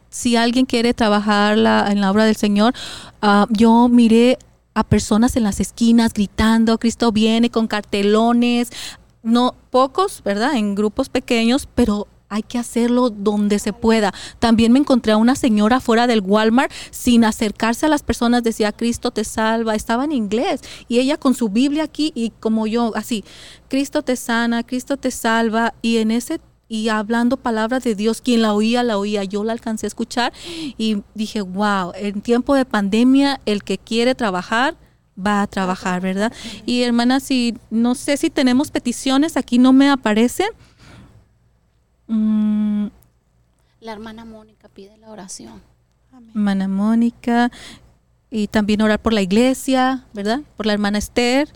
si 0.09 0.35
alguien 0.35 0.65
quiere 0.65 0.93
trabajar 0.93 1.57
en 1.57 2.01
la 2.01 2.11
obra 2.11 2.25
del 2.25 2.35
Señor, 2.35 2.73
ah, 3.21 3.47
yo 3.49 3.87
miré 3.87 4.37
a 4.73 4.83
personas 4.83 5.35
en 5.35 5.43
las 5.43 5.59
esquinas 5.59 6.13
gritando, 6.13 6.77
Cristo 6.77 7.11
viene 7.11 7.49
con 7.49 7.67
cartelones, 7.67 8.69
no 9.23 9.55
pocos, 9.69 10.21
¿verdad? 10.23 10.55
En 10.55 10.75
grupos 10.75 11.09
pequeños, 11.09 11.67
pero 11.75 12.07
hay 12.31 12.43
que 12.43 12.57
hacerlo 12.57 13.09
donde 13.09 13.59
se 13.59 13.73
pueda. 13.73 14.13
También 14.39 14.71
me 14.71 14.79
encontré 14.79 15.11
a 15.11 15.17
una 15.17 15.35
señora 15.35 15.81
fuera 15.81 16.07
del 16.07 16.21
Walmart 16.21 16.71
sin 16.89 17.25
acercarse 17.25 17.85
a 17.85 17.89
las 17.89 18.03
personas, 18.03 18.41
decía, 18.41 18.71
Cristo 18.71 19.11
te 19.11 19.25
salva, 19.25 19.75
estaba 19.75 20.05
en 20.05 20.13
inglés 20.13 20.61
y 20.87 20.99
ella 20.99 21.17
con 21.17 21.35
su 21.35 21.49
Biblia 21.49 21.83
aquí 21.83 22.13
y 22.15 22.31
como 22.39 22.67
yo, 22.67 22.93
así, 22.95 23.25
Cristo 23.67 24.01
te 24.01 24.15
sana, 24.15 24.63
Cristo 24.63 24.95
te 24.95 25.11
salva 25.11 25.73
y 25.81 25.97
en 25.97 26.09
ese 26.09 26.39
y 26.69 26.87
hablando 26.87 27.35
palabras 27.35 27.83
de 27.83 27.95
Dios, 27.95 28.21
quien 28.21 28.41
la 28.41 28.53
oía, 28.53 28.81
la 28.81 28.97
oía, 28.97 29.25
yo 29.25 29.43
la 29.43 29.51
alcancé 29.51 29.85
a 29.85 29.89
escuchar 29.89 30.31
y 30.77 31.03
dije, 31.13 31.41
wow, 31.41 31.91
en 31.95 32.21
tiempo 32.21 32.55
de 32.55 32.63
pandemia, 32.63 33.41
el 33.45 33.65
que 33.65 33.77
quiere 33.77 34.15
trabajar, 34.15 34.77
va 35.17 35.41
a 35.41 35.47
trabajar, 35.47 35.99
¿verdad? 35.99 36.31
Y 36.65 36.83
hermana, 36.83 37.19
si 37.19 37.57
no 37.69 37.93
sé 37.93 38.15
si 38.15 38.29
tenemos 38.29 38.71
peticiones, 38.71 39.35
aquí 39.35 39.57
no 39.57 39.73
me 39.73 39.89
aparecen 39.89 40.47
Mm. 42.11 42.87
La 43.79 43.93
hermana 43.93 44.25
Mónica 44.25 44.69
pide 44.69 44.97
la 44.97 45.09
oración. 45.09 45.61
Hermana 46.33 46.67
Mónica. 46.67 47.51
Y 48.29 48.47
también 48.47 48.81
orar 48.81 49.01
por 49.01 49.13
la 49.13 49.21
iglesia, 49.21 50.05
¿verdad? 50.13 50.41
Por 50.55 50.65
la 50.65 50.73
hermana 50.73 50.97
Esther 50.97 51.49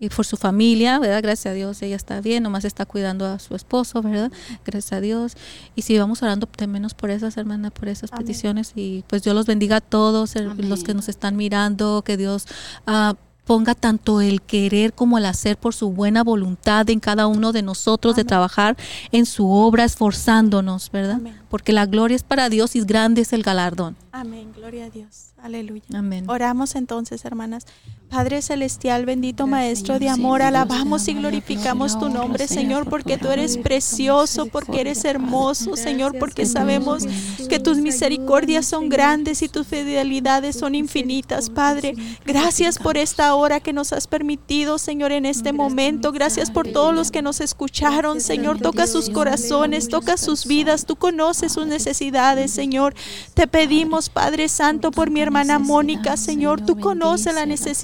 y 0.00 0.08
por 0.10 0.26
su 0.26 0.36
familia, 0.36 0.98
¿verdad? 0.98 1.22
Gracias 1.22 1.52
a 1.52 1.54
Dios, 1.54 1.80
ella 1.82 1.96
está 1.96 2.20
bien, 2.20 2.42
nomás 2.42 2.64
está 2.64 2.84
cuidando 2.84 3.26
a 3.26 3.38
su 3.38 3.54
esposo, 3.54 4.02
¿verdad? 4.02 4.30
Gracias 4.64 4.92
a 4.92 5.00
Dios. 5.00 5.36
Y 5.74 5.82
si 5.82 5.98
vamos 5.98 6.22
orando 6.22 6.48
menos 6.68 6.94
por 6.94 7.10
esas 7.10 7.36
hermanas, 7.36 7.72
por 7.72 7.88
esas 7.88 8.10
peticiones, 8.10 8.72
y 8.74 9.04
pues 9.06 9.22
Dios 9.22 9.34
los 9.34 9.46
bendiga 9.46 9.76
a 9.76 9.80
todos, 9.80 10.34
los 10.36 10.84
que 10.84 10.94
nos 10.94 11.08
están 11.08 11.36
mirando, 11.36 12.02
que 12.04 12.16
Dios 12.16 12.46
uh, 12.86 13.14
ponga 13.48 13.74
tanto 13.74 14.20
el 14.20 14.42
querer 14.42 14.92
como 14.92 15.16
el 15.16 15.24
hacer 15.24 15.56
por 15.56 15.74
su 15.74 15.88
buena 15.88 16.22
voluntad 16.22 16.90
en 16.90 17.00
cada 17.00 17.26
uno 17.26 17.50
de 17.50 17.62
nosotros 17.62 18.14
de 18.14 18.24
trabajar 18.24 18.76
en 19.10 19.24
su 19.24 19.50
obra 19.50 19.84
esforzándonos, 19.84 20.90
¿verdad? 20.90 21.18
Porque 21.48 21.72
la 21.72 21.86
gloria 21.86 22.14
es 22.14 22.24
para 22.24 22.50
Dios 22.50 22.76
y 22.76 22.82
grande 22.82 23.22
es 23.22 23.32
el 23.32 23.42
galardón. 23.42 23.96
Amén, 24.12 24.52
gloria 24.54 24.84
a 24.84 24.90
Dios. 24.90 25.28
Aleluya. 25.42 25.82
Amén. 25.94 26.28
Oramos 26.28 26.74
entonces, 26.74 27.24
hermanas. 27.24 27.64
Padre 28.10 28.40
Celestial, 28.40 29.04
bendito 29.04 29.46
Maestro 29.46 29.98
de 29.98 30.08
amor, 30.08 30.40
alabamos 30.40 31.06
y 31.08 31.14
glorificamos 31.14 31.98
tu 31.98 32.08
nombre, 32.08 32.48
Señor, 32.48 32.88
porque 32.88 33.18
tú 33.18 33.28
eres 33.28 33.58
precioso, 33.58 34.46
porque 34.46 34.80
eres 34.80 35.04
hermoso, 35.04 35.76
Señor, 35.76 36.18
porque 36.18 36.46
sabemos 36.46 37.04
que 37.50 37.58
tus 37.60 37.76
misericordias 37.76 38.64
son 38.64 38.88
grandes 38.88 39.42
y 39.42 39.48
tus 39.48 39.66
fidelidades 39.66 40.56
son 40.56 40.74
infinitas, 40.74 41.50
Padre. 41.50 41.94
Gracias 42.24 42.78
por 42.78 42.96
esta 42.96 43.34
hora 43.34 43.37
que 43.60 43.72
nos 43.72 43.92
has 43.92 44.06
permitido, 44.06 44.78
Señor, 44.78 45.12
en 45.12 45.24
este 45.24 45.52
momento. 45.52 46.12
Gracias 46.12 46.50
por 46.50 46.68
todos 46.68 46.94
los 46.94 47.10
que 47.10 47.22
nos 47.22 47.40
escucharon, 47.40 48.20
Señor. 48.20 48.58
Toca 48.58 48.86
sus 48.86 49.10
corazones, 49.10 49.88
toca 49.88 50.16
sus 50.16 50.46
vidas. 50.46 50.84
Tú 50.84 50.96
conoces 50.96 51.52
sus 51.52 51.66
necesidades, 51.66 52.50
Señor. 52.50 52.94
Te 53.34 53.46
pedimos, 53.46 54.08
Padre 54.08 54.48
Santo, 54.48 54.90
por 54.90 55.10
mi 55.10 55.20
hermana 55.20 55.58
Mónica, 55.58 56.16
Señor. 56.16 56.60
Tú 56.60 56.78
conoces 56.78 57.34
la 57.34 57.46
necesidad 57.46 57.78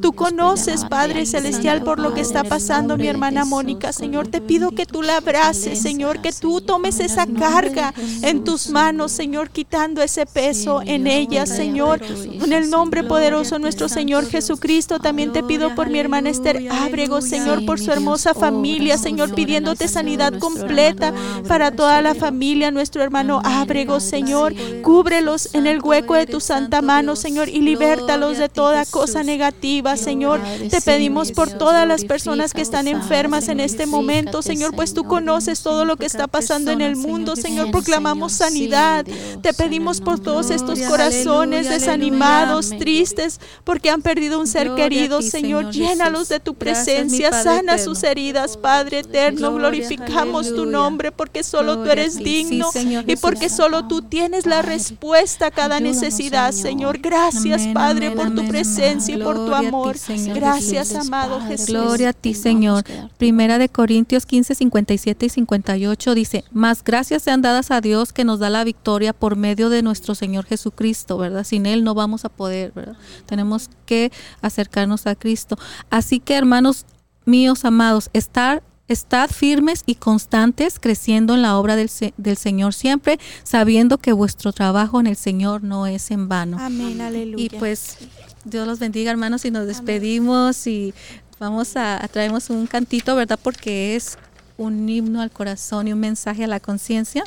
Tú 0.00 0.12
conoces, 0.12 0.84
Padre 0.84 1.26
Celestial, 1.26 1.82
por 1.82 1.98
lo 1.98 2.14
que 2.14 2.20
está 2.20 2.44
pasando 2.44 2.96
mi 2.96 3.06
hermana 3.06 3.44
Mónica. 3.44 3.92
Señor, 3.92 4.28
te 4.28 4.40
pido 4.40 4.70
que 4.70 4.86
tú 4.86 5.02
la 5.02 5.18
abraces, 5.18 5.80
Señor, 5.80 6.20
que 6.20 6.32
tú 6.32 6.60
tomes 6.60 7.00
esa 7.00 7.26
carga 7.26 7.92
en 8.22 8.44
tus 8.44 8.68
manos, 8.68 9.12
Señor, 9.12 9.50
quitando 9.50 10.02
ese 10.02 10.26
peso 10.26 10.82
en 10.84 11.06
ella, 11.06 11.46
Señor. 11.46 12.00
En 12.02 12.52
el 12.52 12.70
nombre 12.70 13.04
poderoso 13.04 13.56
de 13.56 13.60
nuestro 13.60 13.88
Señor 13.88 14.26
Jesucristo, 14.26 14.75
también 14.84 15.32
te 15.32 15.42
pido 15.42 15.74
por 15.74 15.88
mi 15.88 15.98
hermana 15.98 16.28
Esther 16.28 16.68
Ábrego, 16.70 17.22
Señor, 17.22 17.64
por 17.64 17.80
su 17.80 17.90
hermosa 17.92 18.34
familia, 18.34 18.98
Señor, 18.98 19.34
pidiéndote 19.34 19.88
sanidad 19.88 20.38
completa 20.38 21.14
para 21.48 21.70
toda 21.70 22.02
la 22.02 22.14
familia, 22.14 22.70
nuestro 22.70 23.02
hermano 23.02 23.40
Ábrego, 23.42 24.00
Señor. 24.00 24.54
Cúbrelos 24.82 25.54
en 25.54 25.66
el 25.66 25.80
hueco 25.80 26.14
de 26.14 26.26
tu 26.26 26.40
santa 26.40 26.82
mano, 26.82 27.16
Señor, 27.16 27.48
y 27.48 27.62
libértalos 27.62 28.36
de 28.36 28.50
toda 28.50 28.84
cosa 28.84 29.22
negativa, 29.22 29.96
Señor. 29.96 30.40
Te 30.70 30.82
pedimos 30.82 31.32
por 31.32 31.50
todas 31.50 31.88
las 31.88 32.04
personas 32.04 32.52
que 32.52 32.60
están 32.60 32.86
enfermas 32.86 33.48
en 33.48 33.60
este 33.60 33.86
momento, 33.86 34.42
Señor, 34.42 34.76
pues 34.76 34.92
tú 34.92 35.04
conoces 35.04 35.62
todo 35.62 35.86
lo 35.86 35.96
que 35.96 36.04
está 36.04 36.26
pasando 36.26 36.70
en 36.70 36.82
el 36.82 36.96
mundo, 36.96 37.34
Señor. 37.34 37.70
Proclamamos 37.70 38.32
sanidad. 38.32 39.06
Te 39.40 39.54
pedimos 39.54 40.02
por 40.02 40.20
todos 40.20 40.50
estos 40.50 40.80
corazones 40.82 41.70
desanimados, 41.70 42.70
tristes, 42.78 43.40
porque 43.64 43.88
han 43.88 44.02
perdido 44.02 44.38
un 44.38 44.46
ser 44.46 44.65
querido, 44.74 45.22
Señor. 45.22 45.70
Llénalos 45.70 46.28
de 46.28 46.40
tu 46.40 46.54
presencia, 46.54 47.32
sana 47.32 47.78
sus 47.78 48.02
heridas, 48.02 48.56
Padre 48.56 49.00
eterno. 49.00 49.54
Glorificamos 49.54 50.54
tu 50.54 50.66
nombre 50.66 51.12
porque 51.12 51.42
solo 51.42 51.82
tú 51.82 51.90
eres 51.90 52.16
digno 52.16 52.70
y 53.06 53.16
porque 53.16 53.48
solo 53.48 53.86
tú 53.86 54.02
tienes 54.02 54.46
la 54.46 54.62
respuesta 54.62 55.46
a 55.46 55.50
cada 55.50 55.80
necesidad, 55.80 56.52
Señor. 56.52 56.98
Gracias, 56.98 57.66
Padre, 57.68 58.10
por 58.10 58.34
tu 58.34 58.46
presencia 58.48 59.14
y 59.14 59.22
por 59.22 59.36
tu 59.36 59.54
amor. 59.54 59.96
Gracias, 60.34 60.94
amado 60.94 61.40
Jesús. 61.40 61.68
Gloria 61.68 62.10
a 62.10 62.12
ti, 62.12 62.34
Señor. 62.34 62.84
Primera 63.18 63.58
de 63.58 63.68
Corintios 63.68 64.26
15, 64.26 64.54
57 64.54 65.26
y 65.26 65.28
58 65.28 66.14
dice, 66.14 66.44
más 66.52 66.82
gracias 66.82 67.22
sean 67.22 67.42
dadas 67.42 67.70
a 67.70 67.80
Dios 67.80 68.12
que 68.12 68.24
nos 68.24 68.38
da 68.38 68.50
la 68.50 68.64
victoria 68.64 69.12
por 69.12 69.36
medio 69.36 69.68
de 69.68 69.82
nuestro 69.82 70.14
Señor 70.14 70.44
Jesucristo, 70.46 71.18
¿verdad? 71.18 71.44
Sin 71.44 71.66
Él 71.66 71.84
no 71.84 71.94
vamos 71.94 72.24
a 72.24 72.28
poder, 72.28 72.72
¿verdad? 72.72 72.96
Tenemos 73.26 73.70
que 73.86 74.12
acercarnos 74.46 75.06
a 75.06 75.14
Cristo. 75.14 75.58
Así 75.90 76.20
que, 76.20 76.34
hermanos 76.34 76.86
míos 77.24 77.64
amados, 77.64 78.10
estar 78.12 78.62
Estad 78.88 79.30
firmes 79.30 79.82
y 79.84 79.96
constantes, 79.96 80.78
creciendo 80.78 81.34
en 81.34 81.42
la 81.42 81.58
obra 81.58 81.74
del, 81.74 81.90
del, 82.16 82.36
Señor 82.36 82.72
siempre, 82.72 83.18
sabiendo 83.42 83.98
que 83.98 84.12
vuestro 84.12 84.52
trabajo 84.52 85.00
en 85.00 85.08
el 85.08 85.16
Señor 85.16 85.64
no 85.64 85.88
es 85.88 86.12
en 86.12 86.28
vano. 86.28 86.56
Amén, 86.60 87.00
aleluya. 87.00 87.44
Y 87.44 87.48
pues 87.48 87.98
Dios 88.44 88.64
los 88.64 88.78
bendiga, 88.78 89.10
hermanos, 89.10 89.44
y 89.44 89.50
nos 89.50 89.66
despedimos 89.66 90.68
y 90.68 90.94
vamos 91.40 91.76
a, 91.76 92.06
traemos 92.12 92.48
un 92.48 92.68
cantito, 92.68 93.16
¿verdad? 93.16 93.40
Porque 93.42 93.96
es 93.96 94.18
un 94.56 94.88
himno 94.88 95.20
al 95.20 95.32
corazón 95.32 95.88
y 95.88 95.92
un 95.92 95.98
mensaje 95.98 96.44
a 96.44 96.46
la 96.46 96.60
conciencia. 96.60 97.24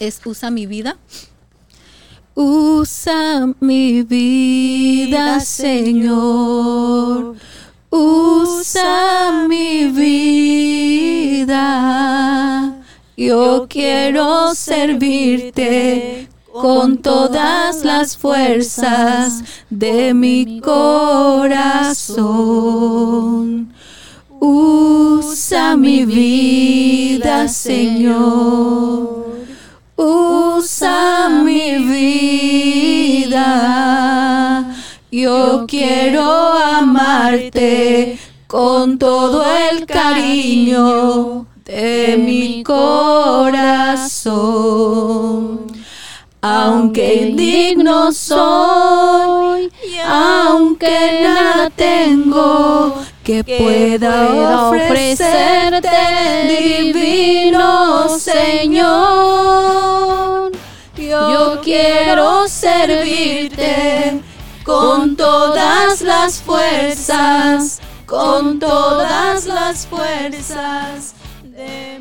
Es 0.00 0.20
Usa 0.26 0.50
mi 0.50 0.66
vida. 0.66 0.98
Usa 2.40 3.52
mi 3.58 4.04
vida, 4.04 5.40
Señor. 5.40 7.34
Usa 7.90 9.44
mi 9.48 9.86
vida. 9.86 11.56
Yo 13.16 13.66
quiero 13.68 14.54
servirte 14.54 16.28
con 16.52 16.98
todas 16.98 17.84
las 17.84 18.16
fuerzas 18.16 19.42
de 19.68 20.14
mi 20.14 20.60
corazón. 20.60 21.58
Usa 24.38 25.76
mi 25.76 26.04
vida, 26.04 27.48
Señor. 27.48 29.27
Usa 30.00 31.28
mi 31.28 31.76
vida. 31.78 33.42
Yo 35.10 35.64
quiero 35.66 36.22
amarte 36.52 38.16
con 38.46 38.96
todo 38.96 39.44
el 39.44 39.84
cariño 39.86 41.46
de 41.64 42.16
mi 42.16 42.62
corazón. 42.62 44.06
Aunque 46.42 47.14
indigno 47.30 48.12
soy, 48.12 49.68
aunque 50.06 51.22
nada 51.24 51.70
tengo 51.70 52.94
que 53.28 53.44
pueda 53.44 54.68
ofrecerte, 54.70 55.90
divino 56.48 58.08
Señor, 58.18 58.50
yo 60.96 61.60
quiero 61.62 62.48
servirte 62.48 64.22
con 64.64 65.14
todas 65.14 66.00
las 66.00 66.40
fuerzas, 66.40 67.82
con 68.06 68.58
todas 68.58 69.44
las 69.44 69.86
fuerzas 69.86 71.12
de 71.42 71.97